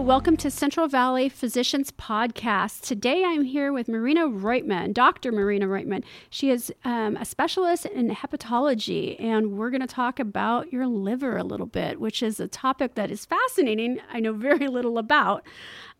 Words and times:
welcome 0.00 0.34
to 0.34 0.50
Central 0.50 0.88
Valley 0.88 1.28
Physicians 1.28 1.92
Podcast. 1.92 2.80
Today 2.80 3.22
I'm 3.22 3.44
here 3.44 3.70
with 3.70 3.86
Marina 3.86 4.28
Roytman, 4.28 4.94
Dr. 4.94 5.30
Marina 5.30 5.66
Roytman. 5.66 6.02
She 6.30 6.50
is 6.50 6.72
um, 6.86 7.18
a 7.18 7.26
specialist 7.26 7.84
in 7.84 8.08
hepatology, 8.08 9.22
and 9.22 9.58
we're 9.58 9.68
going 9.68 9.82
to 9.82 9.86
talk 9.86 10.18
about 10.18 10.72
your 10.72 10.86
liver 10.86 11.36
a 11.36 11.44
little 11.44 11.66
bit, 11.66 12.00
which 12.00 12.22
is 12.22 12.40
a 12.40 12.48
topic 12.48 12.94
that 12.94 13.10
is 13.10 13.26
fascinating. 13.26 14.00
I 14.10 14.20
know 14.20 14.32
very 14.32 14.68
little 14.68 14.96
about. 14.96 15.46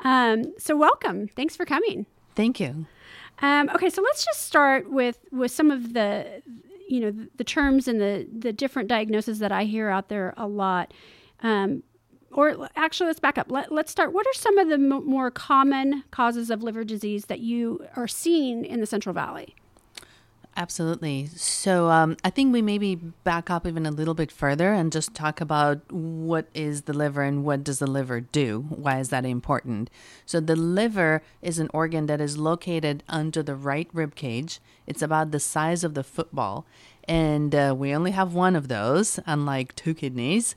Um, 0.00 0.54
so, 0.56 0.76
welcome. 0.76 1.28
Thanks 1.28 1.54
for 1.54 1.66
coming. 1.66 2.06
Thank 2.34 2.58
you. 2.58 2.86
Um, 3.42 3.68
okay, 3.74 3.90
so 3.90 4.00
let's 4.00 4.24
just 4.24 4.46
start 4.46 4.90
with 4.90 5.18
with 5.30 5.50
some 5.50 5.70
of 5.70 5.92
the 5.92 6.42
you 6.88 7.00
know 7.00 7.10
the, 7.10 7.28
the 7.36 7.44
terms 7.44 7.86
and 7.86 8.00
the 8.00 8.26
the 8.32 8.52
different 8.52 8.88
diagnoses 8.88 9.40
that 9.40 9.52
I 9.52 9.64
hear 9.64 9.90
out 9.90 10.08
there 10.08 10.32
a 10.38 10.46
lot. 10.46 10.94
Um, 11.42 11.82
or 12.32 12.68
actually, 12.76 13.08
let's 13.08 13.20
back 13.20 13.38
up. 13.38 13.50
Let, 13.50 13.72
us 13.72 13.90
start. 13.90 14.12
What 14.12 14.26
are 14.26 14.34
some 14.34 14.58
of 14.58 14.68
the 14.68 14.74
m- 14.74 15.06
more 15.06 15.30
common 15.30 16.04
causes 16.10 16.50
of 16.50 16.62
liver 16.62 16.84
disease 16.84 17.26
that 17.26 17.40
you 17.40 17.86
are 17.96 18.08
seeing 18.08 18.64
in 18.64 18.80
the 18.80 18.86
Central 18.86 19.14
Valley? 19.14 19.54
Absolutely. 20.56 21.26
So 21.26 21.88
um, 21.90 22.16
I 22.24 22.30
think 22.30 22.52
we 22.52 22.60
maybe 22.60 22.96
back 22.96 23.50
up 23.50 23.66
even 23.66 23.86
a 23.86 23.90
little 23.90 24.14
bit 24.14 24.32
further 24.32 24.72
and 24.72 24.90
just 24.92 25.14
talk 25.14 25.40
about 25.40 25.90
what 25.92 26.48
is 26.54 26.82
the 26.82 26.92
liver 26.92 27.22
and 27.22 27.44
what 27.44 27.62
does 27.62 27.78
the 27.78 27.86
liver 27.86 28.20
do? 28.20 28.66
Why 28.68 28.98
is 28.98 29.10
that 29.10 29.24
important? 29.24 29.90
So 30.26 30.40
the 30.40 30.56
liver 30.56 31.22
is 31.40 31.58
an 31.60 31.70
organ 31.72 32.06
that 32.06 32.20
is 32.20 32.36
located 32.36 33.04
under 33.08 33.42
the 33.42 33.54
right 33.54 33.88
rib 33.92 34.16
cage. 34.16 34.60
It's 34.86 35.02
about 35.02 35.30
the 35.30 35.40
size 35.40 35.84
of 35.84 35.94
the 35.94 36.04
football, 36.04 36.66
and 37.04 37.54
uh, 37.54 37.74
we 37.76 37.94
only 37.94 38.10
have 38.10 38.34
one 38.34 38.56
of 38.56 38.68
those, 38.68 39.20
unlike 39.26 39.74
two 39.76 39.94
kidneys. 39.94 40.56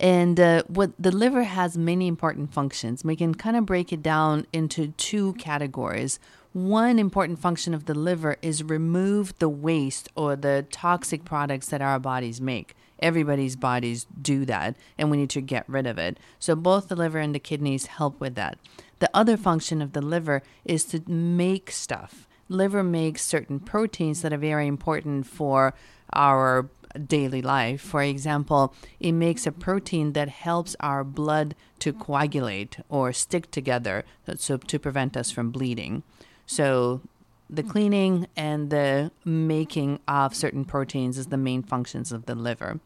And 0.00 0.40
uh, 0.40 0.62
what 0.66 0.92
the 0.98 1.12
liver 1.12 1.42
has 1.42 1.76
many 1.76 2.08
important 2.08 2.54
functions. 2.54 3.04
We 3.04 3.16
can 3.16 3.34
kind 3.34 3.54
of 3.54 3.66
break 3.66 3.92
it 3.92 4.02
down 4.02 4.46
into 4.50 4.88
two 4.96 5.34
categories. 5.34 6.18
One 6.54 6.98
important 6.98 7.38
function 7.38 7.74
of 7.74 7.84
the 7.84 7.94
liver 7.94 8.36
is 8.40 8.64
remove 8.64 9.38
the 9.38 9.48
waste 9.50 10.08
or 10.16 10.36
the 10.36 10.66
toxic 10.70 11.26
products 11.26 11.68
that 11.68 11.82
our 11.82 12.00
bodies 12.00 12.40
make. 12.40 12.74
Everybody's 13.00 13.56
bodies 13.56 14.06
do 14.20 14.46
that, 14.46 14.74
and 14.98 15.10
we 15.10 15.18
need 15.18 15.30
to 15.30 15.40
get 15.42 15.68
rid 15.68 15.86
of 15.86 15.98
it. 15.98 16.18
So 16.38 16.56
both 16.56 16.88
the 16.88 16.96
liver 16.96 17.18
and 17.18 17.34
the 17.34 17.38
kidneys 17.38 17.86
help 17.86 18.18
with 18.20 18.34
that. 18.36 18.58
The 19.00 19.10
other 19.14 19.36
function 19.36 19.82
of 19.82 19.92
the 19.92 20.02
liver 20.02 20.42
is 20.64 20.84
to 20.86 21.02
make 21.10 21.70
stuff. 21.70 22.26
Liver 22.50 22.82
makes 22.82 23.22
certain 23.22 23.60
proteins 23.60 24.22
that 24.22 24.32
are 24.32 24.36
very 24.36 24.66
important 24.66 25.26
for 25.26 25.72
our 26.12 26.68
daily 27.06 27.40
life. 27.40 27.80
For 27.80 28.02
example, 28.02 28.74
it 28.98 29.12
makes 29.12 29.46
a 29.46 29.52
protein 29.52 30.12
that 30.14 30.28
helps 30.28 30.74
our 30.80 31.04
blood 31.04 31.54
to 31.78 31.92
coagulate 31.92 32.78
or 32.88 33.12
stick 33.12 33.50
together 33.52 34.04
so 34.36 34.56
to 34.56 34.78
prevent 34.78 35.16
us 35.16 35.30
from 35.30 35.50
bleeding. 35.50 36.02
So 36.46 37.00
the 37.48 37.62
cleaning 37.62 38.26
and 38.36 38.70
the 38.70 39.12
making 39.24 40.00
of 40.08 40.34
certain 40.34 40.64
proteins 40.64 41.18
is 41.18 41.28
the 41.28 41.36
main 41.36 41.62
functions 41.62 42.10
of 42.10 42.26
the 42.26 42.34
liver. 42.34 42.80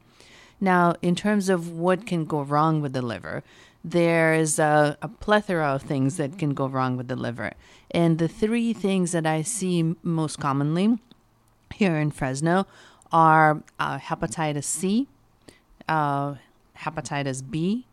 Now, 0.61 0.95
in 1.01 1.15
terms 1.15 1.49
of 1.49 1.71
what 1.71 2.07
can 2.07 2.27
go 2.27 2.43
wrong 2.43 2.81
with 2.81 2.93
the 2.93 3.03
liver, 3.03 3.43
there's 3.85 4.59
a, 4.59 4.97
a, 5.03 5.09
plethora 5.09 5.75
of 5.75 5.83
things 5.83 6.17
that 6.17 6.39
can 6.39 6.55
go 6.55 6.67
wrong 6.67 6.97
with 6.97 7.09
the 7.09 7.17
liver. 7.17 7.53
And 7.91 8.19
the 8.19 8.29
three 8.29 8.73
things 8.73 9.13
that 9.13 9.27
I 9.27 9.43
see 9.43 9.95
most 10.03 10.41
commonly 10.41 10.99
here 11.75 11.97
in 11.97 12.11
Fresno 12.11 12.67
are 13.13 13.63
uh, 13.79 13.99
hepatitis 13.99 14.65
C, 14.65 15.07
uh, 15.87 16.37
hepatitis 16.79 17.49
B, 17.49 17.87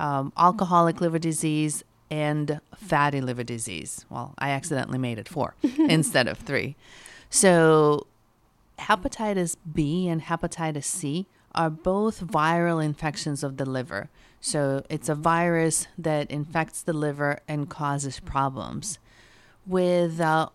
um, 0.00 0.32
alcoholic 0.38 1.02
liver 1.02 1.18
disease, 1.18 1.84
and 2.10 2.60
fatty 2.74 3.20
liver 3.20 3.44
disease. 3.44 4.06
Well, 4.08 4.34
I 4.38 4.50
accidentally 4.50 4.98
made 4.98 5.18
it 5.18 5.28
four 5.28 5.54
instead 5.78 6.28
of 6.28 6.38
three. 6.38 6.76
So, 7.28 8.06
hepatitis 8.78 9.56
B 9.74 10.08
and 10.08 10.22
hepatitis 10.22 10.84
C 10.84 11.26
are 11.54 11.70
both 11.70 12.20
viral 12.22 12.82
infections 12.82 13.42
of 13.42 13.56
the 13.56 13.66
liver. 13.66 14.08
So, 14.40 14.84
it's 14.88 15.08
a 15.08 15.14
virus 15.14 15.88
that 15.98 16.30
infects 16.30 16.82
the 16.82 16.92
liver 16.92 17.40
and 17.48 17.68
causes 17.68 18.20
problems. 18.20 18.98
With 19.66 20.20
uh, 20.20 20.50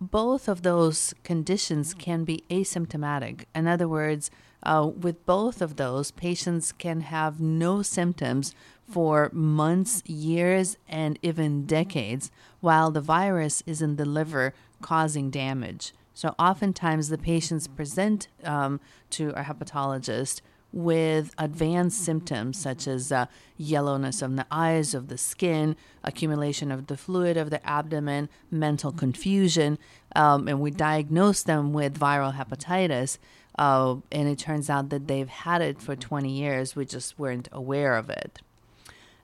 both 0.00 0.48
of 0.48 0.62
those 0.62 1.14
conditions 1.24 1.94
can 1.94 2.24
be 2.24 2.44
asymptomatic. 2.50 3.44
In 3.54 3.66
other 3.66 3.88
words, 3.88 4.30
uh, 4.62 4.90
with 4.98 5.24
both 5.26 5.60
of 5.60 5.76
those, 5.76 6.10
patients 6.10 6.72
can 6.72 7.02
have 7.02 7.40
no 7.40 7.82
symptoms 7.82 8.54
for 8.88 9.30
months, 9.32 10.02
years, 10.06 10.76
and 10.88 11.18
even 11.22 11.66
decades, 11.66 12.30
while 12.60 12.90
the 12.90 13.00
virus 13.00 13.62
is 13.66 13.82
in 13.82 13.96
the 13.96 14.04
liver 14.04 14.54
causing 14.80 15.30
damage. 15.30 15.92
So, 16.14 16.34
oftentimes, 16.38 17.08
the 17.08 17.18
patients 17.18 17.66
present 17.66 18.28
um, 18.44 18.80
to 19.10 19.30
a 19.30 19.42
hepatologist 19.42 20.40
with 20.74 21.32
advanced 21.38 22.04
symptoms 22.04 22.58
such 22.58 22.88
as 22.88 23.12
uh, 23.12 23.26
yellowness 23.56 24.20
of 24.22 24.34
the 24.34 24.44
eyes, 24.50 24.92
of 24.92 25.06
the 25.06 25.16
skin, 25.16 25.76
accumulation 26.02 26.72
of 26.72 26.88
the 26.88 26.96
fluid 26.96 27.36
of 27.36 27.50
the 27.50 27.64
abdomen, 27.64 28.28
mental 28.50 28.90
confusion, 28.90 29.78
um, 30.16 30.48
and 30.48 30.60
we 30.60 30.72
diagnose 30.72 31.44
them 31.44 31.72
with 31.72 31.96
viral 31.96 32.34
hepatitis. 32.34 33.18
Uh, 33.56 33.96
and 34.10 34.28
it 34.28 34.36
turns 34.36 34.68
out 34.68 34.88
that 34.88 35.06
they've 35.06 35.28
had 35.28 35.62
it 35.62 35.80
for 35.80 35.94
20 35.94 36.28
years. 36.28 36.74
We 36.74 36.84
just 36.84 37.16
weren't 37.20 37.48
aware 37.52 37.96
of 37.96 38.10
it. 38.10 38.40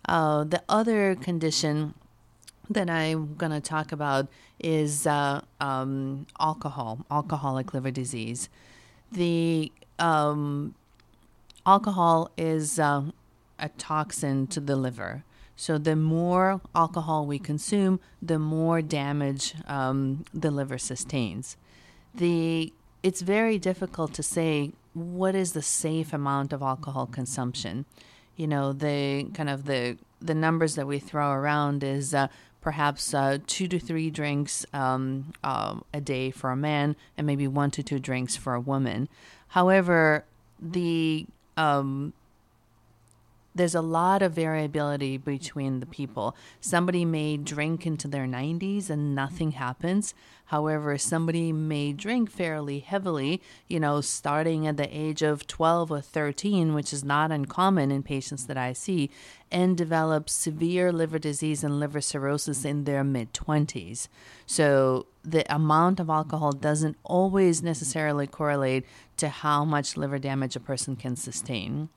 Uh, 0.05 0.45
the 0.45 0.63
other 0.69 1.17
condition 1.17 1.95
that 2.69 2.89
I'm 2.89 3.35
going 3.35 3.51
to 3.51 3.61
talk 3.61 3.91
about 3.91 4.29
is 4.61 5.05
uh, 5.05 5.41
um, 5.61 6.29
alcohol, 6.39 7.05
alcoholic 7.11 7.75
liver 7.75 7.91
disease. 7.91 8.49
The 9.11 9.73
um, 9.99 10.77
alcohol 11.67 12.31
is 12.37 12.79
uh, 12.79 13.03
a 13.59 13.69
toxin 13.71 14.47
to 14.49 14.61
the 14.61 14.77
liver. 14.77 15.25
So 15.57 15.77
the 15.77 15.97
more 15.97 16.61
alcohol 16.75 17.27
we 17.27 17.39
consume, 17.39 18.01
the 18.23 18.39
more 18.39 18.81
damage 18.81 19.55
um, 19.67 20.25
the 20.33 20.51
liver 20.51 20.79
sustains. 20.79 21.57
The 22.15 22.73
it's 23.03 23.21
very 23.21 23.59
difficult 23.59 24.13
to 24.15 24.23
say 24.23 24.73
what 24.95 25.35
is 25.35 25.53
the 25.53 25.63
safe 25.63 26.13
amount 26.13 26.53
of 26.53 26.63
alcohol 26.63 27.07
consumption. 27.07 27.85
You 28.37 28.47
know, 28.47 28.73
the 28.73 29.29
kind 29.35 29.51
of 29.51 29.67
the 29.67 29.99
the 30.21 30.35
numbers 30.35 30.75
that 30.75 30.87
we 30.87 30.99
throw 30.99 31.31
around 31.31 31.85
is 31.85 32.15
uh, 32.15 32.29
perhaps 32.61 33.15
uh, 33.15 33.39
two 33.47 33.69
to 33.69 33.79
three 33.79 34.11
drinks 34.11 34.67
um, 34.73 35.33
uh, 35.45 35.77
a 35.93 36.01
day 36.01 36.31
for 36.31 36.51
a 36.51 36.57
man, 36.57 36.97
and 37.17 37.27
maybe 37.27 37.47
one 37.47 37.71
to 37.73 37.83
two 37.83 37.99
drinks 37.99 38.37
for 38.37 38.55
a 38.55 38.61
woman. 38.61 39.09
However, 39.49 40.25
the 40.59 41.27
um, 41.61 42.15
there's 43.55 43.75
a 43.75 43.83
lot 43.83 44.23
of 44.23 44.33
variability 44.33 45.19
between 45.19 45.81
the 45.81 45.87
people. 45.87 46.37
Somebody 46.61 47.05
may 47.05 47.37
drink 47.37 47.85
into 47.85 48.07
their 48.07 48.27
90s 48.27 48.89
and 48.89 49.15
nothing 49.15 49.53
happens. 49.53 50.15
However, 50.47 50.97
somebody 50.97 51.53
may 51.53 51.93
drink 51.93 52.31
fairly 52.31 52.79
heavily, 52.79 53.43
you 53.69 53.81
know, 53.81 54.01
starting 54.01 54.67
at 54.67 54.77
the 54.77 54.89
age 54.97 55.23
of 55.23 55.47
12 55.47 55.91
or 55.91 56.01
13, 56.01 56.75
which 56.75 56.93
is 56.93 57.05
not 57.05 57.33
uncommon 57.33 57.91
in 57.91 58.03
patients 58.03 58.47
that 58.47 58.57
I 58.57 58.73
see, 58.73 59.11
and 59.51 59.77
develop 59.77 60.31
severe 60.31 60.93
liver 60.93 61.19
disease 61.19 61.65
and 61.65 61.81
liver 61.81 62.01
cirrhosis 62.01 62.65
in 62.65 62.85
their 62.85 63.05
mid 63.05 63.35
20s. 63.35 64.09
So 64.47 65.07
the 65.25 65.45
amount 65.55 66.01
of 66.01 66.09
alcohol 66.09 66.53
doesn't 66.53 66.97
always 67.05 67.63
necessarily 67.63 68.27
correlate 68.27 68.85
to 69.17 69.29
how 69.29 69.65
much 69.65 69.97
liver 69.97 70.19
damage 70.19 70.57
a 70.57 70.61
person 70.61 70.97
can 70.97 71.17
sustain. 71.17 71.89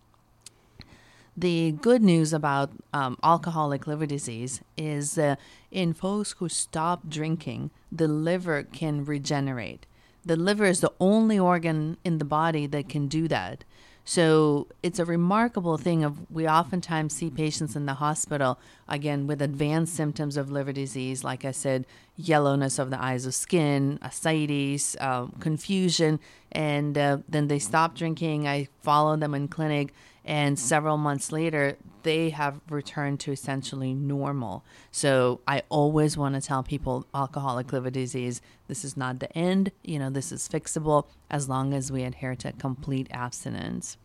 The 1.36 1.72
good 1.72 2.04
news 2.04 2.32
about 2.32 2.72
um, 2.94 3.18
alcoholic 3.24 3.88
liver 3.88 4.06
disease 4.06 4.62
is 4.78 5.18
uh, 5.18 5.36
in 5.72 5.94
folks 5.94 6.36
who 6.38 6.48
stop 6.48 7.10
drinking, 7.10 7.72
the 7.92 8.08
liver 8.08 8.62
can 8.62 9.04
regenerate. 9.04 9.88
The 10.24 10.36
liver 10.36 10.66
is 10.66 10.82
the 10.82 10.94
only 11.00 11.40
organ 11.40 11.98
in 12.04 12.20
the 12.20 12.26
body 12.26 12.68
that 12.68 12.88
can 12.88 13.08
do 13.08 13.28
that. 13.30 13.64
So 14.06 14.68
it's 14.82 15.00
a 15.00 15.06
remarkable 15.06 15.78
thing 15.78 16.04
of 16.04 16.30
we 16.30 16.48
oftentimes 16.48 17.14
see 17.14 17.30
patients 17.30 17.76
in 17.76 17.86
the 17.86 17.96
hospital 17.96 18.60
again 18.88 19.28
with 19.28 19.42
advanced 19.42 19.96
symptoms 19.96 20.36
of 20.36 20.52
liver 20.52 20.74
disease, 20.74 21.24
like 21.24 21.46
I 21.46 21.52
said, 21.52 21.86
yellowness 22.18 22.80
of 22.80 22.90
the 22.90 23.02
eyes 23.02 23.26
of 23.26 23.34
skin, 23.34 24.00
ascites, 24.02 24.98
um, 25.00 25.34
confusion, 25.40 26.20
and 26.52 26.98
uh, 26.98 27.20
then 27.30 27.48
they 27.48 27.60
stop 27.60 27.96
drinking. 27.96 28.46
I 28.48 28.68
follow 28.82 29.16
them 29.16 29.34
in 29.34 29.48
clinic 29.48 29.94
and 30.26 30.58
several 30.58 30.98
months 30.98 31.32
later 31.32 31.78
they 32.04 32.30
have 32.30 32.60
returned 32.70 33.20
to 33.20 33.32
essentially 33.32 33.94
normal 33.94 34.64
so 34.92 35.40
i 35.48 35.62
always 35.70 36.18
want 36.18 36.36
to 36.36 36.42
tell 36.42 36.64
people 36.64 37.06
alcoholic 37.14 37.72
liver 37.74 37.90
disease 37.90 38.42
this 38.68 38.84
is 38.86 38.96
not 38.96 39.20
the 39.20 39.38
end 39.38 39.72
you 39.84 40.00
know 40.00 40.10
this 40.10 40.32
is 40.32 40.48
fixable 40.48 41.06
as 41.30 41.50
long 41.50 41.74
as 41.74 41.92
we 41.92 42.04
adhere 42.04 42.36
to 42.36 42.52
complete 42.54 43.08
abstinence 43.12 43.98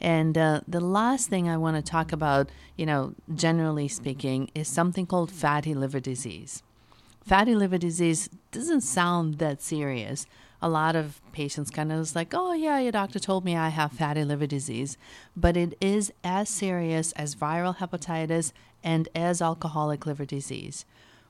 And 0.00 0.36
uh, 0.36 0.60
the 0.66 0.80
last 0.80 1.28
thing 1.30 1.48
I 1.48 1.56
want 1.56 1.76
to 1.76 1.82
talk 1.82 2.12
about, 2.12 2.50
you 2.76 2.84
know, 2.86 3.14
generally 3.32 3.86
speaking, 3.86 4.50
is 4.52 4.66
something 4.66 5.06
called 5.06 5.30
fatty 5.30 5.74
liver 5.74 6.00
disease. 6.00 6.62
Fatty 7.24 7.54
liver 7.54 7.78
disease 7.78 8.28
doesn't 8.50 8.80
sound 8.80 9.38
that 9.38 9.62
serious. 9.62 10.26
A 10.64 10.68
lot 10.68 10.94
of 10.94 11.20
patients 11.32 11.70
kind 11.70 11.90
of 11.90 11.98
is 11.98 12.14
like, 12.14 12.32
oh, 12.32 12.52
yeah, 12.52 12.78
your 12.78 12.92
doctor 12.92 13.18
told 13.18 13.44
me 13.44 13.56
I 13.56 13.70
have 13.70 13.92
fatty 13.92 14.24
liver 14.24 14.46
disease. 14.46 14.96
But 15.36 15.56
it 15.56 15.76
is 15.80 16.12
as 16.22 16.48
serious 16.48 17.10
as 17.12 17.34
viral 17.34 17.76
hepatitis 17.76 18.52
and 18.82 19.08
as 19.14 19.42
alcoholic 19.42 20.06
liver 20.06 20.24
disease. 20.24 20.84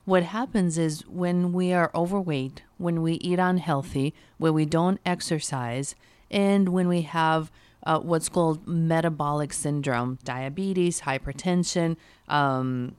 What 0.05 0.23
happens 0.23 0.77
is 0.77 1.07
when 1.07 1.51
we 1.51 1.73
are 1.73 1.89
overweight, 1.95 2.61
when 2.77 3.01
we 3.01 3.13
eat 3.13 3.39
unhealthy, 3.39 4.13
when 4.37 4.53
we 4.53 4.65
don't 4.65 4.99
exercise, 5.05 5.95
and 6.29 6.69
when 6.69 6.87
we 6.87 7.01
have 7.01 7.51
uh, 7.85 7.99
what's 7.99 8.29
called 8.29 8.67
metabolic 8.67 9.53
syndrome, 9.53 10.19
diabetes, 10.23 11.01
hypertension, 11.01 11.97
um, 12.27 12.95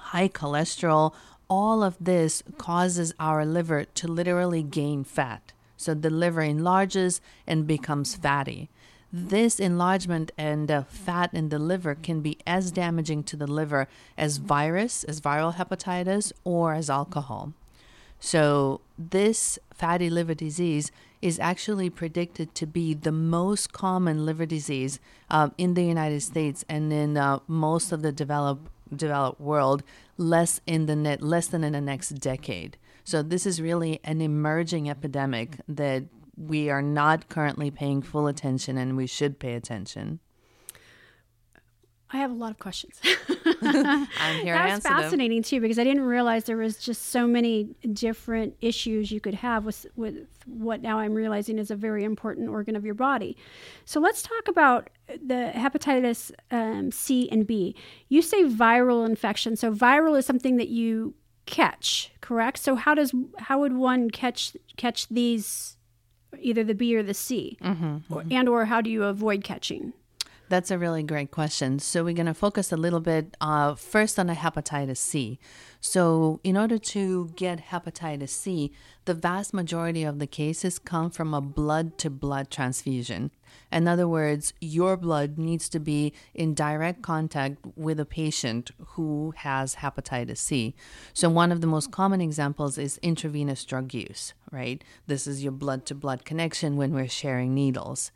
high 0.00 0.28
cholesterol, 0.28 1.12
all 1.48 1.82
of 1.82 1.96
this 2.00 2.42
causes 2.58 3.14
our 3.18 3.44
liver 3.44 3.84
to 3.84 4.08
literally 4.08 4.62
gain 4.62 5.04
fat. 5.04 5.52
So 5.76 5.94
the 5.94 6.10
liver 6.10 6.42
enlarges 6.42 7.20
and 7.46 7.66
becomes 7.66 8.14
fatty. 8.14 8.68
This 9.12 9.60
enlargement 9.60 10.32
and 10.36 10.70
uh, 10.70 10.82
fat 10.82 11.32
in 11.32 11.48
the 11.48 11.58
liver 11.58 11.94
can 11.94 12.20
be 12.20 12.38
as 12.46 12.70
damaging 12.70 13.22
to 13.24 13.36
the 13.36 13.46
liver 13.46 13.88
as 14.18 14.38
virus, 14.38 15.04
as 15.04 15.20
viral 15.20 15.54
hepatitis, 15.54 16.32
or 16.44 16.74
as 16.74 16.90
alcohol. 16.90 17.52
So, 18.18 18.80
this 18.98 19.58
fatty 19.72 20.10
liver 20.10 20.34
disease 20.34 20.90
is 21.22 21.38
actually 21.38 21.90
predicted 21.90 22.54
to 22.54 22.66
be 22.66 22.94
the 22.94 23.12
most 23.12 23.72
common 23.72 24.26
liver 24.26 24.46
disease 24.46 25.00
uh, 25.30 25.50
in 25.56 25.74
the 25.74 25.84
United 25.84 26.20
States 26.20 26.64
and 26.68 26.92
in 26.92 27.16
uh, 27.16 27.38
most 27.46 27.92
of 27.92 28.02
the 28.02 28.12
developed 28.12 28.68
developed 28.94 29.40
world 29.40 29.82
less 30.16 30.60
in 30.66 30.86
the 30.86 30.94
net 30.94 31.20
less 31.20 31.48
than 31.48 31.64
in 31.64 31.72
the 31.72 31.80
next 31.80 32.10
decade. 32.20 32.76
So 33.06 33.22
this 33.22 33.46
is 33.46 33.60
really 33.62 34.00
an 34.02 34.20
emerging 34.20 34.90
epidemic 34.90 35.60
that 35.68 36.02
we 36.36 36.70
are 36.70 36.82
not 36.82 37.28
currently 37.28 37.70
paying 37.70 38.02
full 38.02 38.26
attention 38.26 38.76
and 38.76 38.96
we 38.96 39.06
should 39.06 39.38
pay 39.38 39.54
attention. 39.54 40.18
I 42.10 42.16
have 42.16 42.32
a 42.32 42.34
lot 42.34 42.50
of 42.50 42.58
questions. 42.58 43.00
I'm 43.62 44.06
here 44.42 44.54
That's 44.54 44.82
to 44.82 44.88
answer 44.88 44.88
fascinating 44.88 45.44
too 45.44 45.60
because 45.60 45.78
I 45.78 45.84
didn't 45.84 46.02
realize 46.02 46.44
there 46.44 46.56
was 46.56 46.78
just 46.78 47.10
so 47.10 47.28
many 47.28 47.76
different 47.92 48.56
issues 48.60 49.12
you 49.12 49.20
could 49.20 49.34
have 49.34 49.64
with 49.64 49.86
with 49.94 50.26
what 50.46 50.82
now 50.82 50.98
I'm 50.98 51.14
realizing 51.14 51.58
is 51.58 51.70
a 51.70 51.76
very 51.76 52.02
important 52.02 52.48
organ 52.48 52.74
of 52.74 52.84
your 52.84 52.94
body. 52.94 53.36
So 53.84 54.00
let's 54.00 54.22
talk 54.22 54.48
about 54.48 54.90
the 55.08 55.52
hepatitis 55.54 56.32
um, 56.50 56.90
C 56.90 57.28
and 57.30 57.46
B. 57.46 57.76
You 58.08 58.20
say 58.20 58.44
viral 58.44 59.06
infection. 59.06 59.54
So 59.54 59.72
viral 59.72 60.18
is 60.18 60.26
something 60.26 60.56
that 60.56 60.68
you 60.68 61.14
catch, 61.46 62.12
correct? 62.20 62.58
So 62.58 62.74
how 62.74 62.94
does 62.94 63.14
how 63.38 63.60
would 63.60 63.72
one 63.72 64.10
catch 64.10 64.56
catch 64.76 65.08
these 65.08 65.76
either 66.38 66.62
the 66.64 66.74
B 66.74 66.94
or 66.96 67.02
the 67.02 67.14
C, 67.14 67.56
Mm-hmm, 67.62 68.12
or, 68.12 68.24
and 68.30 68.48
or 68.48 68.66
how 68.66 68.80
do 68.80 68.90
you 68.90 69.04
avoid 69.04 69.42
catching? 69.44 69.92
That's 70.48 70.70
a 70.70 70.78
really 70.78 71.02
great 71.02 71.32
question. 71.32 71.80
So 71.80 72.04
we're 72.04 72.14
going 72.14 72.26
to 72.26 72.34
focus 72.34 72.70
a 72.70 72.76
little 72.76 73.00
bit 73.00 73.36
uh, 73.40 73.74
first 73.74 74.16
on 74.16 74.28
the 74.28 74.34
hepatitis 74.34 74.98
C. 74.98 75.40
So 75.80 76.40
in 76.44 76.56
order 76.56 76.78
to 76.78 77.30
get 77.34 77.66
hepatitis 77.66 78.28
C, 78.28 78.70
the 79.06 79.14
vast 79.14 79.52
majority 79.52 80.04
of 80.04 80.20
the 80.20 80.26
cases 80.26 80.78
come 80.78 81.10
from 81.10 81.34
a 81.34 81.40
blood 81.40 81.98
to 81.98 82.10
blood 82.10 82.50
transfusion. 82.50 83.32
In 83.72 83.88
other 83.88 84.06
words, 84.06 84.52
your 84.60 84.96
blood 84.96 85.36
needs 85.36 85.68
to 85.70 85.80
be 85.80 86.12
in 86.32 86.54
direct 86.54 87.02
contact 87.02 87.58
with 87.74 87.98
a 87.98 88.04
patient 88.04 88.70
who 88.90 89.34
has 89.38 89.76
hepatitis 89.76 90.38
C. 90.38 90.74
So 91.12 91.28
one 91.28 91.50
of 91.50 91.60
the 91.60 91.66
most 91.66 91.90
common 91.90 92.20
examples 92.20 92.78
is 92.78 92.98
intravenous 92.98 93.64
drug 93.64 93.92
use, 93.94 94.34
right? 94.52 94.82
This 95.08 95.26
is 95.26 95.42
your 95.42 95.52
blood 95.52 95.86
to 95.86 95.94
blood 95.94 96.24
connection 96.24 96.76
when 96.76 96.92
we're 96.92 97.08
sharing 97.08 97.54
needles. 97.54 98.12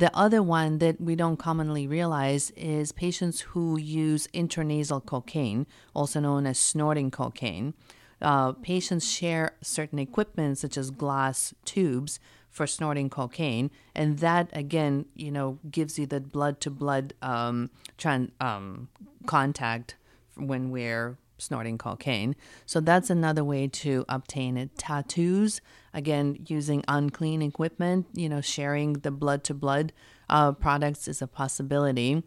The 0.00 0.16
other 0.16 0.42
one 0.42 0.78
that 0.78 0.98
we 0.98 1.14
don't 1.14 1.36
commonly 1.36 1.86
realize 1.86 2.52
is 2.52 2.90
patients 2.90 3.40
who 3.40 3.78
use 3.78 4.28
intranasal 4.28 5.04
cocaine, 5.04 5.66
also 5.92 6.20
known 6.20 6.46
as 6.46 6.58
snorting 6.58 7.10
cocaine. 7.10 7.74
Uh, 8.22 8.52
patients 8.52 9.06
share 9.06 9.52
certain 9.60 9.98
equipment, 9.98 10.56
such 10.56 10.78
as 10.78 10.90
glass 10.90 11.52
tubes, 11.66 12.18
for 12.48 12.66
snorting 12.66 13.10
cocaine, 13.10 13.70
and 13.94 14.20
that 14.20 14.48
again, 14.54 15.04
you 15.14 15.30
know, 15.30 15.58
gives 15.70 15.98
you 15.98 16.06
the 16.06 16.18
blood 16.18 16.62
to 16.62 16.70
blood 16.70 17.12
contact 19.26 19.96
when 20.34 20.70
we're 20.70 21.18
snorting 21.40 21.78
cocaine. 21.78 22.36
So 22.66 22.80
that's 22.80 23.10
another 23.10 23.42
way 23.42 23.68
to 23.68 24.04
obtain 24.08 24.56
it. 24.56 24.76
Tattoos, 24.76 25.60
again, 25.92 26.44
using 26.46 26.84
unclean 26.86 27.42
equipment, 27.42 28.06
you 28.12 28.28
know, 28.28 28.40
sharing 28.40 28.94
the 28.94 29.10
blood 29.10 29.42
to 29.44 29.54
blood 29.54 29.92
products 30.28 31.08
is 31.08 31.20
a 31.20 31.26
possibility. 31.26 32.22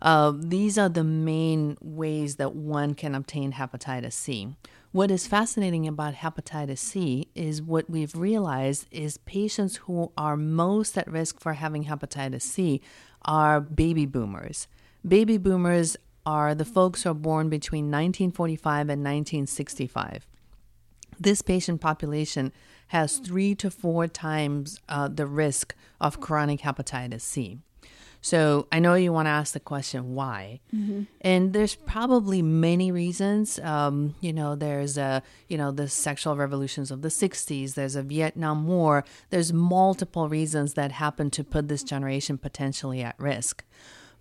Uh, 0.00 0.32
these 0.36 0.78
are 0.78 0.88
the 0.88 1.02
main 1.04 1.76
ways 1.80 2.36
that 2.36 2.54
one 2.54 2.94
can 2.94 3.14
obtain 3.14 3.52
hepatitis 3.52 4.12
C. 4.12 4.56
What 4.92 5.10
is 5.10 5.26
fascinating 5.26 5.86
about 5.86 6.14
hepatitis 6.14 6.78
C 6.78 7.28
is 7.34 7.60
what 7.60 7.90
we've 7.90 8.14
realized 8.14 8.86
is 8.90 9.18
patients 9.18 9.76
who 9.76 10.12
are 10.16 10.36
most 10.36 10.96
at 10.96 11.10
risk 11.10 11.40
for 11.40 11.54
having 11.54 11.84
hepatitis 11.84 12.42
C 12.42 12.80
are 13.22 13.60
baby 13.60 14.06
boomers. 14.06 14.68
Baby 15.06 15.36
boomers 15.36 15.96
are 16.28 16.54
the 16.54 16.64
folks 16.66 17.02
who 17.02 17.10
are 17.10 17.14
born 17.14 17.48
between 17.48 17.86
1945 17.86 18.90
and 18.90 19.02
1965. 19.02 20.26
This 21.18 21.40
patient 21.40 21.80
population 21.80 22.52
has 22.88 23.16
three 23.16 23.54
to 23.54 23.70
four 23.70 24.06
times 24.06 24.78
uh, 24.90 25.08
the 25.08 25.26
risk 25.26 25.74
of 26.02 26.20
chronic 26.20 26.60
hepatitis 26.60 27.22
C. 27.22 27.60
So 28.20 28.68
I 28.70 28.78
know 28.78 28.92
you 28.92 29.10
want 29.10 29.24
to 29.24 29.30
ask 29.30 29.54
the 29.54 29.60
question 29.60 30.14
why, 30.14 30.60
mm-hmm. 30.74 31.04
and 31.22 31.54
there's 31.54 31.76
probably 31.76 32.42
many 32.42 32.92
reasons. 32.92 33.58
Um, 33.60 34.14
you 34.20 34.34
know, 34.34 34.54
there's 34.54 34.98
a 34.98 35.22
you 35.46 35.56
know 35.56 35.70
the 35.70 35.88
sexual 35.88 36.36
revolutions 36.36 36.90
of 36.90 37.00
the 37.00 37.08
'60s. 37.08 37.74
There's 37.74 37.96
a 37.96 38.02
Vietnam 38.02 38.66
War. 38.66 39.04
There's 39.30 39.52
multiple 39.52 40.28
reasons 40.28 40.74
that 40.74 40.92
happen 40.92 41.30
to 41.30 41.44
put 41.44 41.68
this 41.68 41.82
generation 41.82 42.36
potentially 42.36 43.02
at 43.02 43.18
risk. 43.18 43.64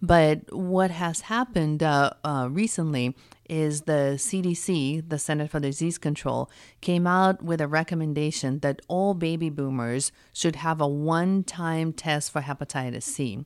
But 0.01 0.53
what 0.53 0.91
has 0.91 1.21
happened 1.21 1.81
uh, 1.81 2.11
uh, 2.23 2.49
recently 2.51 3.15
is 3.49 3.81
the 3.81 4.15
CDC, 4.17 5.09
the 5.09 5.17
Center 5.17 5.47
for 5.47 5.59
Disease 5.59 5.97
Control, 5.97 6.51
came 6.81 7.07
out 7.07 7.41
with 7.41 7.61
a 7.61 7.67
recommendation 7.67 8.59
that 8.59 8.81
all 8.87 9.13
baby 9.13 9.49
boomers 9.49 10.11
should 10.33 10.57
have 10.57 10.81
a 10.81 10.87
one 10.87 11.43
time 11.43 11.93
test 11.93 12.31
for 12.31 12.41
hepatitis 12.41 13.03
C. 13.03 13.45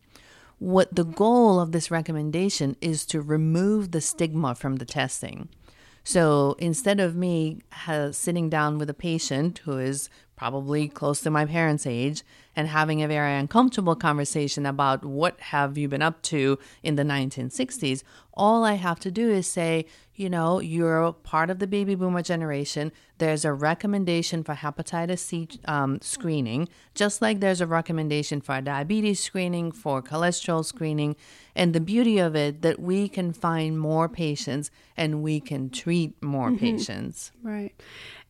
What 0.59 0.93
the 0.93 1.05
goal 1.05 1.59
of 1.59 1.71
this 1.71 1.89
recommendation 1.89 2.75
is 2.81 3.05
to 3.07 3.21
remove 3.21 3.91
the 3.91 4.01
stigma 4.01 4.53
from 4.53 4.75
the 4.75 4.85
testing. 4.85 5.49
So 6.03 6.55
instead 6.59 6.99
of 6.99 7.15
me 7.15 7.61
sitting 8.11 8.49
down 8.49 8.77
with 8.77 8.89
a 8.89 8.95
patient 8.95 9.59
who 9.59 9.77
is 9.77 10.09
probably 10.41 10.87
close 10.87 11.21
to 11.21 11.29
my 11.29 11.45
parents' 11.45 11.85
age 11.85 12.23
and 12.55 12.67
having 12.67 13.03
a 13.03 13.07
very 13.07 13.35
uncomfortable 13.35 13.95
conversation 13.95 14.65
about 14.65 15.05
what 15.05 15.39
have 15.39 15.77
you 15.77 15.87
been 15.87 16.01
up 16.01 16.19
to 16.23 16.57
in 16.81 16.95
the 16.95 17.03
1960s, 17.03 18.01
all 18.33 18.63
I 18.63 18.73
have 18.73 18.99
to 19.01 19.11
do 19.11 19.29
is 19.29 19.45
say, 19.45 19.85
you 20.15 20.29
know, 20.29 20.59
you're 20.59 21.13
part 21.13 21.49
of 21.49 21.59
the 21.59 21.67
baby 21.67 21.95
boomer 21.95 22.21
generation. 22.21 22.91
There's 23.17 23.45
a 23.45 23.53
recommendation 23.53 24.43
for 24.43 24.55
hepatitis 24.55 25.19
C 25.19 25.47
um, 25.65 25.99
screening, 26.01 26.69
just 26.95 27.21
like 27.21 27.39
there's 27.39 27.61
a 27.61 27.67
recommendation 27.67 28.41
for 28.41 28.61
diabetes 28.61 29.21
screening, 29.21 29.71
for 29.71 30.01
cholesterol 30.01 30.65
screening. 30.65 31.15
And 31.55 31.73
the 31.73 31.79
beauty 31.79 32.17
of 32.19 32.35
it 32.35 32.61
that 32.61 32.79
we 32.79 33.09
can 33.09 33.33
find 33.33 33.79
more 33.79 34.07
patients 34.09 34.71
and 34.97 35.21
we 35.21 35.39
can 35.39 35.69
treat 35.69 36.21
more 36.21 36.49
mm-hmm. 36.49 36.57
patients. 36.57 37.31
Right. 37.43 37.73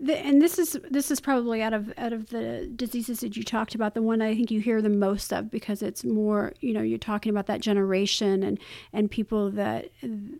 The, 0.03 0.17
and 0.17 0.41
this 0.41 0.58
is 0.58 0.79
this 0.89 1.12
is 1.12 1.20
probably 1.20 1.62
out 1.62 1.74
of 1.74 1.93
out 1.96 2.12
of 2.12 2.29
the 2.29 2.72
diseases 2.75 3.20
that 3.20 3.38
you 3.38 3.43
talked 3.43 3.75
about 3.75 3.93
the 3.93 4.01
one 4.01 4.20
I 4.20 4.34
think 4.34 4.50
you 4.50 4.60
hear 4.60 4.81
the 4.81 4.89
most 4.89 5.31
of 5.31 5.51
because 5.51 5.84
it's 5.84 6.03
more 6.03 6.53
you 6.60 6.74
know 6.74 6.81
you're 6.81 6.98
talking 6.98 7.29
about 7.29 7.46
that 7.46 7.62
generation 7.62 8.41
and 8.41 8.60
and 8.93 9.12
people 9.12 9.51
that 9.51 9.91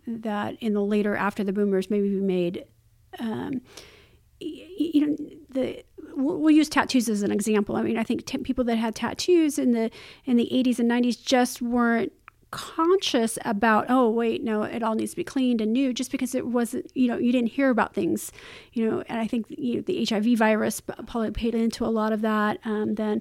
that 0.06 0.56
in 0.60 0.74
the 0.74 0.82
later 0.82 1.14
after 1.14 1.44
the 1.44 1.52
boomers 1.52 1.90
maybe 1.90 2.12
we 2.12 2.20
made 2.20 2.64
um, 3.20 3.60
you 4.40 5.06
know 5.06 5.16
the 5.50 5.84
we'll 6.14 6.50
use 6.50 6.68
tattoos 6.68 7.08
as 7.08 7.22
an 7.22 7.32
example. 7.32 7.76
I 7.76 7.82
mean, 7.82 7.96
I 7.96 8.02
think 8.02 8.26
t- 8.26 8.38
people 8.38 8.64
that 8.64 8.76
had 8.76 8.94
tattoos 8.94 9.58
in 9.58 9.72
the 9.72 9.90
in 10.24 10.36
the 10.36 10.48
80s 10.52 10.78
and 10.78 10.90
90s 10.90 11.22
just 11.22 11.62
weren't 11.62 12.12
conscious 12.52 13.38
about 13.44 13.86
oh 13.88 14.08
wait 14.08 14.44
no 14.44 14.62
it 14.62 14.82
all 14.82 14.94
needs 14.94 15.10
to 15.10 15.16
be 15.16 15.24
cleaned 15.24 15.60
and 15.60 15.72
new 15.72 15.92
just 15.92 16.12
because 16.12 16.34
it 16.34 16.46
wasn't 16.46 16.88
you 16.94 17.08
know 17.08 17.18
you 17.18 17.32
didn't 17.32 17.50
hear 17.50 17.70
about 17.70 17.94
things 17.94 18.30
you 18.72 18.88
know 18.88 19.02
and 19.08 19.18
i 19.18 19.26
think 19.26 19.46
you 19.48 19.76
know, 19.76 19.80
the 19.82 20.06
hiv 20.08 20.38
virus 20.38 20.80
probably 20.80 21.30
paid 21.30 21.54
into 21.54 21.84
a 21.84 21.88
lot 21.88 22.12
of 22.12 22.20
that 22.20 22.58
um, 22.64 22.94
then 22.94 23.20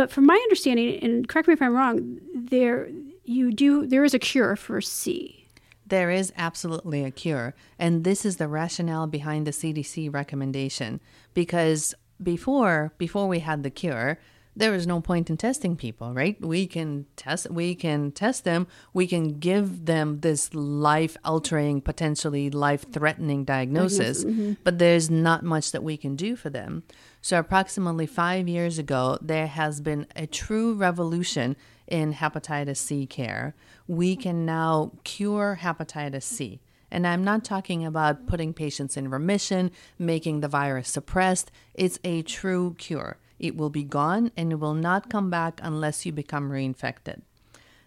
but 0.00 0.10
from 0.10 0.24
my 0.24 0.34
understanding, 0.34 0.98
and 1.02 1.28
correct 1.28 1.46
me 1.46 1.52
if 1.52 1.60
I'm 1.60 1.74
wrong, 1.74 2.18
there 2.34 2.88
you 3.24 3.52
do 3.52 3.86
there 3.86 4.02
is 4.02 4.14
a 4.14 4.18
cure 4.18 4.56
for 4.56 4.80
C. 4.80 5.46
There 5.86 6.10
is 6.10 6.32
absolutely 6.38 7.04
a 7.04 7.10
cure, 7.10 7.54
and 7.78 8.02
this 8.02 8.24
is 8.24 8.38
the 8.38 8.48
rationale 8.48 9.06
behind 9.06 9.46
the 9.46 9.50
CDC 9.50 10.10
recommendation. 10.10 11.02
Because 11.34 11.94
before 12.22 12.94
before 12.96 13.28
we 13.28 13.40
had 13.40 13.62
the 13.62 13.68
cure, 13.68 14.18
there 14.56 14.72
was 14.72 14.86
no 14.86 15.00
point 15.00 15.30
in 15.30 15.36
testing 15.36 15.76
people, 15.76 16.12
right? 16.12 16.40
We 16.40 16.66
can 16.66 17.06
test 17.16 17.50
we 17.50 17.74
can 17.74 18.10
test 18.12 18.44
them, 18.44 18.66
we 18.92 19.06
can 19.06 19.38
give 19.38 19.86
them 19.86 20.20
this 20.20 20.52
life 20.54 21.16
altering, 21.24 21.80
potentially 21.80 22.50
life 22.50 22.90
threatening 22.92 23.44
diagnosis, 23.44 24.24
mm-hmm. 24.24 24.54
but 24.64 24.78
there's 24.78 25.08
not 25.10 25.44
much 25.44 25.72
that 25.72 25.82
we 25.82 25.96
can 25.96 26.16
do 26.16 26.36
for 26.36 26.50
them. 26.50 26.82
So 27.22 27.38
approximately 27.38 28.06
5 28.06 28.48
years 28.48 28.78
ago, 28.78 29.18
there 29.20 29.46
has 29.46 29.80
been 29.80 30.06
a 30.16 30.26
true 30.26 30.74
revolution 30.74 31.56
in 31.86 32.14
hepatitis 32.14 32.78
C 32.78 33.06
care. 33.06 33.54
We 33.86 34.16
can 34.16 34.46
now 34.46 34.92
cure 35.04 35.58
hepatitis 35.60 36.22
C. 36.22 36.60
And 36.90 37.06
I'm 37.06 37.22
not 37.22 37.44
talking 37.44 37.84
about 37.84 38.26
putting 38.26 38.52
patients 38.52 38.96
in 38.96 39.10
remission, 39.10 39.70
making 39.98 40.40
the 40.40 40.48
virus 40.48 40.88
suppressed. 40.88 41.50
It's 41.74 42.00
a 42.02 42.22
true 42.22 42.74
cure. 42.78 43.18
It 43.40 43.56
will 43.56 43.70
be 43.70 43.82
gone 43.82 44.30
and 44.36 44.52
it 44.52 44.60
will 44.60 44.74
not 44.74 45.10
come 45.10 45.30
back 45.30 45.60
unless 45.62 46.06
you 46.06 46.12
become 46.12 46.50
reinfected. 46.50 47.22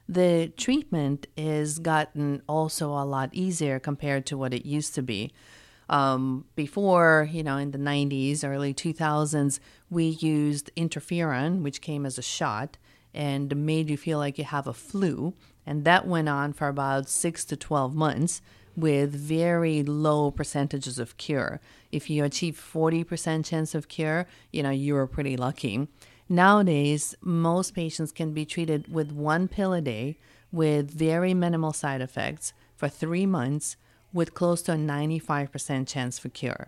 The 0.09 0.51
treatment 0.57 1.27
is 1.37 1.79
gotten 1.79 2.41
also 2.49 2.89
a 2.89 3.05
lot 3.05 3.29
easier 3.31 3.79
compared 3.79 4.25
to 4.25 4.37
what 4.37 4.53
it 4.53 4.65
used 4.65 4.95
to 4.95 5.01
be. 5.01 5.31
Um, 5.89 6.45
before, 6.55 7.29
you 7.31 7.43
know, 7.43 7.57
in 7.57 7.71
the 7.71 7.77
90s, 7.77 8.43
early 8.43 8.73
2000s, 8.73 9.59
we 9.89 10.05
used 10.05 10.71
interferon, 10.75 11.61
which 11.61 11.81
came 11.81 12.05
as 12.05 12.17
a 12.17 12.23
shot 12.23 12.77
and 13.13 13.55
made 13.55 13.89
you 13.89 13.97
feel 13.97 14.17
like 14.17 14.37
you 14.37 14.43
have 14.43 14.65
a 14.65 14.73
flu. 14.73 15.35
And 15.65 15.85
that 15.85 16.07
went 16.07 16.27
on 16.29 16.51
for 16.53 16.67
about 16.67 17.07
six 17.07 17.45
to 17.45 17.55
12 17.55 17.93
months 17.93 18.41
with 18.75 19.13
very 19.13 19.83
low 19.83 20.31
percentages 20.31 20.99
of 20.99 21.17
cure. 21.17 21.59
If 21.91 22.09
you 22.09 22.23
achieve 22.23 22.55
40% 22.55 23.45
chance 23.45 23.75
of 23.75 23.87
cure, 23.87 24.27
you 24.51 24.63
know, 24.63 24.71
you 24.71 24.95
are 24.95 25.07
pretty 25.07 25.37
lucky. 25.37 25.87
Nowadays, 26.29 27.15
most 27.21 27.75
patients 27.75 28.11
can 28.11 28.33
be 28.33 28.45
treated 28.45 28.91
with 28.91 29.11
one 29.11 29.47
pill 29.47 29.73
a 29.73 29.81
day 29.81 30.17
with 30.51 30.89
very 30.89 31.33
minimal 31.33 31.73
side 31.73 32.01
effects 32.01 32.53
for 32.75 32.87
three 32.87 33.25
months 33.25 33.75
with 34.13 34.33
close 34.33 34.61
to 34.63 34.73
a 34.73 34.75
95% 34.75 35.87
chance 35.87 36.19
for 36.19 36.29
cure. 36.29 36.67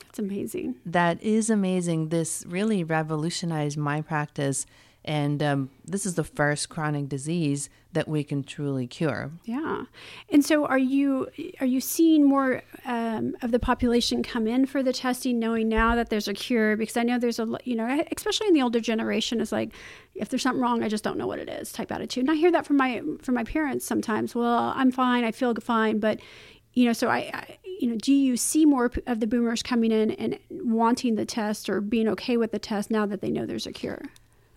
That's 0.00 0.18
amazing. 0.20 0.76
That 0.86 1.20
is 1.22 1.50
amazing. 1.50 2.10
This 2.10 2.44
really 2.46 2.84
revolutionized 2.84 3.76
my 3.76 4.00
practice 4.00 4.64
and 5.04 5.42
um, 5.42 5.70
this 5.84 6.06
is 6.06 6.14
the 6.14 6.24
first 6.24 6.68
chronic 6.68 7.08
disease 7.08 7.68
that 7.92 8.08
we 8.08 8.24
can 8.24 8.42
truly 8.42 8.86
cure. 8.86 9.30
Yeah, 9.44 9.84
and 10.30 10.44
so 10.44 10.66
are 10.66 10.78
you 10.78 11.28
are 11.60 11.66
you 11.66 11.80
seeing 11.80 12.26
more 12.26 12.62
um, 12.84 13.36
of 13.42 13.50
the 13.50 13.58
population 13.58 14.22
come 14.22 14.46
in 14.46 14.66
for 14.66 14.82
the 14.82 14.92
testing, 14.92 15.38
knowing 15.38 15.68
now 15.68 15.94
that 15.94 16.10
there's 16.10 16.26
a 16.26 16.34
cure? 16.34 16.76
Because 16.76 16.96
I 16.96 17.02
know 17.02 17.18
there's 17.18 17.38
a 17.38 17.46
you 17.64 17.76
know 17.76 18.04
especially 18.16 18.48
in 18.48 18.54
the 18.54 18.62
older 18.62 18.80
generation 18.80 19.40
is 19.40 19.52
like 19.52 19.72
if 20.14 20.28
there's 20.28 20.42
something 20.42 20.62
wrong, 20.62 20.82
I 20.82 20.88
just 20.88 21.04
don't 21.04 21.18
know 21.18 21.26
what 21.26 21.38
it 21.38 21.48
is 21.48 21.72
type 21.72 21.92
attitude. 21.92 22.22
And 22.22 22.30
I 22.30 22.34
hear 22.34 22.52
that 22.52 22.66
from 22.66 22.76
my 22.76 23.02
from 23.22 23.34
my 23.34 23.44
parents 23.44 23.84
sometimes. 23.84 24.34
Well, 24.34 24.72
I'm 24.74 24.90
fine, 24.90 25.24
I 25.24 25.32
feel 25.32 25.54
fine, 25.56 25.98
but 25.98 26.20
you 26.72 26.86
know, 26.86 26.92
so 26.92 27.08
I, 27.08 27.30
I 27.32 27.58
you 27.80 27.90
know, 27.90 27.96
do 27.96 28.12
you 28.12 28.36
see 28.36 28.64
more 28.64 28.90
of 29.06 29.20
the 29.20 29.26
boomers 29.26 29.62
coming 29.62 29.92
in 29.92 30.12
and 30.12 30.38
wanting 30.50 31.16
the 31.16 31.24
test 31.24 31.68
or 31.68 31.80
being 31.80 32.08
okay 32.08 32.36
with 32.36 32.52
the 32.52 32.58
test 32.58 32.90
now 32.90 33.04
that 33.06 33.20
they 33.20 33.30
know 33.30 33.46
there's 33.46 33.66
a 33.66 33.72
cure? 33.72 34.02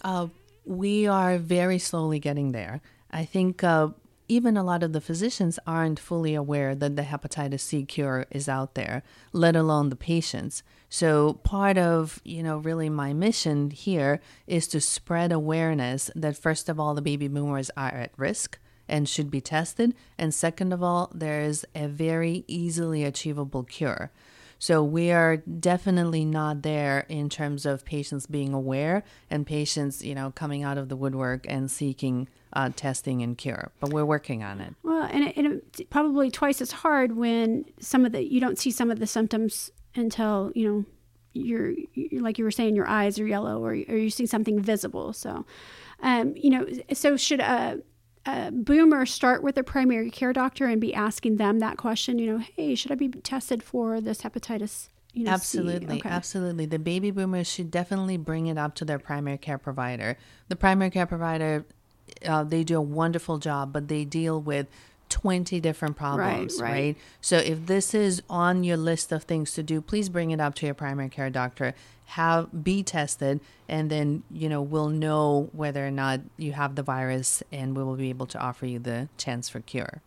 Uh, 0.04 0.28
we 0.66 1.08
are 1.08 1.38
very 1.38 1.80
slowly 1.80 2.20
getting 2.20 2.52
there. 2.52 2.82
I 3.10 3.26
think 3.26 3.64
uh, 3.64 3.90
even 4.28 4.58
a 4.58 4.64
lot 4.64 4.84
of 4.84 4.92
the 4.92 5.02
physicians 5.02 5.58
aren't 5.66 6.00
fully 6.00 6.36
aware 6.36 6.76
that 6.76 6.96
the 6.96 7.04
hepatitis 7.04 7.62
C 7.62 7.86
cure 7.86 8.26
is 8.30 8.50
out 8.50 8.76
there, 8.76 9.04
let 9.32 9.56
alone 9.56 9.90
the 9.90 9.96
patients. 9.96 10.64
So 10.90 11.34
part 11.44 11.78
of, 11.78 12.22
you 12.26 12.44
know, 12.44 12.58
really 12.58 12.90
my 12.90 13.14
mission 13.14 13.72
here 13.72 14.20
is 14.46 14.68
to 14.70 14.82
spread 14.82 15.32
awareness 15.32 16.12
that 16.16 16.38
first 16.38 16.70
of 16.70 16.80
all 16.80 16.94
the 16.94 17.02
baby 17.02 17.28
boomers 17.28 17.72
are 17.78 17.88
at 17.88 18.12
risk 18.18 18.60
and 18.90 19.08
should 19.08 19.30
be 19.30 19.42
tested, 19.42 19.94
and 20.18 20.34
second 20.34 20.72
of 20.72 20.82
all 20.82 21.12
there's 21.14 21.66
a 21.76 21.88
very 21.88 22.46
easily 22.48 23.04
achievable 23.04 23.64
cure. 23.64 24.12
So 24.60 24.84
we 24.84 25.12
are 25.12 25.38
definitely 25.38 26.26
not 26.26 26.62
there 26.62 27.06
in 27.10 27.30
terms 27.30 27.66
of 27.66 27.86
patients 27.86 28.26
being 28.26 28.54
aware 28.54 29.04
and 29.30 29.46
patients, 29.46 30.04
you 30.04 30.16
know, 30.16 30.32
coming 30.32 30.64
out 30.64 30.78
of 30.78 30.90
the 30.90 30.96
woodwork 30.96 31.46
and 31.48 31.70
seeking 31.70 32.28
uh, 32.54 32.72
testing 32.76 33.22
and 33.22 33.38
cure. 33.38 33.72
But 33.80 33.92
we're 33.92 34.06
working 34.06 34.44
on 34.44 34.62
it. 34.62 34.74
Well, 34.84 35.04
and, 35.12 35.26
it, 35.26 35.38
and 35.38 35.48
it's 35.48 35.82
probably 35.90 36.32
twice 36.32 36.62
as 36.62 36.72
hard 36.72 37.16
when 37.16 37.66
some 37.80 38.06
of 38.06 38.12
the 38.12 38.24
you 38.24 38.40
don't 38.40 38.58
see 38.58 38.72
some 38.72 38.90
of 38.90 39.00
the 39.00 39.08
symptoms 39.08 39.72
until 39.96 40.52
you 40.56 40.68
know 40.68 40.86
you're, 41.34 41.74
you're 41.94 42.22
like 42.22 42.38
you 42.38 42.44
were 42.44 42.52
saying 42.52 42.76
your 42.76 42.88
eyes 42.88 43.20
are 43.20 43.28
yellow 43.28 43.64
or, 43.64 43.72
or 43.72 43.98
you 43.98 44.10
see 44.10 44.26
something 44.26 44.60
visible. 44.60 45.14
So, 45.14 45.46
um, 46.02 46.34
you 46.36 46.50
know, 46.50 46.68
so 46.94 47.16
should 47.16 47.42
uh, 47.42 47.78
boomers 48.52 49.14
start 49.14 49.44
with 49.44 49.56
their 49.56 49.64
primary 49.64 50.12
care 50.12 50.34
doctor 50.34 50.66
and 50.66 50.82
be 50.82 50.94
asking 50.94 51.38
them 51.38 51.60
that 51.60 51.78
question, 51.78 52.20
you 52.20 52.32
know, 52.32 52.44
hey, 52.56 52.76
should 52.76 52.92
I 52.92 52.96
be 52.96 53.10
tested 53.10 53.64
for 53.64 54.02
this 54.02 54.22
hepatitis? 54.22 54.90
You 55.14 55.24
know, 55.24 55.32
absolutely, 55.32 55.98
okay. 55.98 56.10
absolutely. 56.10 56.66
The 56.66 56.80
baby 56.80 57.12
boomers 57.12 57.50
should 57.50 57.72
definitely 57.72 58.18
bring 58.18 58.48
it 58.48 58.58
up 58.58 58.76
to 58.76 58.86
their 58.86 59.00
primary 59.00 59.38
care 59.38 59.58
provider. 59.58 60.18
The 60.48 60.56
primary 60.56 60.92
care 60.92 61.08
provider, 61.08 61.66
uh, 62.26 62.44
they 62.44 62.64
do 62.64 62.78
a 62.78 62.82
wonderful 62.82 63.40
job, 63.40 63.74
but 63.74 63.88
they 63.88 64.06
deal 64.06 64.40
with 64.40 64.68
20 65.10 65.60
different 65.60 65.96
problems, 65.96 66.60
right, 66.62 66.70
right. 66.70 66.72
right, 66.72 66.98
So 67.22 67.38
if 67.38 67.66
this 67.66 67.94
is 67.94 68.22
on 68.30 68.64
your 68.64 68.78
list 68.78 69.12
of 69.12 69.24
things 69.24 69.54
to 69.54 69.64
do, 69.64 69.82
please 69.82 70.10
bring 70.10 70.32
it 70.32 70.40
up 70.40 70.56
to 70.56 70.66
your 70.66 70.76
primary 70.76 71.10
care 71.10 71.30
doctor. 71.30 71.74
Have 72.06 72.64
be 72.64 72.84
tested 72.84 73.42
and 73.68 73.90
then, 73.90 74.24
you 74.32 74.48
know, 74.48 74.62
we'll 74.62 74.90
know 74.90 75.50
whether 75.52 75.86
or 75.86 75.92
not 75.92 76.22
you 76.38 76.54
have 76.54 76.76
the 76.76 76.84
virus 76.84 77.44
and 77.52 77.76
we 77.76 77.84
will 77.84 77.96
be 77.96 78.10
able 78.10 78.28
to 78.28 78.40
offer 78.40 78.66
you 78.66 78.80
the 78.80 79.10
chance 79.18 79.50
for 79.50 79.60
cure. 79.60 80.02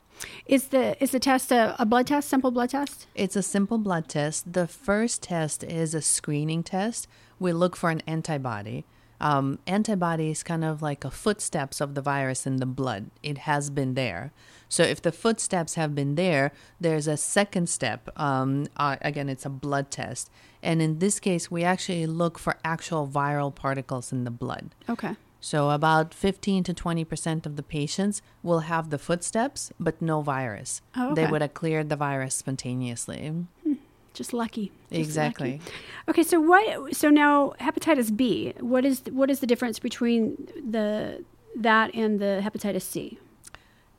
Is 0.47 0.69
the 0.69 1.03
is 1.03 1.13
the 1.13 1.21
test 1.21 1.51
a, 1.51 1.75
a 1.79 1.87
blood 1.87 2.07
test, 2.07 2.29
simple 2.29 2.51
blood 2.51 2.71
test? 2.71 3.07
It's 3.15 3.37
a 3.37 3.43
simple 3.43 3.79
blood 3.79 4.09
test. 4.09 4.53
The 4.53 4.67
first 4.67 5.23
test 5.23 5.65
is 5.65 5.95
a 5.95 6.03
screening 6.03 6.63
test. 6.63 7.09
We 7.39 7.53
look 7.53 7.75
for 7.75 7.91
an 7.91 8.03
antibody 8.07 8.85
um, 9.21 9.59
antibodies 9.67 10.43
kind 10.43 10.65
of 10.65 10.81
like 10.81 11.05
a 11.05 11.11
footsteps 11.11 11.81
of 11.81 11.95
the 11.95 12.01
virus 12.01 12.47
in 12.47 12.57
the 12.57 12.67
blood. 12.67 13.11
It 13.23 13.39
has 13.39 13.71
been 13.71 13.95
there. 13.95 14.33
So 14.71 14.83
if 14.83 15.03
the 15.03 15.13
footsteps 15.13 15.75
have 15.75 15.95
been 15.95 16.15
there, 16.15 16.53
there's 16.81 17.07
a 17.07 17.19
second 17.19 17.69
step. 17.69 18.09
Um, 18.17 18.69
uh, 18.77 18.97
again, 19.03 19.29
it's 19.29 19.45
a 19.45 19.51
blood 19.51 19.91
test. 19.91 20.31
And 20.63 20.81
in 20.81 21.01
this 21.01 21.21
case, 21.21 21.51
we 21.51 21.63
actually 21.65 22.07
look 22.07 22.39
for 22.39 22.57
actual 22.65 23.07
viral 23.07 23.55
particles 23.55 24.13
in 24.13 24.25
the 24.25 24.31
blood. 24.31 24.71
Okay. 24.89 25.17
So 25.41 25.71
about 25.71 26.15
15 26.15 26.65
to 26.65 26.73
20% 26.73 27.47
of 27.47 27.57
the 27.57 27.63
patients 27.63 28.23
will 28.43 28.61
have 28.61 28.91
the 28.91 28.99
footsteps, 28.99 29.73
but 29.79 30.01
no 30.01 30.23
virus. 30.23 30.81
Oh, 30.97 31.13
okay. 31.13 31.25
They 31.25 31.31
would 31.31 31.43
have 31.43 31.55
cleared 31.55 31.89
the 31.89 31.97
virus 31.97 32.35
spontaneously. 32.35 33.29
Hmm 33.65 33.73
just 34.13 34.33
lucky. 34.33 34.73
Just 34.91 35.01
exactly. 35.01 35.53
Lucky. 35.53 35.73
Okay, 36.09 36.23
so 36.23 36.41
what? 36.41 36.95
So 36.95 37.11
now 37.11 37.55
hepatitis 37.61 38.15
B. 38.15 38.53
What 38.61 38.85
is 38.85 39.03
what 39.11 39.31
is 39.31 39.41
the 39.41 39.47
difference 39.47 39.79
between 39.79 40.49
the 40.69 41.25
that 41.57 41.95
and 41.95 42.21
the 42.21 42.41
hepatitis 42.43 42.83
C? 42.83 43.19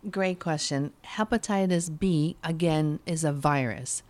Great 0.10 0.40
question. 0.40 0.94
Hepatitis 1.06 2.00
B 2.00 2.36
again 2.44 3.00
is 3.06 3.24
a 3.24 3.32
virus. 3.32 4.02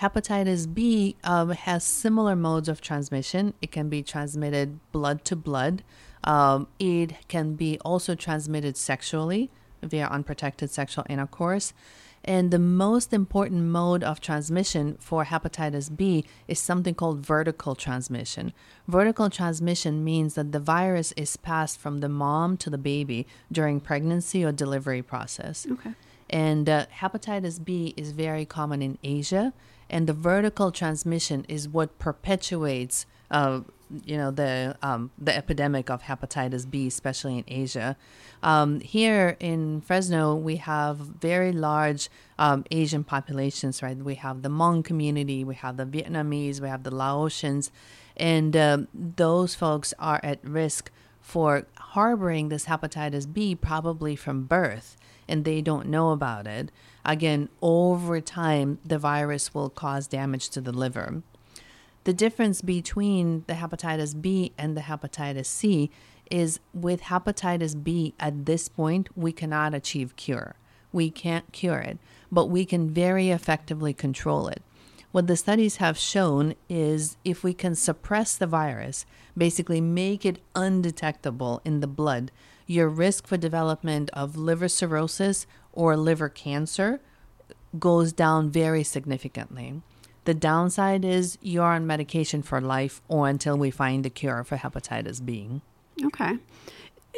Hepatitis 0.00 0.72
B 0.72 1.16
um, 1.22 1.50
has 1.50 1.84
similar 1.84 2.34
modes 2.34 2.66
of 2.68 2.80
transmission. 2.80 3.52
It 3.60 3.70
can 3.70 3.90
be 3.90 4.02
transmitted 4.02 4.80
blood 4.90 5.22
to 5.26 5.36
blood. 5.36 5.82
Um, 6.24 6.68
it 6.78 7.28
can 7.28 7.54
be 7.54 7.78
also 7.80 8.14
transmitted 8.14 8.78
sexually 8.78 9.50
via 9.82 10.06
unprotected 10.06 10.70
sexual 10.70 11.04
intercourse. 11.10 11.74
And 12.26 12.50
the 12.50 12.58
most 12.58 13.12
important 13.12 13.64
mode 13.64 14.02
of 14.02 14.18
transmission 14.18 14.96
for 14.98 15.26
hepatitis 15.26 15.94
B 15.94 16.24
is 16.48 16.58
something 16.58 16.94
called 16.94 17.20
vertical 17.20 17.74
transmission. 17.74 18.54
Vertical 18.88 19.28
transmission 19.28 20.02
means 20.02 20.34
that 20.34 20.52
the 20.52 20.58
virus 20.58 21.12
is 21.18 21.36
passed 21.36 21.78
from 21.78 21.98
the 21.98 22.08
mom 22.08 22.56
to 22.58 22.70
the 22.70 22.78
baby 22.78 23.26
during 23.52 23.78
pregnancy 23.78 24.42
or 24.42 24.52
delivery 24.52 25.02
process. 25.02 25.66
Okay. 25.70 25.92
And 26.30 26.68
uh, 26.68 26.86
hepatitis 27.00 27.62
B 27.62 27.92
is 27.96 28.12
very 28.12 28.46
common 28.46 28.80
in 28.80 28.96
Asia, 29.04 29.52
and 29.90 30.06
the 30.06 30.14
vertical 30.14 30.72
transmission 30.72 31.44
is 31.46 31.68
what 31.68 31.98
perpetuates 31.98 33.04
uh, 33.34 33.60
you 34.04 34.16
know 34.16 34.30
the 34.30 34.76
um, 34.80 35.10
the 35.18 35.36
epidemic 35.36 35.90
of 35.90 36.04
hepatitis 36.04 36.68
B, 36.70 36.86
especially 36.86 37.38
in 37.38 37.44
Asia. 37.48 37.96
Um, 38.42 38.80
here 38.80 39.36
in 39.40 39.80
Fresno, 39.80 40.34
we 40.34 40.56
have 40.56 40.96
very 40.98 41.52
large 41.52 42.08
um, 42.38 42.64
Asian 42.70 43.04
populations. 43.04 43.82
Right, 43.82 43.96
we 43.96 44.14
have 44.14 44.42
the 44.42 44.48
Hmong 44.48 44.84
community, 44.84 45.44
we 45.44 45.56
have 45.56 45.76
the 45.76 45.84
Vietnamese, 45.84 46.60
we 46.60 46.68
have 46.68 46.84
the 46.84 46.90
Laotians, 46.92 47.70
and 48.16 48.56
um, 48.56 48.88
those 48.94 49.54
folks 49.54 49.92
are 49.98 50.20
at 50.22 50.38
risk 50.44 50.90
for 51.20 51.66
harboring 51.78 52.50
this 52.50 52.66
hepatitis 52.66 53.30
B 53.32 53.54
probably 53.54 54.14
from 54.14 54.44
birth 54.44 54.96
and 55.26 55.44
they 55.44 55.62
don't 55.62 55.88
know 55.88 56.10
about 56.10 56.46
it. 56.46 56.70
Again, 57.02 57.48
over 57.62 58.20
time, 58.20 58.78
the 58.84 58.98
virus 58.98 59.54
will 59.54 59.70
cause 59.70 60.06
damage 60.06 60.50
to 60.50 60.60
the 60.60 60.72
liver. 60.72 61.22
The 62.04 62.12
difference 62.12 62.60
between 62.60 63.44
the 63.46 63.54
hepatitis 63.54 64.20
B 64.20 64.52
and 64.58 64.76
the 64.76 64.82
hepatitis 64.82 65.46
C 65.46 65.90
is 66.30 66.60
with 66.74 67.02
hepatitis 67.02 67.82
B 67.82 68.14
at 68.20 68.44
this 68.44 68.68
point, 68.68 69.08
we 69.16 69.32
cannot 69.32 69.72
achieve 69.72 70.14
cure. 70.16 70.56
We 70.92 71.10
can't 71.10 71.50
cure 71.52 71.78
it, 71.78 71.98
but 72.30 72.46
we 72.46 72.66
can 72.66 72.90
very 72.90 73.30
effectively 73.30 73.94
control 73.94 74.48
it. 74.48 74.62
What 75.12 75.28
the 75.28 75.36
studies 75.36 75.76
have 75.76 75.96
shown 75.96 76.54
is 76.68 77.16
if 77.24 77.42
we 77.42 77.54
can 77.54 77.74
suppress 77.74 78.36
the 78.36 78.46
virus, 78.46 79.06
basically 79.36 79.80
make 79.80 80.26
it 80.26 80.40
undetectable 80.54 81.62
in 81.64 81.80
the 81.80 81.86
blood, 81.86 82.30
your 82.66 82.88
risk 82.88 83.26
for 83.26 83.36
development 83.36 84.10
of 84.12 84.36
liver 84.36 84.68
cirrhosis 84.68 85.46
or 85.72 85.96
liver 85.96 86.28
cancer 86.28 87.00
goes 87.78 88.12
down 88.12 88.50
very 88.50 88.82
significantly. 88.82 89.82
The 90.24 90.34
downside 90.34 91.04
is 91.04 91.38
you're 91.42 91.64
on 91.64 91.86
medication 91.86 92.42
for 92.42 92.60
life 92.60 93.02
or 93.08 93.28
until 93.28 93.56
we 93.58 93.70
find 93.70 94.04
the 94.04 94.10
cure 94.10 94.42
for 94.44 94.56
hepatitis 94.56 95.24
B. 95.24 95.60
Okay. 96.02 96.38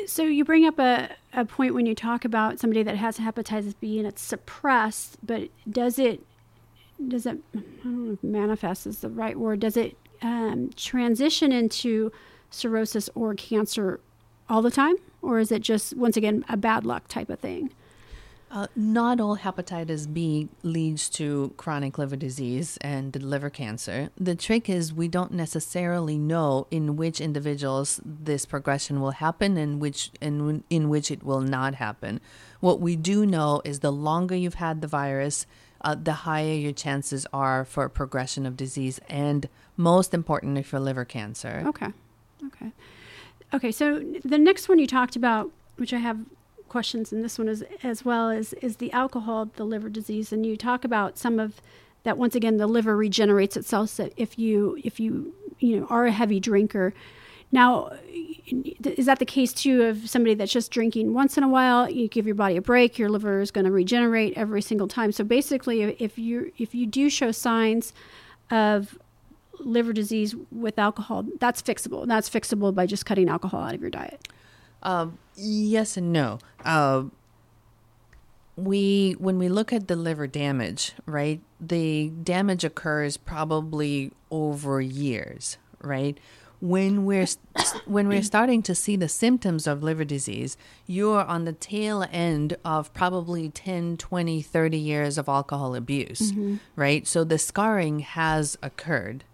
So 0.06 0.24
you 0.24 0.44
bring 0.44 0.66
up 0.66 0.78
a, 0.78 1.10
a 1.32 1.44
point 1.44 1.74
when 1.74 1.86
you 1.86 1.94
talk 1.94 2.24
about 2.24 2.58
somebody 2.58 2.82
that 2.82 2.96
has 2.96 3.18
hepatitis 3.18 3.74
B 3.80 3.98
and 3.98 4.06
it's 4.06 4.20
suppressed, 4.22 5.18
but 5.24 5.48
does 5.70 5.98
it 5.98 6.22
does 7.08 7.26
it 7.26 7.38
I 7.54 7.60
don't 7.84 8.06
know 8.06 8.12
if 8.14 8.22
manifest 8.22 8.86
is 8.86 9.00
the 9.00 9.08
right 9.08 9.38
word? 9.38 9.60
Does 9.60 9.76
it 9.76 9.96
um, 10.22 10.70
transition 10.76 11.52
into 11.52 12.10
cirrhosis 12.50 13.08
or 13.14 13.34
cancer 13.34 14.00
all 14.48 14.62
the 14.62 14.70
time, 14.70 14.96
or 15.22 15.38
is 15.38 15.50
it 15.52 15.62
just 15.62 15.96
once 15.96 16.16
again 16.16 16.44
a 16.48 16.56
bad 16.56 16.84
luck 16.84 17.08
type 17.08 17.30
of 17.30 17.38
thing? 17.38 17.70
Uh, 18.56 18.66
not 18.74 19.20
all 19.20 19.36
hepatitis 19.36 20.10
B 20.10 20.48
leads 20.62 21.10
to 21.10 21.52
chronic 21.58 21.98
liver 21.98 22.16
disease 22.16 22.78
and 22.80 23.14
liver 23.22 23.50
cancer. 23.50 24.08
The 24.16 24.34
trick 24.34 24.70
is 24.70 24.94
we 24.94 25.08
don't 25.08 25.32
necessarily 25.32 26.16
know 26.16 26.66
in 26.70 26.96
which 26.96 27.20
individuals 27.20 28.00
this 28.02 28.46
progression 28.46 29.02
will 29.02 29.10
happen 29.10 29.58
and 29.58 29.78
which 29.78 30.10
in, 30.22 30.64
in 30.70 30.88
which 30.88 31.10
it 31.10 31.22
will 31.22 31.42
not 31.42 31.74
happen. 31.74 32.18
What 32.60 32.80
we 32.80 32.96
do 32.96 33.26
know 33.26 33.60
is 33.62 33.80
the 33.80 33.92
longer 33.92 34.34
you've 34.34 34.54
had 34.54 34.80
the 34.80 34.88
virus, 34.88 35.46
uh, 35.82 35.94
the 35.94 36.14
higher 36.24 36.54
your 36.54 36.72
chances 36.72 37.26
are 37.34 37.62
for 37.62 37.86
progression 37.90 38.46
of 38.46 38.56
disease 38.56 38.98
and 39.10 39.50
most 39.76 40.14
importantly 40.14 40.62
for 40.62 40.80
liver 40.80 41.04
cancer. 41.04 41.62
Okay. 41.66 41.88
Okay. 42.46 42.72
Okay, 43.52 43.70
so 43.70 44.02
the 44.24 44.38
next 44.38 44.66
one 44.66 44.78
you 44.78 44.86
talked 44.86 45.14
about, 45.14 45.50
which 45.76 45.92
I 45.92 45.98
have 45.98 46.20
questions 46.68 47.12
in 47.12 47.22
this 47.22 47.38
one 47.38 47.48
as, 47.48 47.64
as 47.82 48.04
well, 48.04 48.30
is, 48.30 48.52
is 48.54 48.76
the 48.76 48.92
alcohol, 48.92 49.50
the 49.56 49.64
liver 49.64 49.88
disease. 49.88 50.32
And 50.32 50.44
you 50.44 50.56
talk 50.56 50.84
about 50.84 51.18
some 51.18 51.38
of 51.38 51.60
that 52.02 52.16
once 52.16 52.36
again 52.36 52.56
the 52.56 52.68
liver 52.68 52.96
regenerates 52.96 53.56
itself 53.56 53.90
so 53.90 54.08
if 54.16 54.38
you 54.38 54.78
if 54.84 55.00
you 55.00 55.34
you 55.58 55.80
know 55.80 55.86
are 55.90 56.06
a 56.06 56.12
heavy 56.12 56.38
drinker 56.38 56.94
now 57.50 57.90
is 58.46 59.06
that 59.06 59.18
the 59.18 59.24
case 59.24 59.52
too 59.52 59.82
of 59.82 60.08
somebody 60.08 60.32
that's 60.32 60.52
just 60.52 60.70
drinking 60.70 61.14
once 61.14 61.36
in 61.36 61.42
a 61.42 61.48
while 61.48 61.90
you 61.90 62.06
give 62.06 62.24
your 62.24 62.36
body 62.36 62.56
a 62.56 62.62
break 62.62 62.96
your 62.96 63.08
liver 63.08 63.40
is 63.40 63.50
going 63.50 63.64
to 63.64 63.72
regenerate 63.72 64.32
every 64.36 64.62
single 64.62 64.86
time 64.86 65.10
so 65.10 65.24
basically 65.24 65.82
if 65.82 66.16
you 66.16 66.52
if 66.58 66.76
you 66.76 66.86
do 66.86 67.10
show 67.10 67.32
signs 67.32 67.92
of 68.52 68.96
liver 69.60 69.92
disease 69.92 70.34
with 70.50 70.78
alcohol, 70.78 71.24
that's 71.38 71.62
fixable. 71.62 72.06
That's 72.06 72.28
fixable 72.28 72.74
by 72.74 72.86
just 72.86 73.06
cutting 73.06 73.28
alcohol 73.28 73.62
out 73.62 73.74
of 73.74 73.80
your 73.80 73.90
diet. 73.90 74.28
Uh, 74.82 75.08
yes 75.34 75.96
and 75.96 76.12
no. 76.12 76.38
Uh, 76.64 77.04
we 78.56 79.16
when 79.18 79.38
we 79.38 79.48
look 79.48 79.72
at 79.72 79.88
the 79.88 79.96
liver 79.96 80.26
damage, 80.26 80.92
right? 81.04 81.40
The 81.60 82.10
damage 82.10 82.64
occurs 82.64 83.16
probably 83.16 84.12
over 84.30 84.80
years, 84.80 85.58
right? 85.82 86.18
When 86.60 87.04
we're 87.04 87.26
when 87.84 88.08
we're 88.08 88.22
starting 88.22 88.62
to 88.62 88.74
see 88.74 88.96
the 88.96 89.08
symptoms 89.08 89.66
of 89.66 89.82
liver 89.82 90.04
disease, 90.04 90.56
you're 90.86 91.24
on 91.24 91.44
the 91.44 91.52
tail 91.52 92.06
end 92.10 92.56
of 92.64 92.92
probably 92.94 93.50
10, 93.50 93.98
20, 93.98 94.40
30 94.40 94.78
years 94.78 95.18
of 95.18 95.28
alcohol 95.28 95.74
abuse, 95.74 96.32
mm-hmm. 96.32 96.56
right? 96.74 97.06
So 97.06 97.24
the 97.24 97.38
scarring 97.38 98.00
has 98.00 98.56
occurred 98.62 99.24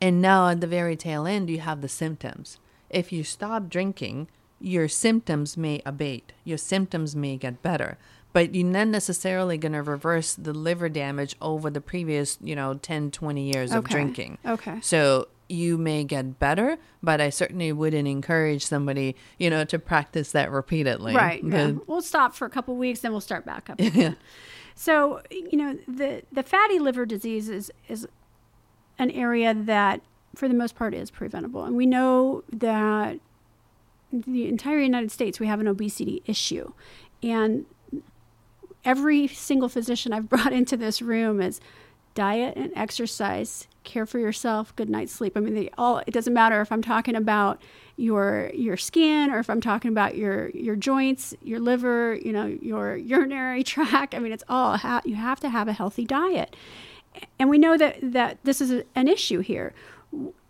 and 0.00 0.22
now 0.22 0.48
at 0.48 0.60
the 0.60 0.66
very 0.66 0.96
tail 0.96 1.26
end, 1.26 1.50
you 1.50 1.60
have 1.60 1.80
the 1.80 1.88
symptoms. 1.88 2.58
If 2.90 3.12
you 3.12 3.24
stop 3.24 3.68
drinking, 3.68 4.28
your 4.60 4.88
symptoms 4.88 5.56
may 5.56 5.82
abate, 5.86 6.32
your 6.44 6.58
symptoms 6.58 7.14
may 7.14 7.36
get 7.36 7.62
better, 7.62 7.98
but 8.32 8.54
you're 8.54 8.66
not 8.66 8.88
necessarily 8.88 9.56
going 9.56 9.72
to 9.72 9.82
reverse 9.82 10.34
the 10.34 10.52
liver 10.52 10.88
damage 10.88 11.36
over 11.40 11.70
the 11.70 11.80
previous, 11.80 12.38
you 12.42 12.54
know, 12.54 12.74
10, 12.74 13.10
20 13.10 13.52
years 13.52 13.70
okay. 13.70 13.78
of 13.78 13.84
drinking. 13.84 14.38
Okay. 14.44 14.80
So 14.82 15.28
you 15.48 15.78
may 15.78 16.04
get 16.04 16.38
better, 16.38 16.76
but 17.02 17.20
I 17.20 17.30
certainly 17.30 17.72
wouldn't 17.72 18.06
encourage 18.06 18.64
somebody, 18.64 19.16
you 19.38 19.48
know, 19.48 19.64
to 19.64 19.78
practice 19.78 20.32
that 20.32 20.50
repeatedly. 20.50 21.14
Right. 21.14 21.42
Yeah. 21.42 21.72
We'll 21.86 22.02
stop 22.02 22.34
for 22.34 22.46
a 22.46 22.50
couple 22.50 22.76
weeks, 22.76 23.00
then 23.00 23.12
we'll 23.12 23.20
start 23.20 23.44
back 23.44 23.70
up. 23.70 23.76
yeah. 23.78 24.14
So, 24.80 25.22
you 25.28 25.58
know, 25.58 25.76
the, 25.88 26.22
the 26.30 26.44
fatty 26.44 26.78
liver 26.78 27.04
disease 27.04 27.48
is, 27.48 27.72
is 27.88 28.06
an 28.96 29.10
area 29.10 29.52
that, 29.52 30.02
for 30.36 30.46
the 30.46 30.54
most 30.54 30.76
part, 30.76 30.94
is 30.94 31.10
preventable. 31.10 31.64
And 31.64 31.74
we 31.74 31.84
know 31.84 32.44
that 32.52 33.18
the 34.12 34.48
entire 34.48 34.80
United 34.80 35.10
States, 35.10 35.38
we 35.40 35.46
have 35.46 35.60
an 35.60 35.68
obesity 35.68 36.22
issue. 36.26 36.72
And 37.22 37.66
every 38.84 39.26
single 39.28 39.68
physician 39.68 40.12
I've 40.12 40.28
brought 40.30 40.52
into 40.52 40.76
this 40.76 41.02
room 41.02 41.40
is 41.40 41.60
diet 42.14 42.56
and 42.56 42.72
exercise, 42.74 43.68
care 43.84 44.04
for 44.04 44.18
yourself, 44.18 44.74
good 44.74 44.90
night's 44.90 45.12
sleep. 45.12 45.36
I 45.36 45.40
mean, 45.40 45.54
they 45.54 45.70
all 45.78 46.02
it 46.06 46.10
doesn't 46.10 46.34
matter 46.34 46.60
if 46.60 46.72
I'm 46.72 46.82
talking 46.82 47.14
about 47.14 47.62
your 47.96 48.50
your 48.54 48.76
skin 48.76 49.30
or 49.30 49.38
if 49.38 49.48
I'm 49.48 49.60
talking 49.60 49.90
about 49.90 50.16
your 50.16 50.48
your 50.50 50.74
joints, 50.74 51.34
your 51.42 51.60
liver, 51.60 52.14
you 52.14 52.32
know, 52.32 52.46
your 52.46 52.96
urinary 52.96 53.62
tract. 53.64 54.14
I 54.14 54.18
mean, 54.18 54.32
it's 54.32 54.44
all 54.48 54.78
you 55.04 55.14
have 55.14 55.38
to 55.40 55.48
have 55.48 55.68
a 55.68 55.72
healthy 55.72 56.04
diet 56.04 56.56
and 57.38 57.50
we 57.50 57.58
know 57.58 57.76
that, 57.76 57.98
that 58.02 58.38
this 58.44 58.60
is 58.60 58.82
an 58.94 59.08
issue 59.08 59.40
here. 59.40 59.74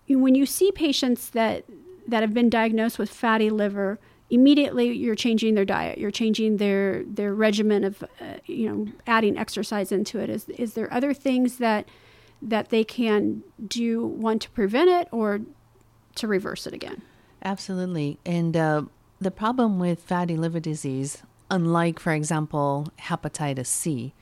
When 0.09 0.35
you 0.35 0.47
see 0.47 0.73
patients 0.73 1.31
that, 1.31 1.65
that 2.09 2.23
have 2.23 2.35
been 2.35 2.51
diagnosed 2.51 2.99
with 2.99 3.11
fatty 3.11 3.51
liver, 3.51 3.99
immediately 4.31 4.93
you're 4.93 5.15
changing 5.15 5.55
their 5.55 5.65
diet. 5.65 5.99
You're 5.99 6.11
changing 6.11 6.57
their, 6.57 7.05
their 7.05 7.35
regimen 7.35 7.85
of, 7.85 8.03
uh, 8.03 8.39
you 8.47 8.69
know, 8.69 8.93
adding 9.07 9.39
exercise 9.39 9.93
into 9.93 10.19
it. 10.19 10.29
Is, 10.31 10.49
is 10.49 10.73
there 10.75 10.93
other 10.93 11.15
things 11.15 11.59
that, 11.59 11.89
that 12.41 12.71
they 12.71 12.83
can 12.83 13.43
do, 13.67 14.05
one, 14.05 14.39
to 14.41 14.51
prevent 14.51 14.89
it 14.89 15.09
or 15.13 15.41
to 16.17 16.27
reverse 16.27 16.67
it 16.67 16.75
again? 16.75 17.03
Absolutely. 17.45 18.19
And 18.27 18.57
uh, 18.57 18.83
the 19.21 19.31
problem 19.31 19.79
with 19.79 20.01
fatty 20.01 20.37
liver 20.37 20.61
disease, 20.61 21.23
unlike, 21.51 22.01
for 22.01 22.13
example, 22.13 22.89
hepatitis 23.01 23.67
C, 23.67 24.15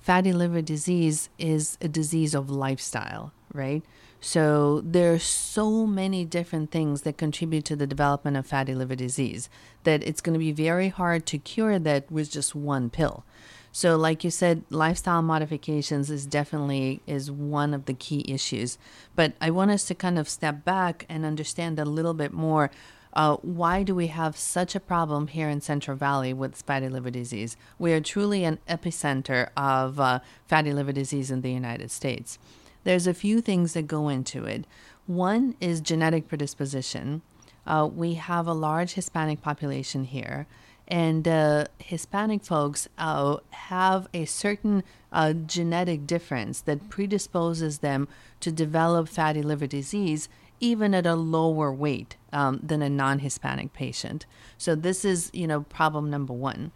fatty 0.00 0.32
liver 0.32 0.62
disease 0.62 1.28
is 1.38 1.78
a 1.80 1.88
disease 1.88 2.34
of 2.34 2.50
lifestyle, 2.50 3.32
right? 3.52 3.82
So 4.24 4.80
there 4.82 5.12
are 5.12 5.18
so 5.18 5.86
many 5.86 6.24
different 6.24 6.70
things 6.70 7.02
that 7.02 7.18
contribute 7.18 7.66
to 7.66 7.76
the 7.76 7.86
development 7.86 8.38
of 8.38 8.46
fatty 8.46 8.74
liver 8.74 8.94
disease 8.94 9.50
that 9.82 10.02
it's 10.02 10.22
going 10.22 10.32
to 10.32 10.38
be 10.38 10.50
very 10.50 10.88
hard 10.88 11.26
to 11.26 11.36
cure 11.36 11.78
that 11.78 12.10
with 12.10 12.30
just 12.30 12.54
one 12.54 12.88
pill. 12.88 13.22
So 13.70 13.96
like 13.96 14.24
you 14.24 14.30
said, 14.30 14.64
lifestyle 14.70 15.20
modifications 15.20 16.10
is 16.10 16.24
definitely 16.24 17.02
is 17.06 17.30
one 17.30 17.74
of 17.74 17.84
the 17.84 17.92
key 17.92 18.24
issues. 18.26 18.78
But 19.14 19.34
I 19.42 19.50
want 19.50 19.72
us 19.72 19.84
to 19.88 19.94
kind 19.94 20.18
of 20.18 20.26
step 20.26 20.64
back 20.64 21.04
and 21.10 21.26
understand 21.26 21.78
a 21.78 21.84
little 21.84 22.14
bit 22.14 22.32
more 22.32 22.70
uh, 23.12 23.36
why 23.42 23.82
do 23.82 23.94
we 23.94 24.06
have 24.06 24.38
such 24.38 24.74
a 24.74 24.80
problem 24.80 25.26
here 25.26 25.50
in 25.50 25.60
Central 25.60 25.98
Valley 25.98 26.32
with 26.32 26.62
fatty 26.62 26.88
liver 26.88 27.10
disease? 27.10 27.58
We 27.78 27.92
are 27.92 28.00
truly 28.00 28.42
an 28.44 28.58
epicenter 28.66 29.50
of 29.54 30.00
uh, 30.00 30.20
fatty 30.46 30.72
liver 30.72 30.92
disease 30.92 31.30
in 31.30 31.42
the 31.42 31.52
United 31.52 31.90
States. 31.90 32.38
There's 32.84 33.06
a 33.06 33.14
few 33.14 33.40
things 33.40 33.72
that 33.72 33.86
go 33.86 34.08
into 34.08 34.44
it. 34.44 34.66
One 35.06 35.56
is 35.60 35.80
genetic 35.80 36.28
predisposition. 36.28 37.22
Uh, 37.66 37.88
we 37.92 38.14
have 38.14 38.46
a 38.46 38.52
large 38.52 38.92
Hispanic 38.92 39.40
population 39.42 40.04
here, 40.04 40.46
and 40.86 41.26
uh, 41.26 41.64
Hispanic 41.78 42.44
folks 42.44 42.88
uh, 42.98 43.38
have 43.50 44.06
a 44.12 44.26
certain 44.26 44.84
uh, 45.10 45.32
genetic 45.32 46.06
difference 46.06 46.60
that 46.60 46.90
predisposes 46.90 47.78
them 47.78 48.06
to 48.40 48.52
develop 48.52 49.08
fatty 49.08 49.42
liver 49.42 49.66
disease 49.66 50.28
even 50.60 50.94
at 50.94 51.06
a 51.06 51.14
lower 51.14 51.72
weight 51.72 52.16
um, 52.32 52.60
than 52.62 52.80
a 52.80 52.88
non-Hispanic 52.88 53.72
patient. 53.72 54.24
So 54.56 54.74
this 54.74 55.04
is, 55.04 55.30
you 55.32 55.46
know, 55.46 55.62
problem 55.62 56.10
number 56.10 56.32
one. 56.32 56.70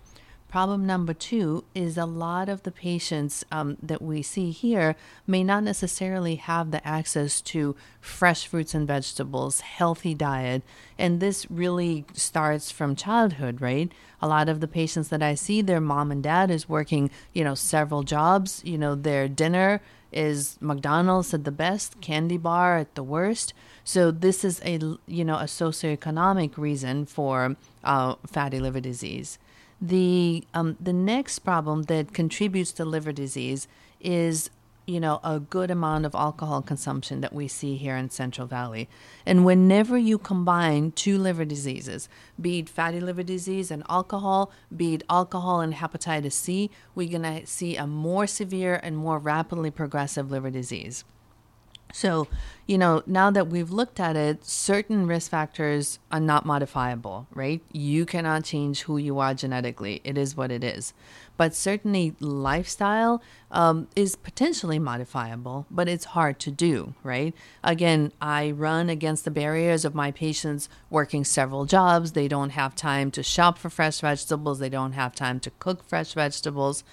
Problem 0.48 0.87
number 0.87 1.12
two 1.12 1.64
is 1.74 1.98
a 1.98 2.06
lot 2.06 2.48
of 2.48 2.62
the 2.62 2.70
patients 2.70 3.44
um, 3.52 3.76
that 3.82 4.00
we 4.00 4.22
see 4.22 4.50
here 4.50 4.96
may 5.26 5.44
not 5.44 5.62
necessarily 5.62 6.37
have 6.37 6.70
the 6.70 6.87
access 6.88 7.42
to 7.42 7.76
fresh 8.00 8.46
fruits 8.46 8.74
and 8.74 8.87
vegetables, 8.87 9.61
healthy 9.61 10.14
diet. 10.14 10.62
And 10.96 11.20
this 11.20 11.50
really 11.50 12.06
starts 12.14 12.70
from 12.70 12.96
childhood, 12.96 13.61
right? 13.61 13.92
A 14.22 14.28
lot 14.28 14.48
of 14.48 14.61
the 14.61 14.68
patients 14.68 15.08
that 15.08 15.22
I 15.22 15.34
see, 15.34 15.61
their 15.61 15.82
mom 15.82 16.11
and 16.11 16.22
dad 16.22 16.50
is 16.50 16.66
working, 16.66 17.11
you 17.34 17.44
know, 17.44 17.54
several 17.54 18.02
jobs. 18.02 18.62
You 18.64 18.78
know, 18.78 18.94
their 18.94 19.28
dinner 19.28 19.82
is 20.11 20.56
McDonald's 20.62 21.34
at 21.34 21.44
the 21.44 21.52
best, 21.52 22.00
candy 22.00 22.38
bar 22.38 22.78
at 22.78 22.94
the 22.94 23.02
worst. 23.02 23.52
So 23.84 24.11
this 24.11 24.46
is 24.46 24.62
a, 24.64 24.78
you 25.06 25.26
know, 25.26 25.37
a 25.37 25.44
socioeconomic 25.44 26.56
reason 26.56 27.04
for 27.04 27.56
uh, 27.84 28.14
fatty 28.26 28.61
liver 28.61 28.80
disease. 28.80 29.38
The 29.80 30.44
um, 30.54 30.76
the 30.80 30.92
next 30.92 31.40
problem 31.40 31.84
that 31.84 32.12
contributes 32.12 32.72
to 32.72 32.84
liver 32.84 33.12
disease 33.12 33.68
is 34.00 34.50
you 34.86 34.98
know 34.98 35.20
a 35.22 35.38
good 35.38 35.70
amount 35.70 36.04
of 36.04 36.16
alcohol 36.16 36.62
consumption 36.62 37.20
that 37.20 37.32
we 37.32 37.46
see 37.46 37.76
here 37.76 37.96
in 37.96 38.10
Central 38.10 38.48
Valley. 38.48 38.88
And 39.24 39.44
whenever 39.44 39.96
you 39.96 40.18
combine 40.18 40.90
two 40.92 41.16
liver 41.16 41.44
diseases, 41.44 42.08
be 42.40 42.58
it 42.60 42.68
fatty 42.68 42.98
liver 42.98 43.22
disease 43.22 43.70
and 43.70 43.84
alcohol, 43.88 44.50
be 44.74 44.94
it 44.94 45.04
alcohol 45.08 45.60
and 45.60 45.74
hepatitis 45.74 46.32
C, 46.32 46.70
we're 46.96 47.10
going 47.10 47.40
to 47.40 47.46
see 47.46 47.76
a 47.76 47.86
more 47.86 48.26
severe 48.26 48.80
and 48.82 48.96
more 48.96 49.18
rapidly 49.18 49.70
progressive 49.70 50.30
liver 50.30 50.50
disease. 50.50 51.04
So, 51.92 52.29
you 52.66 52.77
know, 52.77 53.03
now 53.07 53.31
that 53.31 53.48
we've 53.48 53.70
looked 53.70 53.98
at 53.98 54.14
it, 54.14 54.44
certain 54.44 55.07
risk 55.07 55.31
factors 55.31 55.98
are 56.12 56.20
not 56.20 56.44
modifiable, 56.44 57.27
right? 57.33 57.62
You 57.72 58.05
cannot 58.05 58.44
change 58.44 58.83
who 58.83 58.98
you 58.98 59.18
are 59.18 59.33
genetically. 59.33 60.03
It 60.05 60.18
is 60.18 60.37
what 60.37 60.51
it 60.51 60.62
is. 60.62 60.92
But 61.38 61.55
certainly, 61.55 62.14
lifestyle 62.20 63.22
um, 63.51 63.88
is 63.96 64.16
potentially 64.16 64.79
modifiable, 64.79 65.66
but 65.70 65.88
it's 65.88 66.07
hard 66.07 66.38
to 66.40 66.51
do, 66.51 66.94
right? 67.03 67.35
Again, 67.64 68.12
I 68.20 68.51
run 68.51 68.90
against 68.90 69.24
the 69.24 69.31
barriers 69.31 69.85
of 69.85 69.94
my 69.94 70.11
patients 70.11 70.68
working 70.90 71.24
several 71.24 71.64
jobs. 71.64 72.12
They 72.12 72.29
don't 72.29 72.51
have 72.51 72.74
time 72.74 73.11
to 73.12 73.22
shop 73.22 73.57
for 73.57 73.70
fresh 73.70 74.01
vegetables, 74.01 74.59
they 74.59 74.68
don't 74.68 74.92
have 74.92 75.14
time 75.14 75.40
to 75.40 75.51
cook 75.59 75.85
fresh 75.85 76.12
vegetables. 76.12 76.85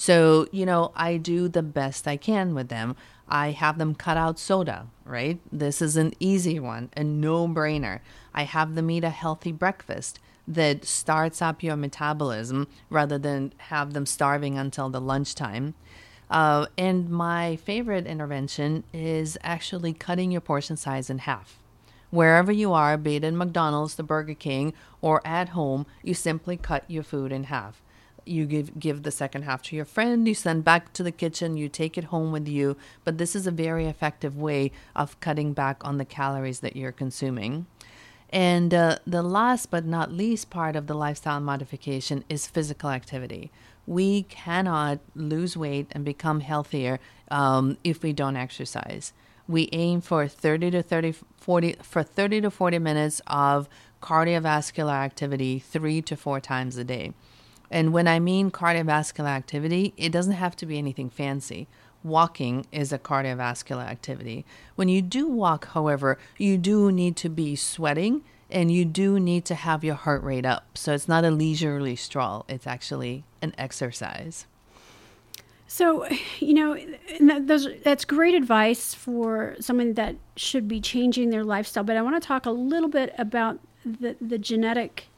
So, 0.00 0.46
you 0.50 0.64
know, 0.64 0.92
I 0.96 1.18
do 1.18 1.46
the 1.46 1.62
best 1.62 2.08
I 2.08 2.16
can 2.16 2.54
with 2.54 2.70
them. 2.70 2.96
I 3.30 3.52
have 3.52 3.78
them 3.78 3.94
cut 3.94 4.16
out 4.16 4.38
soda, 4.38 4.88
right? 5.04 5.38
This 5.52 5.80
is 5.80 5.96
an 5.96 6.12
easy 6.18 6.58
one, 6.58 6.90
a 6.96 7.04
no 7.04 7.46
brainer. 7.46 8.00
I 8.34 8.42
have 8.42 8.74
them 8.74 8.90
eat 8.90 9.04
a 9.04 9.10
healthy 9.10 9.52
breakfast 9.52 10.18
that 10.48 10.84
starts 10.84 11.40
up 11.40 11.62
your 11.62 11.76
metabolism 11.76 12.66
rather 12.88 13.18
than 13.18 13.52
have 13.58 13.92
them 13.92 14.04
starving 14.04 14.58
until 14.58 14.90
the 14.90 15.00
lunchtime. 15.00 15.74
Uh, 16.28 16.66
and 16.76 17.08
my 17.08 17.56
favorite 17.56 18.06
intervention 18.06 18.82
is 18.92 19.38
actually 19.42 19.92
cutting 19.92 20.32
your 20.32 20.40
portion 20.40 20.76
size 20.76 21.08
in 21.08 21.18
half. 21.18 21.58
Wherever 22.10 22.50
you 22.50 22.72
are, 22.72 22.96
be 22.96 23.16
it 23.16 23.24
in 23.24 23.36
McDonald's, 23.36 23.94
the 23.94 24.02
Burger 24.02 24.34
King, 24.34 24.72
or 25.00 25.24
at 25.24 25.50
home, 25.50 25.86
you 26.02 26.14
simply 26.14 26.56
cut 26.56 26.84
your 26.88 27.04
food 27.04 27.30
in 27.30 27.44
half 27.44 27.80
you 28.26 28.46
give 28.46 28.78
give 28.78 29.02
the 29.02 29.10
second 29.10 29.42
half 29.42 29.62
to 29.62 29.76
your 29.76 29.84
friend 29.84 30.26
you 30.26 30.34
send 30.34 30.64
back 30.64 30.92
to 30.92 31.02
the 31.02 31.12
kitchen 31.12 31.56
you 31.56 31.68
take 31.68 31.96
it 31.98 32.04
home 32.04 32.32
with 32.32 32.48
you. 32.48 32.76
But 33.04 33.18
this 33.18 33.34
is 33.34 33.46
a 33.46 33.50
very 33.50 33.86
effective 33.86 34.36
way 34.36 34.72
of 34.94 35.18
cutting 35.20 35.52
back 35.52 35.84
on 35.84 35.98
the 35.98 36.04
calories 36.04 36.60
that 36.60 36.76
you're 36.76 36.92
consuming. 36.92 37.66
And 38.30 38.72
uh, 38.72 38.98
the 39.06 39.22
last 39.22 39.70
but 39.70 39.84
not 39.84 40.12
least 40.12 40.50
part 40.50 40.76
of 40.76 40.86
the 40.86 40.94
lifestyle 40.94 41.40
modification 41.40 42.24
is 42.28 42.46
physical 42.46 42.90
activity. 42.90 43.50
We 43.86 44.22
cannot 44.22 45.00
lose 45.16 45.56
weight 45.56 45.88
and 45.90 46.04
become 46.04 46.40
healthier 46.40 47.00
um, 47.30 47.76
if 47.82 48.02
we 48.02 48.12
don't 48.12 48.36
exercise. 48.36 49.12
We 49.48 49.68
aim 49.72 50.00
for 50.00 50.28
30 50.28 50.70
to 50.70 50.82
30 50.82 51.14
40 51.38 51.76
for 51.82 52.02
30 52.04 52.42
to 52.42 52.50
40 52.50 52.78
minutes 52.78 53.20
of 53.26 53.68
cardiovascular 54.00 54.92
activity 54.92 55.58
3 55.58 56.02
to 56.02 56.16
4 56.16 56.40
times 56.40 56.76
a 56.76 56.84
day 56.84 57.12
and 57.70 57.92
when 57.92 58.08
I 58.08 58.18
mean 58.18 58.50
cardiovascular 58.50 59.28
activity, 59.28 59.94
it 59.96 60.10
doesn't 60.10 60.32
have 60.32 60.56
to 60.56 60.66
be 60.66 60.78
anything 60.78 61.10
fancy. 61.10 61.68
Walking 62.02 62.66
is 62.72 62.92
a 62.92 62.98
cardiovascular 62.98 63.86
activity. 63.86 64.44
When 64.74 64.88
you 64.88 65.02
do 65.02 65.28
walk, 65.28 65.68
however, 65.68 66.18
you 66.38 66.58
do 66.58 66.90
need 66.90 67.16
to 67.16 67.28
be 67.28 67.54
sweating 67.56 68.22
and 68.50 68.72
you 68.72 68.84
do 68.84 69.20
need 69.20 69.44
to 69.44 69.54
have 69.54 69.84
your 69.84 69.94
heart 69.94 70.22
rate 70.24 70.46
up. 70.46 70.76
So 70.76 70.92
it's 70.92 71.06
not 71.06 71.24
a 71.24 71.30
leisurely 71.30 71.94
stroll, 71.94 72.44
it's 72.48 72.66
actually 72.66 73.24
an 73.42 73.54
exercise. 73.56 74.46
So, 75.68 76.08
you 76.40 76.54
know, 76.54 76.76
those, 77.40 77.68
that's 77.84 78.04
great 78.04 78.34
advice 78.34 78.92
for 78.92 79.54
someone 79.60 79.94
that 79.94 80.16
should 80.34 80.66
be 80.66 80.80
changing 80.80 81.30
their 81.30 81.44
lifestyle. 81.44 81.84
But 81.84 81.96
I 81.96 82.02
want 82.02 82.20
to 82.20 82.26
talk 82.26 82.44
a 82.44 82.50
little 82.50 82.88
bit 82.88 83.14
about 83.16 83.60
the, 83.84 84.16
the 84.20 84.36
genetic 84.36 85.09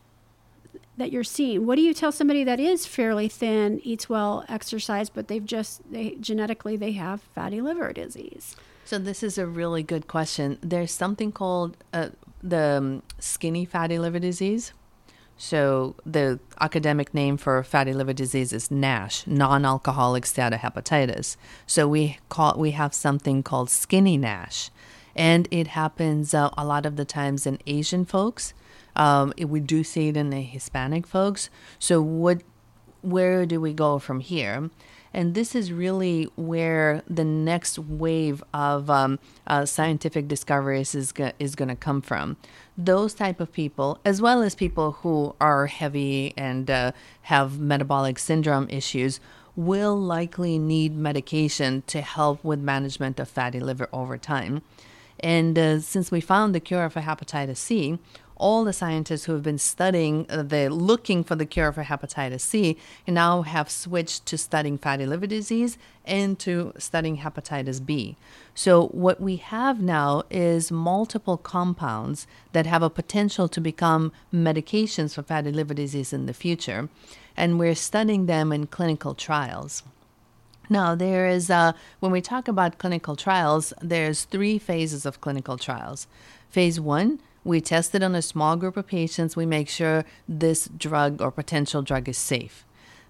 that 0.97 1.11
you're 1.11 1.25
seeing? 1.25 1.67
What 1.67 1.77
do 1.77 1.83
you 1.83 1.95
tell 1.95 2.13
somebody 2.13 2.45
that 2.45 2.61
is 2.61 2.87
fairly 2.87 3.29
thin, 3.29 3.81
eats 3.83 4.09
well, 4.09 4.45
exercise, 4.49 5.09
but 5.11 5.29
they've 5.29 5.45
just 5.45 5.91
they 5.91 6.17
genetically 6.21 6.77
they 6.77 6.93
have 6.93 7.23
fatty 7.23 7.61
liver 7.61 7.93
disease? 7.93 8.57
So 8.85 8.99
this 8.99 9.23
is 9.23 9.39
a 9.39 9.47
really 9.47 9.83
good 9.83 10.09
question. 10.09 10.59
There's 10.61 10.93
something 10.93 11.33
called 11.33 11.77
uh, 11.93 12.11
the 12.43 12.79
um, 12.79 13.03
skinny 13.19 13.65
fatty 13.65 13.99
liver 13.99 14.19
disease. 14.19 14.73
So 15.39 15.97
the 16.05 16.39
academic 16.61 17.15
name 17.15 17.37
for 17.37 17.63
fatty 17.63 17.93
liver 17.93 18.13
disease 18.13 18.53
is 18.53 18.71
NASH, 18.71 19.27
non-alcoholic 19.27 20.25
steatohepatitis. 20.25 21.37
So 21.67 21.89
we 21.89 22.19
call 22.29 22.55
we 22.59 22.73
have 22.73 22.95
something 22.95 23.43
called 23.43 23.71
skinny 23.71 24.19
NASH, 24.19 24.71
and 25.17 25.49
it 25.51 25.69
happens 25.69 26.35
uh, 26.35 26.51
a 26.57 26.65
lot 26.65 26.87
of 26.87 26.97
the 26.97 27.05
times 27.05 27.47
in 27.47 27.59
Asian 27.67 28.05
folks 28.05 28.53
um, 28.97 29.33
we 29.39 29.61
do 29.61 29.85
see 29.85 30.09
it 30.09 30.17
in 30.17 30.31
the 30.31 30.41
Hispanic 30.43 31.07
folks. 31.07 31.51
So 31.79 32.03
what, 32.03 32.43
where 33.03 33.47
do 33.47 33.61
we 33.61 33.73
go 33.73 33.99
from 33.99 34.21
here? 34.21 34.71
And 35.15 35.35
this 35.35 35.55
is 35.55 35.73
really 35.73 36.25
where 36.37 37.03
the 37.09 37.25
next 37.25 37.79
wave 37.79 38.43
of 38.55 38.89
um, 38.89 39.19
uh, 39.47 39.67
scientific 39.67 40.27
discoveries 40.27 40.95
is 40.95 41.13
go- 41.13 41.33
is 41.39 41.55
going 41.55 41.69
to 41.69 41.77
come 41.77 42.01
from. 42.01 42.39
Those 42.79 43.13
type 43.13 43.39
of 43.39 43.53
people, 43.53 43.99
as 44.05 44.23
well 44.23 44.43
as 44.43 44.55
people 44.55 44.93
who 44.93 45.35
are 45.39 45.67
heavy 45.67 46.33
and 46.37 46.71
uh, 46.71 46.93
have 47.23 47.59
metabolic 47.59 48.19
syndrome 48.19 48.69
issues, 48.71 49.21
will 49.55 50.01
likely 50.01 50.59
need 50.59 50.97
medication 50.97 51.83
to 51.89 52.01
help 52.01 52.43
with 52.43 52.59
management 52.61 53.21
of 53.21 53.29
fatty 53.29 53.61
liver 53.61 53.89
over 53.93 54.17
time. 54.17 54.63
And 55.21 55.59
uh, 55.59 55.81
since 55.81 56.11
we 56.11 56.21
found 56.21 56.55
the 56.55 56.61
cure 56.61 56.89
for 56.89 57.03
hepatitis 57.03 57.59
C, 57.59 57.99
all 58.43 58.65
the 58.65 58.73
scientists 58.73 59.25
who 59.25 59.33
have 59.33 59.43
been 59.43 59.59
studying 59.75 60.27
uh, 60.29 60.43
the 60.43 60.69
looking 60.69 61.23
for 61.23 61.37
the 61.37 61.47
cure 61.47 61.73
for 61.73 61.85
hepatitis 61.85 62.41
C 62.41 62.77
now 63.07 63.43
have 63.43 63.71
switched 63.71 64.27
to 64.27 64.37
studying 64.37 64.79
fatty 64.79 65.07
liver 65.07 65.29
disease 65.29 65.79
and 66.05 66.39
to 66.41 66.73
studying 66.77 67.19
hepatitis 67.19 67.79
B. 67.89 68.17
So 68.55 68.89
what 68.89 69.21
we 69.21 69.37
have 69.37 69.81
now 69.81 70.25
is 70.29 70.73
multiple 70.73 71.39
compounds 71.39 72.27
that 72.53 72.67
have 72.67 72.83
a 72.83 72.91
potential 72.91 73.47
to 73.49 73.61
become 73.61 74.13
medications 74.35 75.15
for 75.15 75.23
fatty 75.23 75.53
liver 75.53 75.75
disease 75.75 76.13
in 76.13 76.27
the 76.27 76.35
future, 76.35 76.89
and 77.37 77.59
we're 77.61 77.77
studying 77.91 78.27
them 78.27 78.53
in 78.53 78.67
clinical 78.67 79.15
trials. 79.15 79.85
Now, 80.69 80.95
there 80.95 81.27
is, 81.29 81.51
uh, 81.51 81.73
when 82.01 82.13
we 82.13 82.21
talk 82.21 82.49
about 82.49 82.79
clinical 82.79 83.15
trials, 83.15 83.73
there's 83.83 84.25
three 84.25 84.59
phases 84.59 85.07
of 85.07 85.21
clinical 85.21 85.57
trials. 85.59 86.07
Phase 86.51 86.81
one 86.81 87.21
we 87.45 87.61
test 87.61 87.95
it 87.95 88.03
on 88.03 88.15
a 88.15 88.23
small 88.23 88.57
group 88.57 88.77
of 88.77 88.87
patients. 88.87 89.37
We 89.37 89.47
make 89.47 89.69
sure 89.69 90.05
this 90.29 90.69
drug 90.77 91.21
or 91.21 91.31
potential 91.31 91.83
drug 91.83 92.09
is 92.09 92.19
safe. 92.19 92.65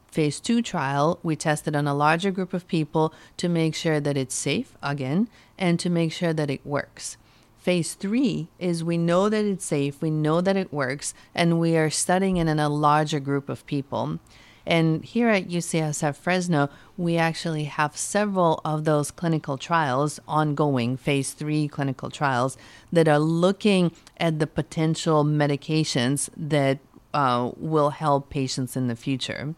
Phase 0.07 0.41
two 0.41 0.61
trial, 0.61 1.19
we 1.23 1.37
test 1.37 1.67
it 1.67 1.75
on 1.75 1.87
a 1.87 1.95
larger 1.95 2.31
group 2.31 2.53
of 2.53 2.69
people 2.69 3.15
to 3.39 3.49
make 3.49 3.75
sure 3.75 3.99
that 3.99 4.17
it's 4.17 4.35
safe, 4.35 4.77
again, 4.83 5.29
and 5.59 5.81
to 5.81 5.89
make 5.89 6.13
sure 6.13 6.35
that 6.35 6.51
it 6.51 6.67
works. 6.67 7.17
Phase 7.59 7.95
three 7.95 8.49
is 8.59 8.83
we 8.83 8.99
know 8.99 9.29
that 9.29 9.45
it's 9.45 9.65
safe, 9.65 10.03
we 10.03 10.11
know 10.11 10.41
that 10.41 10.57
it 10.57 10.73
works, 10.73 11.15
and 11.35 11.61
we 11.61 11.77
are 11.77 11.91
studying 11.91 12.37
it 12.37 12.49
in 12.49 12.59
a 12.59 12.69
larger 12.69 13.21
group 13.21 13.49
of 13.49 13.65
people. 13.67 14.19
And 14.67 15.05
here 15.05 15.29
at 15.29 15.49
UCSF 15.49 16.17
Fresno, 16.17 16.69
we 16.97 17.17
actually 17.17 17.65
have 17.65 17.97
several 17.97 18.61
of 18.65 18.85
those 18.85 19.11
clinical 19.11 19.59
trials 19.59 20.21
ongoing, 20.29 20.97
phase 20.97 21.33
three 21.33 21.69
clinical 21.69 22.11
trials, 22.11 22.57
that 22.93 23.09
are 23.09 23.19
looking 23.19 23.93
at 24.19 24.39
the 24.39 24.47
potential 24.47 25.25
medications 25.25 26.31
that 26.37 26.79
uh, 27.13 27.51
will 27.57 27.91
help 27.91 28.31
patients 28.31 28.77
in 28.77 28.89
the 28.89 28.97
future. 28.97 29.55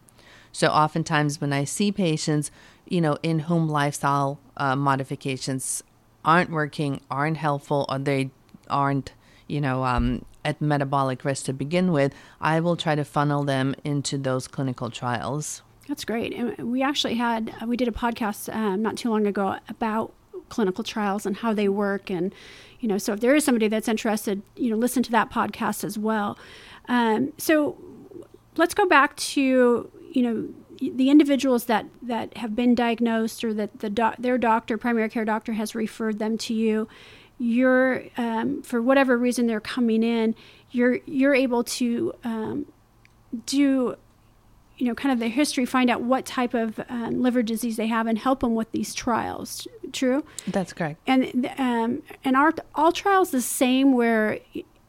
So, 0.51 0.67
oftentimes, 0.67 1.41
when 1.41 1.53
I 1.53 1.65
see 1.65 1.91
patients, 1.91 2.49
you 2.87 3.01
know, 3.01 3.17
in 3.21 3.39
whom 3.39 3.67
lifestyle 3.69 4.39
uh, 4.57 4.75
modifications 4.75 5.83
aren't 6.23 6.49
working, 6.49 7.01
aren't 7.11 7.37
helpful, 7.37 7.85
or 7.89 7.99
they 7.99 8.31
aren't, 8.69 9.11
you 9.47 9.61
know, 9.61 9.83
um, 9.83 10.25
at 10.45 10.61
metabolic 10.61 11.25
risk 11.25 11.45
to 11.45 11.53
begin 11.53 11.91
with, 11.91 12.13
I 12.39 12.61
will 12.61 12.77
try 12.77 12.95
to 12.95 13.03
funnel 13.03 13.43
them 13.43 13.75
into 13.83 14.17
those 14.17 14.47
clinical 14.47 14.89
trials. 14.89 15.61
That's 15.87 16.05
great. 16.05 16.33
And 16.33 16.71
we 16.71 16.81
actually 16.81 17.15
had, 17.15 17.53
we 17.67 17.75
did 17.75 17.87
a 17.87 17.91
podcast 17.91 18.53
um, 18.55 18.81
not 18.81 18.95
too 18.97 19.09
long 19.09 19.27
ago 19.27 19.57
about 19.67 20.13
clinical 20.49 20.83
trials 20.83 21.25
and 21.25 21.37
how 21.37 21.53
they 21.53 21.67
work. 21.67 22.09
And, 22.09 22.33
you 22.79 22.87
know, 22.87 22.97
so 22.97 23.13
if 23.13 23.19
there 23.19 23.35
is 23.35 23.43
somebody 23.43 23.67
that's 23.67 23.87
interested, 23.87 24.41
you 24.55 24.69
know, 24.69 24.77
listen 24.77 25.03
to 25.03 25.11
that 25.11 25.31
podcast 25.31 25.83
as 25.83 25.97
well. 25.97 26.37
Um, 26.87 27.33
so 27.37 27.77
let's 28.55 28.73
go 28.73 28.85
back 28.87 29.15
to, 29.17 29.91
you 30.11 30.21
know, 30.21 30.47
the 30.79 31.09
individuals 31.09 31.65
that, 31.65 31.85
that 32.01 32.37
have 32.37 32.55
been 32.55 32.75
diagnosed 32.75 33.43
or 33.43 33.53
that 33.53 33.79
the 33.79 33.89
doc, 33.89 34.15
their 34.19 34.37
doctor, 34.37 34.77
primary 34.77 35.09
care 35.09 35.25
doctor, 35.25 35.53
has 35.53 35.73
referred 35.73 36.19
them 36.19 36.37
to 36.37 36.53
you. 36.53 36.87
You're, 37.37 38.03
um, 38.17 38.61
for 38.61 38.81
whatever 38.81 39.17
reason 39.17 39.47
they're 39.47 39.59
coming 39.59 40.03
in, 40.03 40.35
you're 40.71 40.99
you're 41.05 41.35
able 41.35 41.63
to 41.63 42.13
um, 42.23 42.65
do 43.45 43.97
you 44.77 44.87
know, 44.87 44.95
kind 44.95 45.13
of 45.13 45.19
the 45.19 45.29
history, 45.29 45.65
find 45.65 45.89
out 45.89 46.01
what 46.01 46.25
type 46.25 46.53
of 46.53 46.79
um, 46.89 47.21
liver 47.21 47.41
disease 47.41 47.77
they 47.77 47.87
have, 47.87 48.07
and 48.07 48.17
help 48.17 48.41
them 48.41 48.55
with 48.55 48.71
these 48.71 48.93
trials. 48.93 49.67
True. 49.93 50.25
That's 50.47 50.73
correct. 50.73 50.99
And 51.07 51.49
um, 51.57 52.03
and 52.23 52.35
our 52.35 52.53
all 52.73 52.91
trials 52.91 53.31
the 53.31 53.41
same, 53.41 53.93
where 53.93 54.39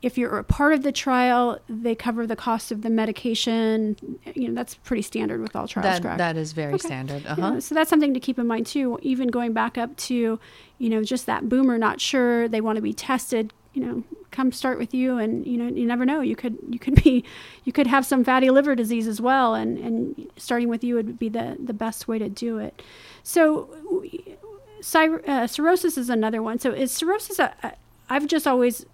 if 0.02 0.18
you're 0.18 0.38
a 0.38 0.44
part 0.44 0.74
of 0.74 0.82
the 0.82 0.92
trial, 0.92 1.59
they 1.68 1.94
cover 1.94 2.26
the 2.26 2.37
cost 2.37 2.70
of 2.70 2.82
the 2.82 2.90
medication. 2.90 3.96
You 4.35 4.48
know, 4.48 4.54
that's 4.54 4.74
pretty 4.74 5.02
standard 5.02 5.40
with 5.40 5.56
all 5.56 5.66
trials. 5.66 5.85
That, 5.85 6.02
correct? 6.02 6.18
that 6.18 6.37
is 6.37 6.52
very 6.52 6.74
okay. 6.74 6.87
standard. 6.87 7.26
Uh-huh. 7.26 7.52
Yeah, 7.54 7.59
so 7.61 7.74
that's 7.74 7.90
something 7.90 8.14
to 8.14 8.20
keep 8.20 8.38
in 8.38 8.46
mind 8.46 8.66
too. 8.66 8.98
Even 9.02 9.28
going 9.28 9.52
back 9.52 9.78
up 9.78 9.96
to, 9.96 10.38
you 10.78 10.90
know, 10.90 11.02
just 11.02 11.26
that 11.26 11.48
boomer 11.48 11.78
not 11.78 12.00
sure 12.00 12.46
they 12.48 12.61
want 12.61 12.76
to 12.76 12.82
be 12.82 12.92
tested. 12.92 13.52
You 13.72 13.85
know, 13.85 14.04
come 14.30 14.52
start 14.52 14.78
with 14.78 14.92
you 14.92 15.16
and 15.16 15.46
you 15.46 15.56
know 15.56 15.66
you 15.66 15.87
never 15.87 16.04
know 16.04 16.20
you 16.20 16.37
could 16.37 16.59
you 16.68 16.78
could 16.78 17.02
be 17.02 17.24
you 17.64 17.72
could 17.72 17.87
have 17.87 18.04
some 18.04 18.22
fatty 18.22 18.50
liver 18.50 18.74
disease 18.74 19.09
as 19.09 19.18
well 19.18 19.54
and 19.54 19.78
and 19.78 20.30
starting 20.37 20.68
with 20.68 20.85
you 20.85 20.94
would 20.94 21.18
be 21.18 21.28
the 21.30 21.56
the 21.59 21.72
best 21.72 22.06
way 22.06 22.18
to 22.18 22.28
do 22.28 22.59
it 22.59 22.82
so 23.22 24.02
uh, 25.26 25.46
cirrhosis 25.46 25.96
is 25.96 26.11
another 26.11 26.42
one 26.42 26.59
so 26.59 26.70
is 26.70 26.92
cirrhosis 26.92 27.38
a, 27.38 27.74
I've 28.11 28.26
just 28.26 28.46
always 28.46 28.85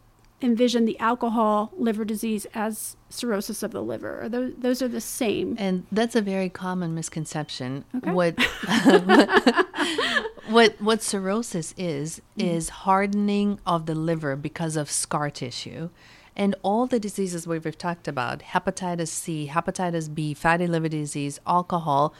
envisioned 0.42 0.88
the 0.88 0.98
alcohol 0.98 1.72
liver 1.76 2.04
disease 2.04 2.46
as 2.54 2.96
cirrhosis 3.08 3.62
of 3.62 3.70
the 3.70 3.82
liver. 3.82 4.22
Are 4.22 4.28
those, 4.28 4.52
those 4.58 4.82
are 4.82 4.88
the 4.88 5.00
same. 5.00 5.56
And 5.58 5.86
that's 5.92 6.16
a 6.16 6.22
very 6.22 6.48
common 6.48 6.94
misconception. 6.94 7.84
Okay. 7.96 8.10
What 8.10 8.38
what 10.48 10.80
what 10.80 11.02
cirrhosis 11.02 11.74
is 11.76 12.20
mm. 12.38 12.46
is 12.46 12.68
hardening 12.68 13.60
of 13.66 13.86
the 13.86 13.94
liver 13.94 14.36
because 14.36 14.76
of 14.76 14.90
scar 14.90 15.30
tissue. 15.30 15.90
And 16.34 16.54
all 16.62 16.86
the 16.86 16.98
diseases 16.98 17.46
we've 17.46 17.76
talked 17.76 18.08
about, 18.08 18.40
hepatitis 18.40 19.08
C, 19.08 19.50
hepatitis 19.52 20.12
B, 20.12 20.32
fatty 20.32 20.66
liver 20.66 20.88
disease, 20.88 21.38
alcohol, 21.46 22.14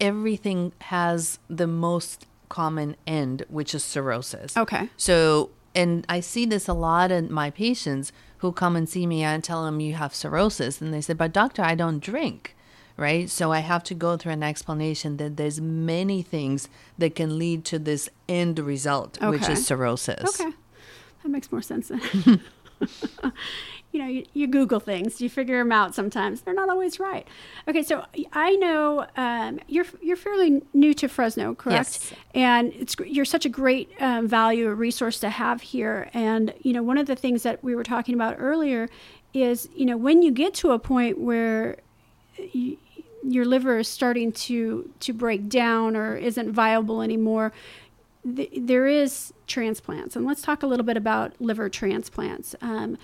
everything 0.00 0.72
has 0.80 1.38
the 1.48 1.66
most 1.66 2.26
common 2.48 2.96
end, 3.06 3.44
which 3.48 3.74
is 3.74 3.84
cirrhosis. 3.84 4.56
Okay. 4.56 4.88
So 4.96 5.50
and 5.74 6.04
I 6.08 6.20
see 6.20 6.46
this 6.46 6.68
a 6.68 6.72
lot 6.74 7.10
in 7.10 7.32
my 7.32 7.50
patients 7.50 8.12
who 8.38 8.52
come 8.52 8.76
and 8.76 8.88
see 8.88 9.06
me 9.06 9.22
and 9.22 9.42
tell 9.44 9.64
them 9.64 9.80
you 9.80 9.94
have 9.94 10.14
cirrhosis 10.14 10.80
and 10.80 10.92
they 10.92 11.00
say 11.00 11.14
but 11.14 11.32
doctor 11.32 11.62
I 11.62 11.74
don't 11.74 12.00
drink 12.00 12.54
right? 13.00 13.30
So 13.30 13.50
I 13.50 13.60
have 13.60 13.82
to 13.84 13.94
go 13.94 14.18
through 14.18 14.32
an 14.32 14.42
explanation 14.42 15.16
that 15.16 15.38
there's 15.38 15.58
many 15.58 16.20
things 16.20 16.68
that 16.98 17.14
can 17.16 17.38
lead 17.38 17.64
to 17.64 17.78
this 17.78 18.10
end 18.28 18.58
result 18.58 19.16
okay. 19.16 19.30
which 19.30 19.48
is 19.48 19.66
cirrhosis. 19.66 20.38
Okay. 20.38 20.52
That 21.22 21.30
makes 21.30 21.50
more 21.50 21.62
sense 21.62 21.88
then 21.88 22.42
you 23.92 23.98
know, 23.98 24.06
you, 24.06 24.24
you, 24.34 24.46
Google 24.46 24.78
things, 24.78 25.20
you 25.20 25.28
figure 25.28 25.58
them 25.58 25.72
out 25.72 25.94
sometimes. 25.94 26.42
They're 26.42 26.54
not 26.54 26.68
always 26.68 27.00
right. 27.00 27.26
Okay, 27.66 27.82
so 27.82 28.04
I 28.32 28.54
know 28.56 29.06
um, 29.16 29.58
you're 29.66 29.86
you're 30.00 30.16
fairly 30.16 30.62
new 30.72 30.94
to 30.94 31.08
Fresno, 31.08 31.54
correct? 31.54 31.98
Yes. 32.00 32.12
And 32.34 32.72
it's 32.74 32.94
you're 33.04 33.24
such 33.24 33.44
a 33.44 33.48
great 33.48 33.90
um, 33.98 34.28
value, 34.28 34.68
a 34.68 34.74
resource 34.74 35.18
to 35.20 35.30
have 35.30 35.60
here. 35.62 36.08
And 36.14 36.54
you 36.60 36.72
know, 36.72 36.82
one 36.82 36.98
of 36.98 37.06
the 37.06 37.16
things 37.16 37.42
that 37.42 37.64
we 37.64 37.74
were 37.74 37.84
talking 37.84 38.14
about 38.14 38.36
earlier 38.38 38.88
is, 39.34 39.68
you 39.74 39.86
know, 39.86 39.96
when 39.96 40.22
you 40.22 40.30
get 40.30 40.54
to 40.54 40.70
a 40.70 40.78
point 40.78 41.18
where 41.18 41.78
you, 42.52 42.76
your 43.24 43.44
liver 43.44 43.78
is 43.78 43.88
starting 43.88 44.30
to 44.32 44.88
to 45.00 45.12
break 45.12 45.48
down 45.48 45.96
or 45.96 46.16
isn't 46.16 46.52
viable 46.52 47.02
anymore, 47.02 47.52
there 48.24 48.86
is 48.86 49.32
transplants, 49.46 50.14
and 50.14 50.26
let's 50.26 50.42
talk 50.42 50.62
a 50.62 50.66
little 50.66 50.86
bit 50.86 50.96
about 50.96 51.32
liver 51.40 51.68
transplants. 51.68 52.54
Um, 52.60 52.98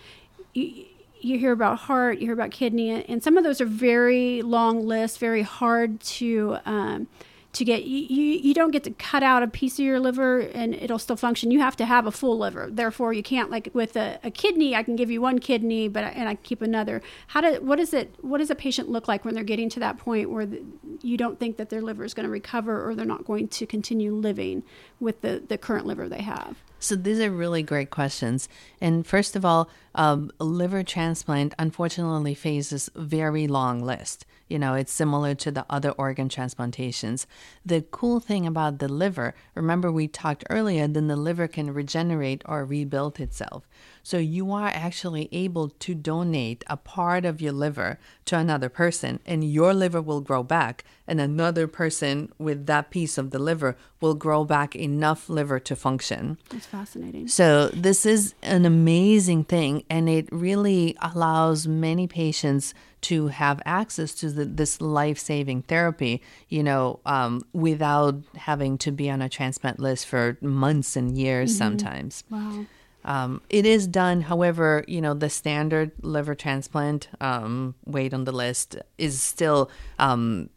you, 0.56 0.84
you 1.20 1.38
hear 1.38 1.52
about 1.52 1.78
heart, 1.80 2.18
you 2.18 2.26
hear 2.26 2.34
about 2.34 2.50
kidney, 2.50 3.04
and 3.04 3.22
some 3.22 3.36
of 3.36 3.44
those 3.44 3.60
are 3.60 3.66
very 3.66 4.42
long 4.42 4.86
lists, 4.86 5.18
very 5.18 5.42
hard 5.42 6.00
to 6.00 6.58
um, 6.64 7.08
to 7.52 7.64
get. 7.64 7.84
You, 7.84 8.06
you 8.08 8.54
don't 8.54 8.70
get 8.70 8.84
to 8.84 8.90
cut 8.90 9.22
out 9.22 9.42
a 9.42 9.48
piece 9.48 9.78
of 9.78 9.84
your 9.84 9.98
liver 9.98 10.40
and 10.40 10.74
it'll 10.74 10.98
still 10.98 11.16
function. 11.16 11.50
You 11.50 11.60
have 11.60 11.76
to 11.76 11.86
have 11.86 12.06
a 12.06 12.10
full 12.10 12.38
liver. 12.38 12.68
Therefore, 12.70 13.12
you 13.12 13.22
can't 13.22 13.50
like 13.50 13.70
with 13.72 13.96
a, 13.96 14.18
a 14.22 14.30
kidney. 14.30 14.74
I 14.74 14.82
can 14.82 14.94
give 14.94 15.10
you 15.10 15.20
one 15.20 15.38
kidney, 15.38 15.88
but 15.88 16.04
and 16.04 16.28
I 16.28 16.36
keep 16.36 16.62
another. 16.62 17.02
How 17.28 17.40
do 17.40 17.60
what 17.60 17.80
is 17.80 17.92
it? 17.94 18.14
What 18.20 18.38
does 18.38 18.50
a 18.50 18.54
patient 18.54 18.88
look 18.88 19.08
like 19.08 19.24
when 19.24 19.34
they're 19.34 19.44
getting 19.44 19.68
to 19.70 19.80
that 19.80 19.98
point 19.98 20.30
where 20.30 20.46
the, 20.46 20.62
you 21.02 21.16
don't 21.16 21.38
think 21.40 21.56
that 21.56 21.70
their 21.70 21.82
liver 21.82 22.04
is 22.04 22.14
going 22.14 22.24
to 22.24 22.30
recover 22.30 22.86
or 22.86 22.94
they're 22.94 23.06
not 23.06 23.24
going 23.24 23.48
to 23.48 23.66
continue 23.66 24.14
living 24.14 24.62
with 25.00 25.22
the 25.22 25.42
the 25.46 25.58
current 25.58 25.86
liver 25.86 26.08
they 26.08 26.22
have? 26.22 26.56
So 26.86 26.94
these 26.94 27.18
are 27.18 27.32
really 27.32 27.64
great 27.64 27.90
questions. 27.90 28.48
And 28.80 29.04
first 29.04 29.34
of 29.34 29.44
all, 29.44 29.68
um, 29.96 30.30
liver 30.38 30.84
transplant 30.84 31.52
unfortunately 31.58 32.34
faces 32.34 32.88
very 32.94 33.48
long 33.48 33.82
list. 33.82 34.24
You 34.46 34.60
know, 34.60 34.74
it's 34.74 34.92
similar 34.92 35.34
to 35.34 35.50
the 35.50 35.66
other 35.68 35.90
organ 35.90 36.28
transplantations. 36.28 37.26
The 37.64 37.82
cool 37.90 38.20
thing 38.20 38.46
about 38.46 38.78
the 38.78 38.86
liver, 38.86 39.34
remember 39.56 39.90
we 39.90 40.06
talked 40.06 40.44
earlier, 40.48 40.86
then 40.86 41.08
the 41.08 41.16
liver 41.16 41.48
can 41.48 41.74
regenerate 41.74 42.42
or 42.44 42.64
rebuild 42.64 43.18
itself. 43.18 43.66
So 44.06 44.18
you 44.18 44.52
are 44.52 44.68
actually 44.68 45.28
able 45.32 45.70
to 45.80 45.92
donate 45.92 46.62
a 46.68 46.76
part 46.76 47.24
of 47.24 47.40
your 47.40 47.50
liver 47.50 47.98
to 48.26 48.38
another 48.38 48.68
person, 48.68 49.18
and 49.26 49.42
your 49.42 49.74
liver 49.74 50.00
will 50.00 50.20
grow 50.20 50.44
back, 50.44 50.84
and 51.08 51.20
another 51.20 51.66
person 51.66 52.32
with 52.38 52.66
that 52.66 52.90
piece 52.90 53.18
of 53.18 53.32
the 53.32 53.40
liver 53.40 53.76
will 54.00 54.14
grow 54.14 54.44
back 54.44 54.76
enough 54.76 55.28
liver 55.28 55.58
to 55.58 55.74
function. 55.74 56.38
That's 56.50 56.66
fascinating. 56.66 57.26
So 57.26 57.66
this 57.70 58.06
is 58.06 58.36
an 58.44 58.64
amazing 58.64 59.42
thing, 59.42 59.82
and 59.90 60.08
it 60.08 60.28
really 60.30 60.96
allows 61.02 61.66
many 61.66 62.06
patients 62.06 62.74
to 63.00 63.26
have 63.26 63.60
access 63.66 64.14
to 64.14 64.30
the, 64.30 64.44
this 64.44 64.80
life 64.80 65.18
saving 65.18 65.62
therapy, 65.62 66.22
you 66.48 66.62
know, 66.62 67.00
um, 67.06 67.42
without 67.52 68.14
having 68.36 68.78
to 68.78 68.92
be 68.92 69.10
on 69.10 69.20
a 69.20 69.28
transplant 69.28 69.80
list 69.80 70.06
for 70.06 70.38
months 70.40 70.94
and 70.94 71.18
years 71.18 71.50
mm-hmm. 71.50 71.58
sometimes. 71.58 72.22
Wow. 72.30 72.66
Um, 73.06 73.40
it 73.48 73.64
is 73.64 73.86
done, 73.86 74.20
however, 74.20 74.84
you 74.86 75.00
know, 75.00 75.14
the 75.14 75.30
standard 75.30 75.92
liver 76.02 76.34
transplant 76.34 77.08
um, 77.20 77.74
wait 77.86 78.12
on 78.12 78.24
the 78.24 78.32
list 78.32 78.76
is 78.98 79.22
still 79.22 79.70
um, 79.98 80.50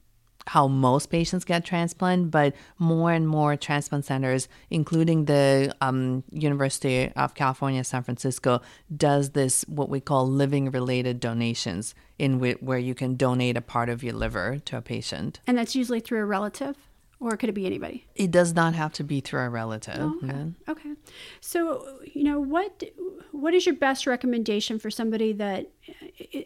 how 0.48 0.68
most 0.68 1.12
patients 1.12 1.46
get 1.46 1.64
transplant, 1.64 2.32
but 2.32 2.56
more 2.80 3.12
and 3.12 3.28
more 3.28 3.56
transplant 3.56 4.04
centers, 4.06 4.48
including 4.72 5.26
the 5.26 5.76
um, 5.80 6.24
University 6.32 7.12
of 7.16 7.36
California, 7.36 7.84
San 7.84 8.02
Francisco, 8.02 8.62
does 8.96 9.30
this 9.32 9.64
what 9.68 9.90
we 9.90 10.00
call 10.00 10.28
living 10.28 10.72
related 10.72 11.20
donations, 11.20 11.94
in 12.18 12.40
wh- 12.40 12.62
where 12.64 12.80
you 12.80 12.96
can 12.96 13.16
donate 13.16 13.58
a 13.58 13.62
part 13.62 13.90
of 13.90 14.04
your 14.04 14.14
liver 14.14 14.58
to 14.66 14.76
a 14.76 14.82
patient. 14.82 15.40
And 15.46 15.56
that's 15.56 15.76
usually 15.76 16.00
through 16.00 16.22
a 16.22 16.26
relative 16.26 16.76
or 17.20 17.36
could 17.36 17.50
it 17.50 17.54
be 17.54 17.66
anybody? 17.66 18.06
It 18.16 18.32
does 18.32 18.54
not 18.54 18.76
have 18.76 18.94
to 18.94 19.04
be 19.04 19.20
through 19.20 19.42
a 19.42 19.50
relative. 19.50 19.98
Oh, 20.00 20.20
okay. 20.24 20.54
okay. 20.70 20.94
So, 21.42 22.00
you 22.14 22.24
know, 22.24 22.40
what 22.40 22.84
what 23.32 23.54
is 23.54 23.66
your 23.66 23.76
best 23.76 24.08
recommendation 24.08 24.80
for 24.80 24.90
somebody 24.90 25.34
that 25.34 25.70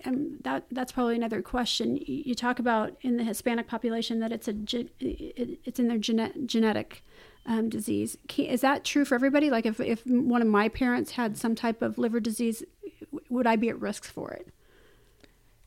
um, 0.05 0.39
that 0.41 0.65
that's 0.71 0.91
probably 0.91 1.15
another 1.15 1.41
question. 1.41 1.99
You 2.01 2.33
talk 2.33 2.59
about 2.59 2.95
in 3.01 3.17
the 3.17 3.23
Hispanic 3.23 3.67
population 3.67 4.19
that 4.19 4.31
it's 4.31 4.47
a 4.47 4.55
it's 4.99 5.79
in 5.79 5.88
their 5.88 5.99
gene- 5.99 6.47
genetic 6.47 7.03
um, 7.45 7.69
disease. 7.69 8.17
Is 8.38 8.62
that 8.62 8.83
true 8.83 9.05
for 9.05 9.15
everybody? 9.15 9.49
Like, 9.49 9.65
if 9.65 9.79
if 9.79 10.05
one 10.05 10.41
of 10.41 10.47
my 10.47 10.69
parents 10.69 11.12
had 11.12 11.38
some 11.38 11.53
type 11.55 11.81
of 11.81 11.97
liver 11.97 12.19
disease, 12.19 12.63
would 13.29 13.45
I 13.45 13.55
be 13.55 13.69
at 13.69 13.79
risk 13.79 14.05
for 14.05 14.31
it? 14.31 14.47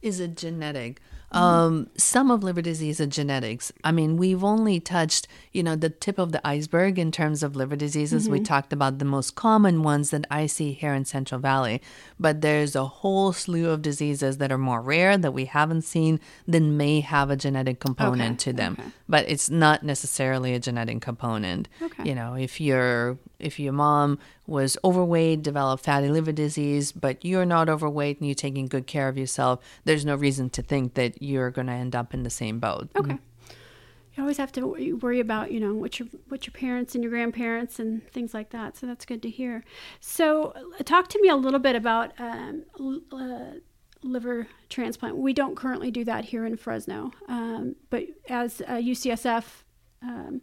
Is 0.02 0.20
it 0.20 0.36
genetic? 0.36 1.00
Um, 1.32 1.88
some 1.96 2.30
of 2.30 2.42
liver 2.42 2.62
disease 2.62 3.00
are 3.00 3.06
genetics. 3.06 3.72
I 3.82 3.92
mean, 3.92 4.16
we've 4.16 4.44
only 4.44 4.80
touched, 4.80 5.26
you 5.52 5.62
know, 5.62 5.76
the 5.76 5.90
tip 5.90 6.18
of 6.18 6.32
the 6.32 6.46
iceberg 6.46 6.98
in 6.98 7.10
terms 7.10 7.42
of 7.42 7.56
liver 7.56 7.76
diseases. 7.76 8.24
Mm-hmm. 8.24 8.32
We 8.32 8.40
talked 8.40 8.72
about 8.72 8.98
the 8.98 9.04
most 9.04 9.34
common 9.34 9.82
ones 9.82 10.10
that 10.10 10.24
I 10.30 10.46
see 10.46 10.72
here 10.72 10.94
in 10.94 11.04
Central 11.04 11.40
Valley, 11.40 11.82
but 12.18 12.40
there's 12.40 12.76
a 12.76 12.86
whole 12.86 13.32
slew 13.32 13.70
of 13.70 13.82
diseases 13.82 14.38
that 14.38 14.52
are 14.52 14.58
more 14.58 14.80
rare 14.80 15.18
that 15.18 15.32
we 15.32 15.46
haven't 15.46 15.82
seen 15.82 16.20
that 16.46 16.60
may 16.62 17.00
have 17.00 17.30
a 17.30 17.36
genetic 17.36 17.80
component 17.80 18.40
okay. 18.40 18.50
to 18.50 18.56
them. 18.56 18.76
Okay. 18.78 18.88
But 19.08 19.28
it's 19.28 19.50
not 19.50 19.82
necessarily 19.82 20.54
a 20.54 20.60
genetic 20.60 21.00
component. 21.00 21.68
Okay. 21.82 22.08
You 22.08 22.14
know, 22.14 22.34
if 22.34 22.60
you're 22.60 23.18
if 23.38 23.58
your 23.60 23.72
mom 23.72 24.18
was 24.46 24.76
overweight, 24.84 25.42
developed 25.42 25.84
fatty 25.84 26.08
liver 26.08 26.32
disease, 26.32 26.92
but 26.92 27.24
you're 27.24 27.44
not 27.44 27.68
overweight 27.68 28.18
and 28.18 28.28
you're 28.28 28.34
taking 28.34 28.66
good 28.66 28.86
care 28.86 29.08
of 29.08 29.18
yourself, 29.18 29.60
there's 29.84 30.04
no 30.04 30.14
reason 30.14 30.50
to 30.50 30.62
think 30.62 30.94
that 30.94 31.20
you're 31.20 31.50
going 31.50 31.66
to 31.66 31.72
end 31.72 31.96
up 31.96 32.14
in 32.14 32.22
the 32.22 32.30
same 32.30 32.58
boat. 32.58 32.88
Okay. 32.96 33.18
You 34.16 34.22
always 34.22 34.38
have 34.38 34.52
to 34.52 34.96
worry 35.00 35.20
about, 35.20 35.52
you 35.52 35.60
know, 35.60 35.74
what 35.74 35.98
your 35.98 36.08
what 36.28 36.46
your 36.46 36.52
parents 36.52 36.94
and 36.94 37.04
your 37.04 37.10
grandparents 37.10 37.78
and 37.78 38.06
things 38.12 38.32
like 38.32 38.48
that. 38.50 38.76
So 38.76 38.86
that's 38.86 39.04
good 39.04 39.20
to 39.22 39.28
hear. 39.28 39.62
So, 40.00 40.54
uh, 40.56 40.82
talk 40.84 41.08
to 41.08 41.20
me 41.20 41.28
a 41.28 41.36
little 41.36 41.60
bit 41.60 41.76
about 41.76 42.12
um, 42.18 42.64
uh, 43.12 43.58
liver 44.02 44.48
transplant. 44.70 45.18
We 45.18 45.34
don't 45.34 45.54
currently 45.54 45.90
do 45.90 46.02
that 46.04 46.24
here 46.24 46.46
in 46.46 46.56
Fresno, 46.56 47.12
um, 47.28 47.76
but 47.90 48.04
as 48.30 48.62
UCSF 48.66 49.44
um, 50.00 50.40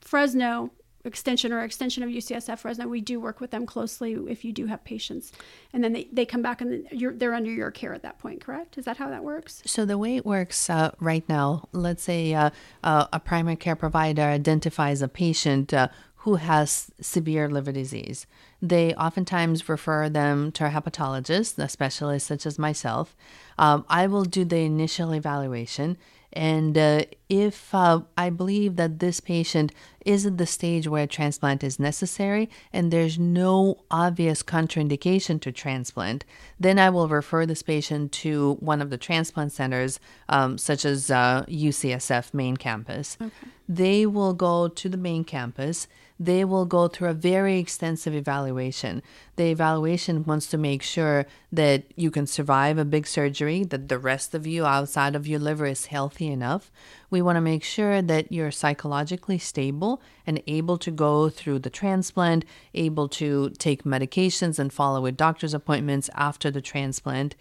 Fresno 0.00 0.70
extension 1.06 1.52
or 1.52 1.62
extension 1.62 2.02
of 2.02 2.10
UCSF 2.10 2.58
Fresno, 2.58 2.88
we 2.88 3.00
do 3.00 3.20
work 3.20 3.40
with 3.40 3.50
them 3.50 3.64
closely 3.64 4.14
if 4.28 4.44
you 4.44 4.52
do 4.52 4.66
have 4.66 4.84
patients. 4.84 5.32
And 5.72 5.82
then 5.82 5.92
they, 5.92 6.08
they 6.12 6.26
come 6.26 6.42
back 6.42 6.60
and 6.60 6.86
they're 6.92 7.34
under 7.34 7.50
your 7.50 7.70
care 7.70 7.94
at 7.94 8.02
that 8.02 8.18
point, 8.18 8.40
correct? 8.40 8.76
Is 8.76 8.84
that 8.84 8.96
how 8.96 9.08
that 9.10 9.24
works? 9.24 9.62
So, 9.64 9.84
the 9.84 9.98
way 9.98 10.16
it 10.16 10.26
works 10.26 10.68
uh, 10.68 10.92
right 11.00 11.26
now, 11.28 11.68
let's 11.72 12.02
say 12.02 12.34
uh, 12.34 12.50
uh, 12.82 13.06
a 13.12 13.20
primary 13.20 13.56
care 13.56 13.76
provider 13.76 14.22
identifies 14.22 15.02
a 15.02 15.08
patient 15.08 15.72
uh, 15.72 15.88
who 16.26 16.34
has 16.34 16.90
severe 17.00 17.48
liver 17.48 17.70
disease. 17.70 18.26
They 18.60 18.92
oftentimes 18.94 19.68
refer 19.68 20.08
them 20.08 20.50
to 20.52 20.66
a 20.66 20.70
hepatologist, 20.70 21.56
a 21.56 21.68
specialist 21.68 22.26
such 22.26 22.46
as 22.46 22.58
myself. 22.58 23.14
Um, 23.58 23.84
I 23.88 24.08
will 24.08 24.24
do 24.24 24.44
the 24.44 24.58
initial 24.58 25.14
evaluation 25.14 25.96
and 26.36 26.76
uh, 26.76 27.04
if 27.30 27.74
uh, 27.74 28.02
I 28.16 28.28
believe 28.28 28.76
that 28.76 28.98
this 28.98 29.20
patient 29.20 29.72
is 30.04 30.26
at 30.26 30.36
the 30.36 30.46
stage 30.46 30.86
where 30.86 31.04
a 31.04 31.06
transplant 31.06 31.64
is 31.64 31.80
necessary 31.80 32.50
and 32.74 32.92
there's 32.92 33.18
no 33.18 33.84
obvious 33.90 34.42
contraindication 34.42 35.40
to 35.40 35.50
transplant, 35.50 36.26
then 36.60 36.78
I 36.78 36.90
will 36.90 37.08
refer 37.08 37.46
this 37.46 37.62
patient 37.62 38.12
to 38.12 38.58
one 38.60 38.82
of 38.82 38.90
the 38.90 38.98
transplant 38.98 39.52
centers, 39.52 39.98
um, 40.28 40.58
such 40.58 40.84
as 40.84 41.10
uh, 41.10 41.46
UCSF 41.48 42.34
main 42.34 42.58
campus. 42.58 43.16
Okay. 43.20 43.32
They 43.66 44.04
will 44.04 44.34
go 44.34 44.68
to 44.68 44.88
the 44.90 44.98
main 44.98 45.24
campus 45.24 45.88
they 46.18 46.44
will 46.44 46.64
go 46.64 46.88
through 46.88 47.10
a 47.10 47.14
very 47.14 47.58
extensive 47.58 48.14
evaluation. 48.14 49.02
The 49.36 49.50
evaluation 49.50 50.24
wants 50.24 50.46
to 50.48 50.58
make 50.58 50.82
sure 50.82 51.26
that 51.52 51.84
you 51.94 52.10
can 52.10 52.26
survive 52.26 52.78
a 52.78 52.84
big 52.84 53.06
surgery, 53.06 53.64
that 53.64 53.88
the 53.88 53.98
rest 53.98 54.34
of 54.34 54.46
you 54.46 54.64
outside 54.64 55.14
of 55.14 55.26
your 55.26 55.38
liver 55.38 55.66
is 55.66 55.86
healthy 55.86 56.28
enough. 56.28 56.70
We 57.10 57.20
want 57.20 57.36
to 57.36 57.42
make 57.42 57.62
sure 57.62 58.00
that 58.00 58.32
you're 58.32 58.50
psychologically 58.50 59.38
stable 59.38 60.00
and 60.26 60.42
able 60.46 60.78
to 60.78 60.90
go 60.90 61.28
through 61.28 61.60
the 61.60 61.70
transplant, 61.70 62.44
able 62.74 63.08
to 63.10 63.50
take 63.50 63.84
medications 63.84 64.58
and 64.58 64.72
follow 64.72 65.02
with 65.02 65.16
doctor's 65.16 65.54
appointments 65.54 66.08
after 66.14 66.50
the 66.50 66.62
transplant. 66.62 67.34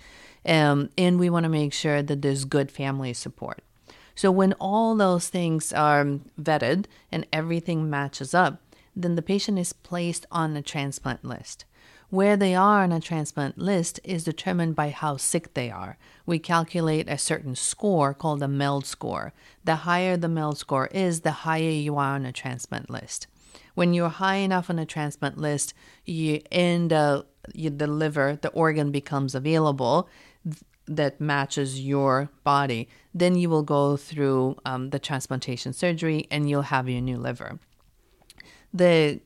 Um, 0.45 0.89
and 0.97 1.17
we 1.17 1.29
want 1.29 1.45
to 1.45 1.49
make 1.49 1.73
sure 1.73 2.03
that 2.03 2.21
there's 2.21 2.45
good 2.45 2.69
family 2.69 3.13
support. 3.13 3.63
So, 4.15 4.31
when 4.31 4.53
all 4.53 4.95
those 4.95 5.27
things 5.27 5.73
are 5.73 6.05
vetted 6.41 6.85
and 7.11 7.27
everything 7.33 7.89
matches 7.89 8.33
up, 8.33 8.61
then 8.95 9.15
the 9.15 9.21
patient 9.21 9.59
is 9.59 9.73
placed 9.73 10.25
on 10.31 10.55
a 10.55 10.61
transplant 10.61 11.25
list. 11.25 11.65
Where 12.09 12.37
they 12.37 12.55
are 12.55 12.83
on 12.83 12.91
a 12.91 13.01
transplant 13.01 13.57
list 13.57 13.99
is 14.03 14.23
determined 14.23 14.75
by 14.75 14.89
how 14.89 15.17
sick 15.17 15.53
they 15.53 15.69
are. 15.71 15.97
We 16.25 16.39
calculate 16.39 17.09
a 17.09 17.17
certain 17.17 17.55
score 17.55 18.13
called 18.13 18.43
a 18.43 18.47
MELD 18.47 18.85
score. 18.85 19.33
The 19.63 19.77
higher 19.77 20.15
the 20.15 20.29
MELD 20.29 20.57
score 20.57 20.87
is, 20.87 21.21
the 21.21 21.31
higher 21.31 21.69
you 21.69 21.97
are 21.97 22.15
on 22.15 22.25
a 22.25 22.31
transplant 22.31 22.89
list. 22.89 23.27
When 23.73 23.93
you're 23.93 24.09
high 24.09 24.35
enough 24.35 24.69
on 24.69 24.79
a 24.79 24.85
transplant 24.85 25.37
list, 25.37 25.73
you 26.05 26.41
end 26.51 26.93
up, 26.93 27.27
you, 27.53 27.69
the 27.69 27.87
liver, 27.87 28.37
the 28.41 28.49
organ 28.49 28.91
becomes 28.91 29.35
available 29.35 30.07
that 30.87 31.19
matches 31.19 31.81
your 31.81 32.29
body. 32.43 32.87
Then 33.13 33.35
you 33.35 33.49
will 33.49 33.63
go 33.63 33.97
through 33.97 34.57
um, 34.63 34.91
the 34.91 34.99
transplantation 34.99 35.73
surgery 35.73 36.27
and 36.29 36.49
you'll 36.49 36.61
have 36.61 36.87
your 36.87 37.01
new 37.01 37.17
liver 37.17 37.59
the 38.75 39.21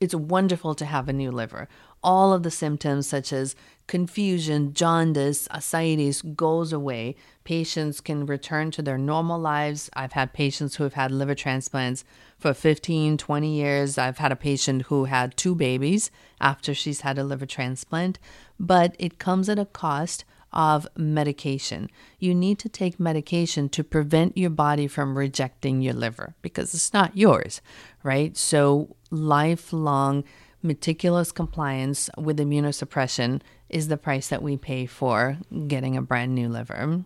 it's 0.00 0.14
wonderful 0.14 0.74
to 0.74 0.84
have 0.84 1.08
a 1.08 1.12
new 1.12 1.30
liver. 1.30 1.68
All 2.02 2.34
of 2.34 2.42
the 2.42 2.50
symptoms 2.50 3.06
such 3.06 3.32
as 3.32 3.56
confusion, 3.86 4.74
jaundice, 4.74 5.48
ascites 5.50 6.20
goes 6.20 6.72
away. 6.72 7.16
Patients 7.44 8.02
can 8.02 8.26
return 8.26 8.70
to 8.72 8.82
their 8.82 8.98
normal 8.98 9.38
lives. 9.38 9.88
I've 9.94 10.12
had 10.12 10.34
patients 10.34 10.76
who 10.76 10.84
have 10.84 10.94
had 10.94 11.10
liver 11.10 11.34
transplants 11.34 12.04
for 12.38 12.52
15, 12.52 13.16
20 13.16 13.54
years. 13.54 13.96
I've 13.96 14.18
had 14.18 14.32
a 14.32 14.36
patient 14.36 14.82
who 14.82 15.04
had 15.04 15.36
two 15.36 15.54
babies 15.54 16.10
after 16.40 16.74
she's 16.74 17.00
had 17.00 17.16
a 17.16 17.24
liver 17.24 17.46
transplant, 17.46 18.18
but 18.60 18.94
it 18.98 19.18
comes 19.18 19.48
at 19.48 19.58
a 19.58 19.64
cost 19.64 20.24
of 20.54 20.88
medication. 20.96 21.90
You 22.18 22.34
need 22.34 22.58
to 22.60 22.68
take 22.68 22.98
medication 22.98 23.68
to 23.70 23.84
prevent 23.84 24.38
your 24.38 24.50
body 24.50 24.86
from 24.86 25.18
rejecting 25.18 25.82
your 25.82 25.92
liver 25.92 26.34
because 26.40 26.72
it's 26.72 26.94
not 26.94 27.16
yours, 27.16 27.60
right? 28.02 28.36
So, 28.36 28.96
lifelong 29.10 30.24
meticulous 30.62 31.30
compliance 31.30 32.08
with 32.16 32.38
immunosuppression 32.38 33.42
is 33.68 33.88
the 33.88 33.98
price 33.98 34.28
that 34.28 34.42
we 34.42 34.56
pay 34.56 34.86
for 34.86 35.36
getting 35.66 35.96
a 35.96 36.02
brand 36.02 36.34
new 36.34 36.48
liver. 36.48 37.04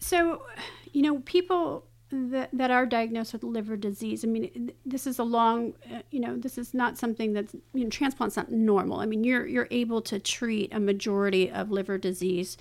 So, 0.00 0.42
you 0.92 1.02
know, 1.02 1.20
people 1.20 1.86
that, 2.12 2.50
that 2.52 2.70
are 2.70 2.86
diagnosed 2.86 3.32
with 3.32 3.42
liver 3.42 3.76
disease. 3.76 4.24
I 4.24 4.28
mean, 4.28 4.72
this 4.84 5.06
is 5.06 5.18
a 5.18 5.24
long, 5.24 5.74
uh, 5.92 6.02
you 6.10 6.20
know, 6.20 6.36
this 6.36 6.58
is 6.58 6.74
not 6.74 6.98
something 6.98 7.32
that's, 7.32 7.54
you 7.74 7.84
know, 7.84 7.90
transplant's 7.90 8.36
not 8.36 8.52
normal. 8.52 9.00
I 9.00 9.06
mean, 9.06 9.24
you're, 9.24 9.46
you're 9.46 9.68
able 9.70 10.02
to 10.02 10.18
treat 10.18 10.72
a 10.72 10.80
majority 10.80 11.50
of 11.50 11.70
liver 11.70 11.98
disease 11.98 12.56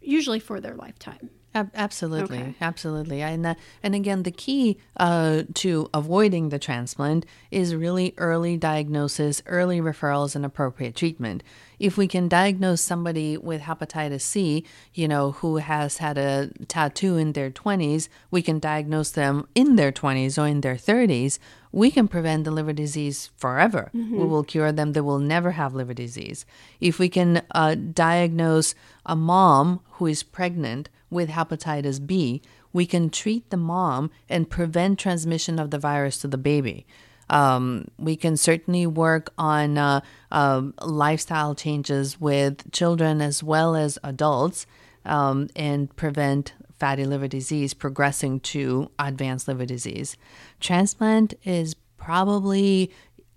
usually 0.00 0.38
for 0.38 0.60
their 0.60 0.74
lifetime. 0.74 1.30
Absolutely, 1.74 2.38
okay. 2.38 2.54
absolutely, 2.60 3.22
and 3.22 3.46
uh, 3.46 3.54
and 3.82 3.94
again, 3.94 4.24
the 4.24 4.30
key 4.30 4.76
uh, 4.98 5.44
to 5.54 5.88
avoiding 5.94 6.50
the 6.50 6.58
transplant 6.58 7.24
is 7.50 7.74
really 7.74 8.12
early 8.18 8.58
diagnosis, 8.58 9.42
early 9.46 9.80
referrals, 9.80 10.36
and 10.36 10.44
appropriate 10.44 10.94
treatment. 10.94 11.42
If 11.78 11.96
we 11.96 12.08
can 12.08 12.28
diagnose 12.28 12.80
somebody 12.80 13.36
with 13.36 13.62
hepatitis 13.62 14.22
C, 14.22 14.64
you 14.94 15.06
know, 15.08 15.32
who 15.32 15.56
has 15.56 15.98
had 15.98 16.16
a 16.16 16.50
tattoo 16.68 17.16
in 17.16 17.32
their 17.32 17.50
twenties, 17.50 18.08
we 18.30 18.42
can 18.42 18.58
diagnose 18.58 19.10
them 19.10 19.46
in 19.54 19.76
their 19.76 19.92
twenties 19.92 20.38
or 20.38 20.46
in 20.46 20.62
their 20.62 20.76
thirties. 20.76 21.38
We 21.72 21.90
can 21.90 22.08
prevent 22.08 22.44
the 22.44 22.50
liver 22.50 22.72
disease 22.72 23.30
forever. 23.36 23.90
Mm-hmm. 23.94 24.18
We 24.18 24.24
will 24.24 24.44
cure 24.44 24.72
them; 24.72 24.92
they 24.92 25.02
will 25.02 25.18
never 25.18 25.52
have 25.52 25.74
liver 25.74 25.94
disease. 25.94 26.46
If 26.80 26.98
we 26.98 27.08
can 27.08 27.42
uh, 27.50 27.74
diagnose 27.74 28.74
a 29.04 29.14
mom 29.14 29.80
who 29.92 30.06
is 30.06 30.22
pregnant 30.22 30.88
with 31.10 31.30
hepatitis 31.30 32.04
B, 32.04 32.42
we 32.72 32.86
can 32.86 33.10
treat 33.10 33.48
the 33.50 33.56
mom 33.56 34.10
and 34.28 34.50
prevent 34.50 34.98
transmission 34.98 35.58
of 35.58 35.70
the 35.70 35.78
virus 35.78 36.18
to 36.18 36.28
the 36.28 36.38
baby. 36.38 36.86
Um, 37.28 37.88
we 37.98 38.16
can 38.16 38.36
certainly 38.36 38.86
work 38.86 39.32
on 39.36 39.78
uh, 39.78 40.00
uh, 40.30 40.62
lifestyle 40.82 41.54
changes 41.54 42.20
with 42.20 42.70
children 42.72 43.20
as 43.20 43.42
well 43.42 43.74
as 43.74 43.98
adults 44.04 44.66
um, 45.04 45.48
and 45.56 45.94
prevent 45.96 46.52
fatty 46.78 47.04
liver 47.04 47.28
disease 47.28 47.74
progressing 47.74 48.40
to 48.40 48.90
advanced 48.98 49.48
liver 49.48 49.66
disease. 49.66 50.16
Transplant 50.60 51.34
is 51.44 51.74
probably 51.96 52.90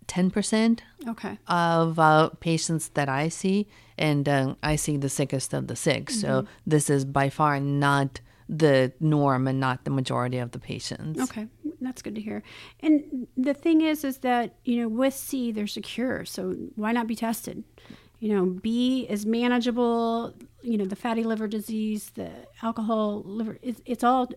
10% 0.08 0.80
okay. 1.08 1.38
of 1.48 2.00
uh, 2.00 2.30
patients 2.40 2.90
that 2.90 3.08
I 3.08 3.30
see 3.30 3.68
and 3.98 4.28
uh, 4.28 4.56
I 4.64 4.76
see 4.76 4.98
the 4.98 5.10
sickest 5.10 5.54
of 5.54 5.68
the 5.68 5.76
sick. 5.76 6.06
Mm-hmm. 6.08 6.20
So 6.20 6.46
this 6.66 6.90
is 6.90 7.06
by 7.06 7.30
far 7.30 7.60
not 7.60 8.22
the 8.50 8.92
norm 9.00 9.48
and 9.48 9.60
not 9.60 9.84
the 9.84 9.92
majority 9.92 10.40
of 10.40 10.52
the 10.52 10.60
patients. 10.60 11.22
Okay, 11.22 11.46
that's 11.82 12.02
good 12.02 12.16
to 12.16 12.22
hear. 12.22 12.44
And 12.82 13.28
the 13.38 13.54
thing 13.54 13.82
is, 13.82 14.04
is 14.04 14.20
that 14.20 14.56
you 14.64 14.82
know 14.82 14.88
with 14.88 15.14
C 15.14 15.52
they're 15.52 15.68
secure, 15.68 16.26
so 16.26 16.56
why 16.76 16.92
not 16.92 17.08
be 17.08 17.16
tested? 17.16 17.64
You 18.20 18.36
know, 18.36 18.46
B 18.46 19.08
is 19.10 19.26
manageable. 19.26 20.36
You 20.62 20.78
know, 20.78 20.86
the 20.86 20.96
fatty 20.96 21.24
liver 21.24 21.48
disease, 21.48 22.12
the 22.16 22.32
alcohol 22.62 23.24
liver, 23.24 23.58
it's, 23.62 23.82
it's 23.86 24.04
all 24.04 24.30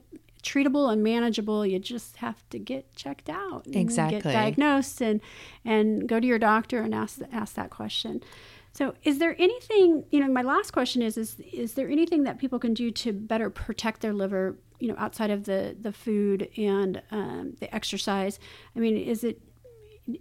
treatable 0.42 0.92
and 0.92 1.02
manageable. 1.02 1.66
You 1.66 1.78
just 1.78 2.16
have 2.16 2.48
to 2.50 2.58
get 2.58 2.94
checked 2.94 3.28
out, 3.28 3.66
exactly, 3.72 4.20
get 4.20 4.32
diagnosed, 4.32 5.00
and 5.00 5.20
and 5.64 6.08
go 6.08 6.20
to 6.20 6.26
your 6.26 6.38
doctor 6.38 6.80
and 6.80 6.94
ask 6.94 7.20
ask 7.32 7.54
that 7.54 7.70
question. 7.70 8.22
So, 8.74 8.94
is 9.04 9.18
there 9.18 9.36
anything, 9.38 10.04
you 10.10 10.20
know, 10.20 10.32
my 10.32 10.40
last 10.40 10.70
question 10.70 11.02
is, 11.02 11.18
is, 11.18 11.36
is 11.52 11.74
there 11.74 11.90
anything 11.90 12.24
that 12.24 12.38
people 12.38 12.58
can 12.58 12.72
do 12.72 12.90
to 12.90 13.12
better 13.12 13.50
protect 13.50 14.00
their 14.00 14.14
liver, 14.14 14.56
you 14.82 14.88
know, 14.88 14.96
outside 14.98 15.30
of 15.30 15.44
the, 15.44 15.76
the 15.80 15.92
food 15.92 16.48
and 16.56 17.00
um, 17.12 17.54
the 17.60 17.72
exercise? 17.72 18.40
I 18.74 18.80
mean, 18.80 18.96
is 18.96 19.22
it, 19.22 19.40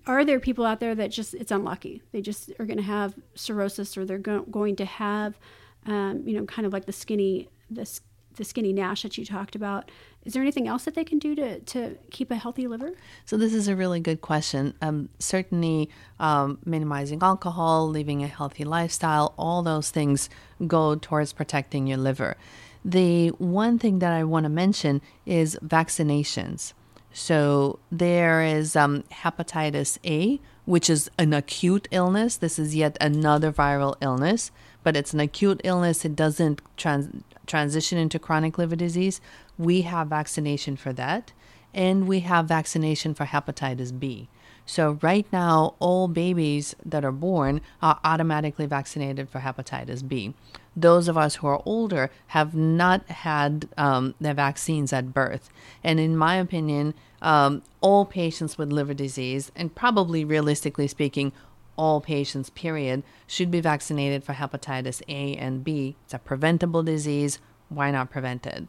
are 0.05 0.24
there 0.24 0.39
people 0.39 0.66
out 0.66 0.80
there 0.80 0.93
that 0.93 1.09
just, 1.09 1.34
it's 1.34 1.51
unlucky? 1.51 2.03
They 2.12 2.22
just 2.22 2.51
are 2.59 2.66
going 2.66 2.78
to 2.78 2.84
have 2.84 3.16
cirrhosis 3.34 3.97
or 3.97 4.05
they're 4.05 4.20
go- 4.20 4.43
going 4.43 4.76
to 4.76 4.86
have, 4.86 5.39
um, 5.88 6.22
you 6.28 6.38
know, 6.38 6.45
kind 6.45 6.68
of 6.68 6.74
like 6.74 6.86
the 6.86 6.91
skinny, 6.91 7.49
this 7.72 8.01
the 8.36 8.43
skinny 8.45 8.74
Nash 8.74 9.03
that 9.03 9.18
you 9.18 9.26
talked 9.26 9.55
about. 9.55 9.91
Is 10.24 10.34
there 10.34 10.41
anything 10.41 10.68
else 10.68 10.86
that 10.86 10.93
they 10.93 11.03
can 11.03 11.20
do 11.20 11.36
to, 11.36 11.59
to 11.59 11.97
keep 12.12 12.30
a 12.32 12.36
healthy 12.36 12.68
liver? 12.68 12.93
So, 13.26 13.38
this 13.38 13.53
is 13.53 13.68
a 13.68 13.76
really 13.76 13.99
good 13.99 14.22
question. 14.22 14.74
Um, 14.82 15.09
certainly, 15.20 15.89
um, 16.20 16.59
minimizing 16.64 17.20
alcohol, 17.22 17.89
living 17.89 18.24
a 18.24 18.28
healthy 18.28 18.64
lifestyle, 18.64 19.34
all 19.38 19.64
those 19.64 19.89
things 19.89 20.30
go 20.68 20.95
towards 20.95 21.34
protecting 21.34 21.88
your 21.88 21.97
liver. 21.97 22.38
The 22.84 23.29
one 23.29 23.77
thing 23.77 23.99
that 23.99 24.11
I 24.11 24.23
want 24.23 24.45
to 24.45 24.49
mention 24.49 25.01
is 25.25 25.57
vaccinations. 25.63 26.73
So, 27.13 27.79
there 27.91 28.41
is 28.41 28.75
um, 28.75 29.03
hepatitis 29.11 29.97
A, 30.05 30.39
which 30.65 30.89
is 30.89 31.11
an 31.19 31.34
acute 31.34 31.88
illness. 31.91 32.38
This 32.38 32.57
is 32.57 32.73
yet 32.73 32.97
another 33.01 33.51
viral 33.51 33.95
illness, 34.01 34.49
but 34.82 34.95
it's 34.95 35.13
an 35.13 35.19
acute 35.19 35.59
illness. 35.65 36.05
It 36.05 36.15
doesn't 36.15 36.61
trans- 36.77 37.23
transition 37.45 37.97
into 37.97 38.17
chronic 38.17 38.57
liver 38.57 38.77
disease. 38.77 39.19
We 39.57 39.82
have 39.82 40.07
vaccination 40.07 40.77
for 40.77 40.93
that, 40.93 41.34
and 41.73 42.07
we 42.07 42.21
have 42.21 42.45
vaccination 42.45 43.13
for 43.13 43.25
hepatitis 43.25 43.97
B. 43.97 44.29
So, 44.65 44.97
right 45.01 45.27
now, 45.34 45.75
all 45.79 46.07
babies 46.07 46.75
that 46.86 47.03
are 47.03 47.11
born 47.11 47.59
are 47.82 47.99
automatically 48.05 48.67
vaccinated 48.67 49.29
for 49.29 49.39
hepatitis 49.39 50.07
B. 50.07 50.34
Those 50.76 51.07
of 51.07 51.17
us 51.17 51.36
who 51.36 51.47
are 51.47 51.61
older 51.65 52.09
have 52.28 52.55
not 52.55 53.07
had 53.09 53.67
um, 53.78 54.15
the 54.22 54.34
vaccines 54.34 54.93
at 54.93 55.13
birth. 55.13 55.49
And 55.84 55.99
in 55.99 56.15
my 56.15 56.36
opinion, 56.36 56.93
um, 57.22 57.61
all 57.82 58.05
patients 58.05 58.57
with 58.57 58.72
liver 58.72 58.93
disease, 58.93 59.51
and 59.55 59.76
probably 59.76 60.24
realistically 60.24 60.88
speaking, 60.88 61.34
all 61.76 61.99
patients, 62.01 62.49
period, 62.49 63.03
should 63.28 63.51
be 63.51 63.59
vaccinated 63.59 64.24
for 64.24 64.34
hepatitis 64.34 65.01
A 65.07 65.36
and 65.36 65.63
B. 65.63 65.95
It's 66.05 66.13
a 66.13 66.19
preventable 66.19 66.84
disease. 66.84 67.39
Why 67.69 67.91
not 67.91 68.11
prevent 68.11 68.45
it? 68.45 68.67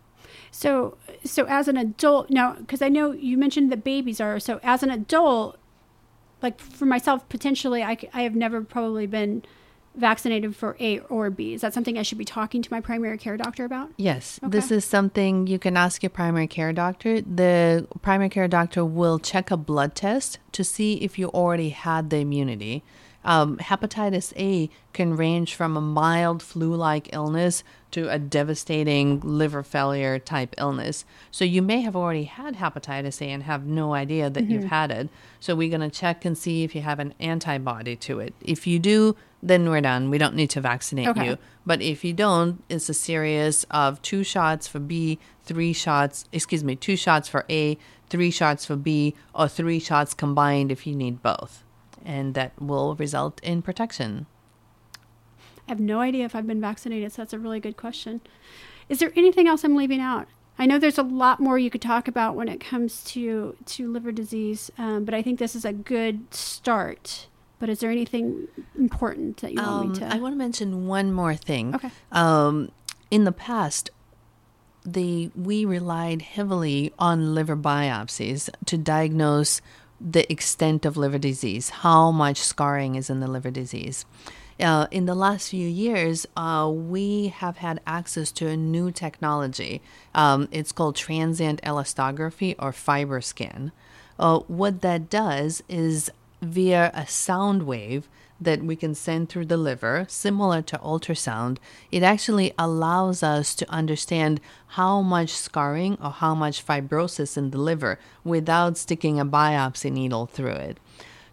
So, 0.51 0.97
so 1.25 1.45
as 1.45 1.69
an 1.69 1.77
adult, 1.77 2.31
now, 2.31 2.55
because 2.55 2.83
I 2.83 2.89
know 2.89 3.13
you 3.13 3.37
mentioned 3.37 3.71
that 3.71 3.85
babies 3.85 4.21
are, 4.21 4.41
so 4.41 4.61
as 4.63 4.83
an 4.83 4.91
adult, 4.91 5.59
like 6.43 6.59
for 6.59 6.87
myself, 6.87 7.29
potentially, 7.29 7.83
I, 7.83 7.99
I 8.13 8.23
have 8.23 8.35
never 8.35 8.63
probably 8.63 9.07
been 9.07 9.45
vaccinated 9.95 10.57
for 10.57 10.77
A 10.81 11.01
or 11.01 11.31
B. 11.31 11.55
Is 11.55 11.61
that 11.61 11.75
something 11.75 11.99
I 11.99 12.03
should 12.03 12.19
be 12.19 12.25
talking 12.25 12.63
to 12.63 12.73
my 12.73 12.81
primary 12.81 13.19
care 13.19 13.37
doctor 13.37 13.65
about? 13.65 13.91
Yes, 13.97 14.41
okay. 14.43 14.51
this 14.51 14.71
is 14.71 14.85
something 14.85 15.47
you 15.47 15.59
can 15.59 15.77
ask 15.77 16.03
your 16.03 16.11
primary 16.11 16.47
care 16.47 16.73
doctor. 16.73 17.21
The 17.21 17.87
primary 18.01 18.31
care 18.31 18.49
doctor 18.49 18.85
will 18.85 19.19
check 19.19 19.51
a 19.51 19.57
blood 19.57 19.95
test 19.95 20.39
to 20.53 20.65
see 20.65 20.95
if 20.95 21.19
you 21.19 21.29
already 21.29 21.71
had 21.71 22.11
the 22.11 22.19
immunity. 22.19 22.83
Um, 23.25 23.57
hepatitis 23.59 24.33
A 24.37 24.69
can 24.93 25.17
range 25.17 25.55
from 25.55 25.77
a 25.77 25.81
mild 25.81 26.43
flu 26.43 26.75
like 26.75 27.13
illness 27.13 27.63
to 27.93 28.11
a 28.11 28.19
devastating 28.19 29.21
liver 29.21 29.63
failure 29.63 30.19
type 30.19 30.55
illness. 30.59 31.05
So 31.31 31.45
you 31.45 31.63
may 31.63 31.83
have 31.83 31.95
already 31.95 32.25
had 32.25 32.57
hepatitis 32.57 33.23
A 33.23 33.31
and 33.31 33.45
have 33.45 33.65
no 33.65 33.95
idea 33.95 34.29
that 34.29 34.45
mm-hmm. 34.45 34.53
you've 34.53 34.65
had 34.65 34.91
it. 34.91 35.09
So 35.41 35.55
we're 35.55 35.69
going 35.69 35.89
to 35.89 35.91
check 35.91 36.25
and 36.25 36.37
see 36.37 36.65
if 36.65 36.75
you 36.75 36.81
have 36.83 36.99
an 36.99 37.15
antibody 37.21 37.97
to 37.97 38.19
it. 38.19 38.35
If 38.41 38.67
you 38.67 38.79
do, 38.79 39.15
then 39.43 39.69
we're 39.69 39.81
done. 39.81 40.11
We 40.11 40.19
don't 40.19 40.35
need 40.35 40.51
to 40.51 40.61
vaccinate 40.61 41.09
okay. 41.09 41.27
you. 41.31 41.39
But 41.67 41.83
if 41.83 42.05
you 42.05 42.13
don't, 42.13 42.63
it's 42.69 42.89
a 42.89 42.95
series 42.95 43.65
of 43.71 44.01
two 44.03 44.25
shots 44.25 44.67
for 44.67 44.79
B, 44.79 45.19
three 45.45 45.73
shots, 45.73 46.25
excuse 46.33 46.65
me, 46.65 46.77
two 46.77 46.97
shots 46.97 47.29
for 47.29 47.45
A, 47.51 47.77
three 48.09 48.31
shots 48.31 48.65
for 48.65 48.77
B, 48.77 49.15
or 49.35 49.49
three 49.49 49.79
shots 49.79 50.15
combined 50.15 50.73
if 50.73 50.87
you 50.87 50.95
need 50.95 51.23
both 51.23 51.65
and 52.05 52.35
that 52.35 52.53
will 52.61 52.95
result 52.97 53.41
in 53.43 53.63
protection. 53.63 54.27
I 55.67 55.71
have 55.71 55.81
no 55.81 56.01
idea 56.01 56.25
if 56.25 56.35
I've 56.35 56.47
been 56.47 56.61
vaccinated, 56.61 57.13
so 57.13 57.23
that's 57.23 57.33
a 57.33 57.39
really 57.39 57.61
good 57.61 57.77
question. 57.77 58.21
Is 58.89 58.99
there 58.99 59.13
anything 59.17 59.47
else 59.47 59.65
I'm 59.65 59.77
leaving 59.77 60.01
out? 60.01 60.29
I 60.59 60.67
know 60.67 60.79
there's 60.79 60.99
a 60.99 61.03
lot 61.03 61.41
more 61.41 61.59
you 61.59 61.71
could 61.71 61.83
talk 61.83 62.09
about 62.09 62.37
when 62.37 62.49
it 62.49 62.61
comes 62.61 63.03
to 63.05 63.57
to 63.67 63.91
liver 63.91 64.13
disease, 64.13 64.71
um, 64.77 65.05
but 65.05 65.15
I 65.15 65.23
think 65.23 65.39
this 65.39 65.57
is 65.57 65.65
a 65.65 65.73
good 65.73 66.33
start. 66.35 67.27
But 67.59 67.69
is 67.69 67.81
there 67.81 67.91
anything 67.91 68.49
important 68.77 69.39
that 69.39 69.53
you 69.53 69.61
um, 69.61 69.67
want 69.67 69.99
me 69.99 70.05
um, 70.05 70.11
to? 70.11 70.17
I 70.17 70.19
want 70.19 70.35
to 70.35 70.39
mention 70.39 70.87
one 70.87 71.13
more 71.13 71.35
thing. 71.35 71.75
Okay. 71.75 71.91
Um, 72.11 72.71
in 73.11 73.25
the 73.25 73.33
past, 73.33 73.91
the 74.85 75.31
we 75.35 75.65
relied 75.65 76.23
heavily 76.23 76.93
on 76.99 77.35
liver 77.35 77.57
biopsies 77.57 78.51
to 78.67 78.77
diagnose 78.77 79.61
the 80.11 80.31
extent 80.31 80.85
of 80.85 80.97
liver 80.97 81.19
disease, 81.19 81.69
how 81.69 82.11
much 82.11 82.39
scarring 82.39 82.95
is 82.95 83.09
in 83.09 83.21
the 83.21 83.29
liver 83.29 83.51
disease. 83.51 84.05
Uh, 84.61 84.87
in 84.91 85.07
the 85.07 85.15
last 85.15 85.51
few 85.51 85.67
years, 85.67 86.27
uh, 86.37 86.71
we 86.73 87.29
have 87.29 87.59
had 87.59 87.81
access 87.87 88.31
to 88.33 88.49
a 88.49 88.57
new 88.57 88.91
technology. 88.91 89.81
Um, 90.15 90.49
it's 90.51 90.73
called 90.73 90.95
transient 90.95 91.61
elastography 91.63 92.55
or 92.59 92.73
FibroScan. 92.73 93.73
Uh, 94.19 94.41
what 94.41 94.83
that 94.83 95.09
does 95.09 95.63
is 95.69 96.11
via 96.41 96.91
a 96.95 97.07
sound 97.07 97.65
wave, 97.65 98.09
that 98.45 98.63
we 98.63 98.77
can 98.77 98.95
send 98.95 99.29
through 99.29 99.47
the 99.47 99.57
liver, 99.57 100.07
similar 100.09 100.63
to 100.63 100.79
ultrasound, 100.79 101.59
it 101.91 102.03
actually 102.03 102.53
allows 102.59 103.23
us 103.23 103.55
to 103.55 103.71
understand 103.71 104.41
how 104.69 105.03
much 105.03 105.31
scarring 105.31 105.99
or 106.03 106.11
how 106.11 106.35
much 106.35 106.67
fibrosis 106.67 107.37
in 107.37 107.51
the 107.51 107.59
liver 107.59 107.99
without 108.25 108.77
sticking 108.77 109.19
a 109.19 109.27
biopsy 109.27 109.91
needle 109.91 110.27
through 110.27 110.53
it. 110.53 110.79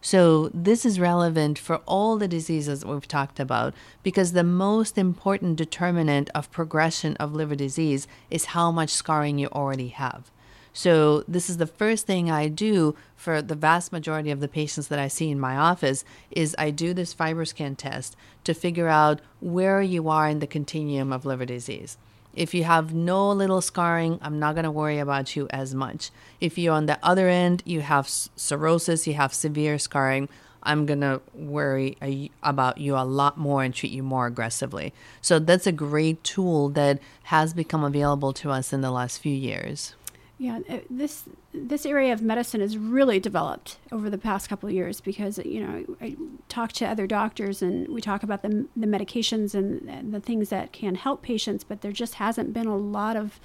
So, 0.01 0.49
this 0.53 0.86
is 0.86 0.99
relevant 0.99 1.60
for 1.60 1.78
all 1.86 2.18
the 2.18 2.28
diseases 2.28 2.86
we've 2.86 3.07
talked 3.07 3.39
about 3.39 3.74
because 4.01 4.32
the 4.32 4.45
most 4.45 4.97
important 4.97 5.57
determinant 5.57 6.30
of 6.34 6.51
progression 6.51 7.18
of 7.18 7.34
liver 7.34 7.55
disease 7.55 8.07
is 8.30 8.45
how 8.45 8.72
much 8.72 8.91
scarring 8.91 9.38
you 9.39 9.47
already 9.47 9.89
have. 9.89 10.32
So 10.74 11.24
this 11.28 11.49
is 11.49 11.57
the 11.57 11.67
first 11.67 12.05
thing 12.05 12.30
I 12.30 12.47
do 12.47 12.95
for 13.15 13.41
the 13.41 13.55
vast 13.55 13.91
majority 13.91 14.32
of 14.32 14.39
the 14.39 14.47
patients 14.47 14.88
that 14.88 14.99
I 14.99 15.07
see 15.07 15.30
in 15.30 15.39
my 15.39 15.57
office 15.57 16.05
is 16.32 16.55
I 16.57 16.72
do 16.72 16.93
this 16.93 17.13
FibroScan 17.13 17.78
test 17.78 18.15
to 18.43 18.53
figure 18.53 18.88
out 18.88 19.20
where 19.39 19.82
you 19.82 20.09
are 20.09 20.28
in 20.28 20.39
the 20.39 20.47
continuum 20.47 21.11
of 21.11 21.26
liver 21.26 21.45
disease. 21.45 21.97
If 22.36 22.53
you 22.53 22.63
have 22.63 22.93
no 22.93 23.32
little 23.32 23.61
scarring, 23.61 24.20
I'm 24.22 24.39
not 24.39 24.53
going 24.53 24.63
to 24.63 24.72
worry 24.72 24.99
about 24.99 25.36
you 25.36 25.47
as 25.49 25.74
much. 25.74 26.11
If 26.39 26.57
you're 26.57 26.76
on 26.76 26.86
the 26.86 26.99
other 27.03 27.28
end, 27.28 27.63
you 27.65 27.82
have 27.82 28.07
cirrhosis, 28.07 29.07
you 29.07 29.15
have 29.15 29.34
severe 29.34 29.80
scarring, 29.80 30.30
I'm 30.61 30.86
going 30.86 31.01
to 31.01 31.22
worry 31.34 32.32
about 32.43 32.78
you 32.78 32.95
a 32.95 33.05
lot 33.05 33.38
more 33.38 33.63
and 33.63 33.74
treat 33.74 33.91
you 33.91 34.03
more 34.03 34.28
aggressively. 34.28 34.93
So 35.22 35.39
that's 35.39 35.67
a 35.67 35.72
great 35.72 36.24
tool 36.24 36.70
that 36.70 36.99
has 37.24 37.53
become 37.53 37.84
available 37.84 38.34
to 38.34 38.51
us 38.51 38.74
in 38.74 38.82
the 38.82 38.91
last 38.91 39.20
few 39.20 39.34
years. 39.34 39.95
Yeah, 40.42 40.62
uh, 40.70 40.78
this 40.90 41.26
this 41.54 41.86
area 41.86 42.14
of 42.14 42.22
medicine 42.22 42.62
has 42.62 42.78
really 42.78 43.20
developed 43.20 43.78
over 43.92 44.10
the 44.10 44.18
past 44.18 44.48
couple 44.48 44.70
of 44.70 44.74
years 44.74 45.02
because 45.02 45.38
you 45.40 45.60
know 45.60 45.98
I 46.00 46.16
talk 46.48 46.72
to 46.74 46.86
other 46.86 47.06
doctors 47.06 47.62
and 47.62 47.90
we 47.90 48.00
talk 48.00 48.24
about 48.24 48.42
the 48.42 48.66
the 48.76 48.88
medications 48.88 49.54
and, 49.54 49.88
and 49.90 50.14
the 50.14 50.22
things 50.22 50.48
that 50.48 50.72
can 50.72 50.96
help 50.96 51.22
patients, 51.22 51.66
but 51.66 51.82
there 51.82 51.92
just 51.92 52.16
hasn't 52.16 52.54
been 52.54 52.68
a 52.68 52.78
lot 52.78 53.18
of 53.18 53.38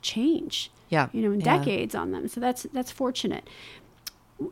change. 0.00 0.70
Yeah, 0.88 1.10
you 1.12 1.20
know, 1.20 1.32
in 1.32 1.40
yeah. 1.40 1.58
decades 1.58 1.94
on 1.94 2.12
them. 2.12 2.28
So 2.28 2.40
that's 2.40 2.62
that's 2.72 2.90
fortunate. 2.90 3.46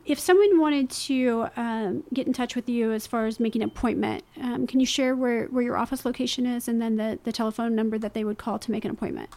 If 0.05 0.19
someone 0.19 0.59
wanted 0.59 0.91
to 0.91 1.47
um, 1.55 2.03
get 2.13 2.27
in 2.27 2.33
touch 2.33 2.55
with 2.55 2.69
you 2.69 2.91
as 2.91 3.07
far 3.07 3.25
as 3.25 3.39
making 3.39 3.63
an 3.63 3.69
appointment, 3.69 4.23
um, 4.39 4.67
can 4.67 4.79
you 4.81 4.85
share 4.85 5.15
where, 5.15 5.45
where 5.45 5.63
your 5.63 5.77
office 5.77 6.05
location 6.05 6.45
is 6.45 6.67
and 6.67 6.81
then 6.81 6.97
the, 6.97 7.19
the 7.23 7.31
telephone 7.31 7.73
number 7.73 7.97
that 7.97 8.13
they 8.13 8.25
would 8.25 8.37
call 8.37 8.59
to 8.59 8.69
make 8.69 8.83
an 8.83 8.91
appointment? 8.91 9.29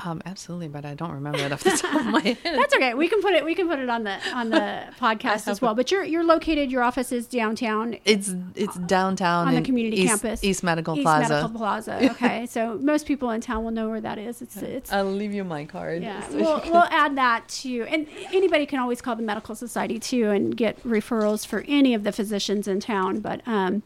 Um, 0.00 0.22
absolutely, 0.24 0.68
but 0.68 0.84
I 0.84 0.94
don't 0.94 1.10
remember 1.10 1.40
it 1.40 1.52
off 1.52 1.64
the 1.64 1.70
top 1.70 1.94
of 2.00 2.06
my 2.06 2.20
head. 2.24 2.38
That's 2.44 2.74
okay. 2.74 2.94
We 2.94 3.08
can 3.08 3.20
put 3.20 3.34
it. 3.34 3.44
We 3.44 3.54
can 3.56 3.68
put 3.68 3.80
it 3.80 3.88
on 3.88 4.04
the 4.04 4.16
on 4.32 4.50
the 4.50 4.84
podcast 5.00 5.48
as 5.48 5.60
well. 5.60 5.74
But 5.74 5.90
you're 5.90 6.04
you're 6.04 6.24
located. 6.24 6.70
Your 6.70 6.82
office 6.84 7.10
is 7.10 7.26
downtown. 7.26 7.96
It's 8.04 8.32
it's 8.54 8.76
downtown 8.76 9.48
on 9.48 9.54
the 9.54 9.62
community 9.62 10.02
East, 10.02 10.08
campus, 10.22 10.44
East 10.44 10.62
Medical 10.62 10.96
Plaza. 10.96 11.22
East 11.22 11.28
Plaza. 11.28 11.34
Medical 11.34 11.58
Plaza. 11.58 12.08
Okay, 12.18 12.46
so 12.46 12.78
most 12.78 13.06
people 13.06 13.30
in 13.30 13.40
town 13.40 13.64
will 13.64 13.70
know 13.70 13.88
where 13.88 14.00
that 14.00 14.18
is. 14.18 14.40
It's 14.40 14.56
it's. 14.56 14.92
I'll 14.92 15.04
leave 15.04 15.32
you 15.34 15.44
my 15.44 15.64
card. 15.64 16.02
Yeah, 16.02 16.24
we'll 16.30 16.62
we'll 16.66 16.84
add 16.90 17.16
that 17.16 17.48
to, 17.48 17.82
and 17.84 18.06
anybody 18.32 18.66
can 18.66 18.78
always 18.78 19.00
call 19.00 19.16
the 19.16 19.22
medical 19.22 19.54
society 19.54 19.98
too 19.98 20.30
and 20.30 20.56
get 20.56 20.80
referrals 20.84 21.46
for 21.46 21.64
any 21.68 21.92
of 21.94 22.04
the 22.04 22.12
physicians 22.12 22.68
in 22.68 22.80
town. 22.80 23.18
But 23.20 23.46
um, 23.46 23.82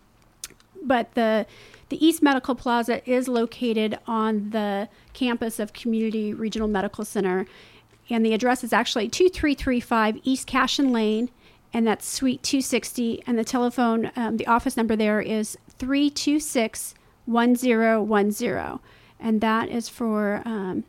but 0.82 1.14
the 1.14 1.46
the 1.92 2.04
East 2.04 2.22
Medical 2.22 2.54
Plaza 2.54 3.06
is 3.08 3.28
located 3.28 3.98
on 4.06 4.48
the 4.48 4.88
campus 5.12 5.58
of 5.58 5.74
Community 5.74 6.32
Regional 6.32 6.66
Medical 6.66 7.04
Center, 7.04 7.44
and 8.08 8.24
the 8.24 8.32
address 8.32 8.64
is 8.64 8.72
actually 8.72 9.10
2335 9.10 10.18
East 10.22 10.48
Kashian 10.48 10.90
Lane, 10.90 11.28
and 11.70 11.86
that's 11.86 12.08
Suite 12.08 12.42
260. 12.42 13.22
And 13.26 13.38
the 13.38 13.44
telephone, 13.44 14.10
um, 14.16 14.38
the 14.38 14.46
office 14.46 14.74
number 14.74 14.96
there 14.96 15.20
is 15.20 15.58
326 15.78 16.94
1010. 17.26 18.78
And 19.20 19.40
that 19.42 19.68
is 19.68 19.90
for 19.90 20.40
um, 20.46 20.84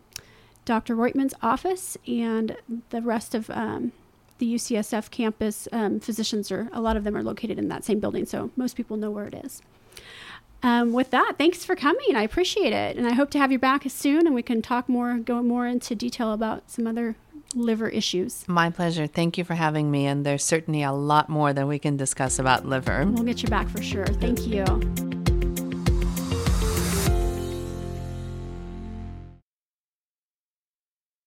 Dr. 0.63 0.95
Roytman's 0.95 1.33
office 1.41 1.97
and 2.07 2.55
the 2.91 3.01
rest 3.01 3.35
of 3.35 3.49
um, 3.49 3.91
the 4.37 4.55
UCSF 4.55 5.11
campus 5.11 5.67
um, 5.73 5.99
physicians 5.99 6.49
are, 6.49 6.69
a 6.71 6.79
lot 6.79 6.95
of 6.95 7.03
them 7.03 7.17
are 7.17 7.23
located 7.23 7.59
in 7.59 7.67
that 7.67 7.83
same 7.83 7.99
building, 7.99 8.25
so 8.25 8.51
most 8.55 8.77
people 8.77 8.95
know 8.95 9.11
where 9.11 9.25
it 9.25 9.33
is. 9.33 9.61
Um, 10.63 10.93
with 10.93 11.11
that, 11.11 11.33
thanks 11.37 11.63
for 11.65 11.75
coming. 11.75 12.15
I 12.15 12.23
appreciate 12.23 12.73
it. 12.73 12.97
And 12.97 13.05
I 13.05 13.13
hope 13.13 13.29
to 13.31 13.37
have 13.37 13.51
you 13.51 13.59
back 13.59 13.83
soon 13.89 14.25
and 14.25 14.33
we 14.33 14.41
can 14.41 14.61
talk 14.61 14.89
more, 14.89 15.17
go 15.17 15.43
more 15.43 15.67
into 15.67 15.93
detail 15.93 16.33
about 16.33 16.71
some 16.71 16.87
other 16.87 17.15
liver 17.53 17.89
issues. 17.89 18.47
My 18.47 18.69
pleasure. 18.69 19.05
Thank 19.05 19.37
you 19.37 19.43
for 19.43 19.55
having 19.55 19.91
me. 19.91 20.05
And 20.05 20.25
there's 20.25 20.43
certainly 20.43 20.81
a 20.81 20.91
lot 20.91 21.29
more 21.29 21.53
that 21.53 21.67
we 21.67 21.79
can 21.79 21.97
discuss 21.97 22.39
about 22.39 22.65
liver. 22.65 23.05
We'll 23.05 23.23
get 23.23 23.43
you 23.43 23.49
back 23.49 23.67
for 23.69 23.83
sure. 23.83 24.05
Thank 24.05 24.47
you. 24.47 25.12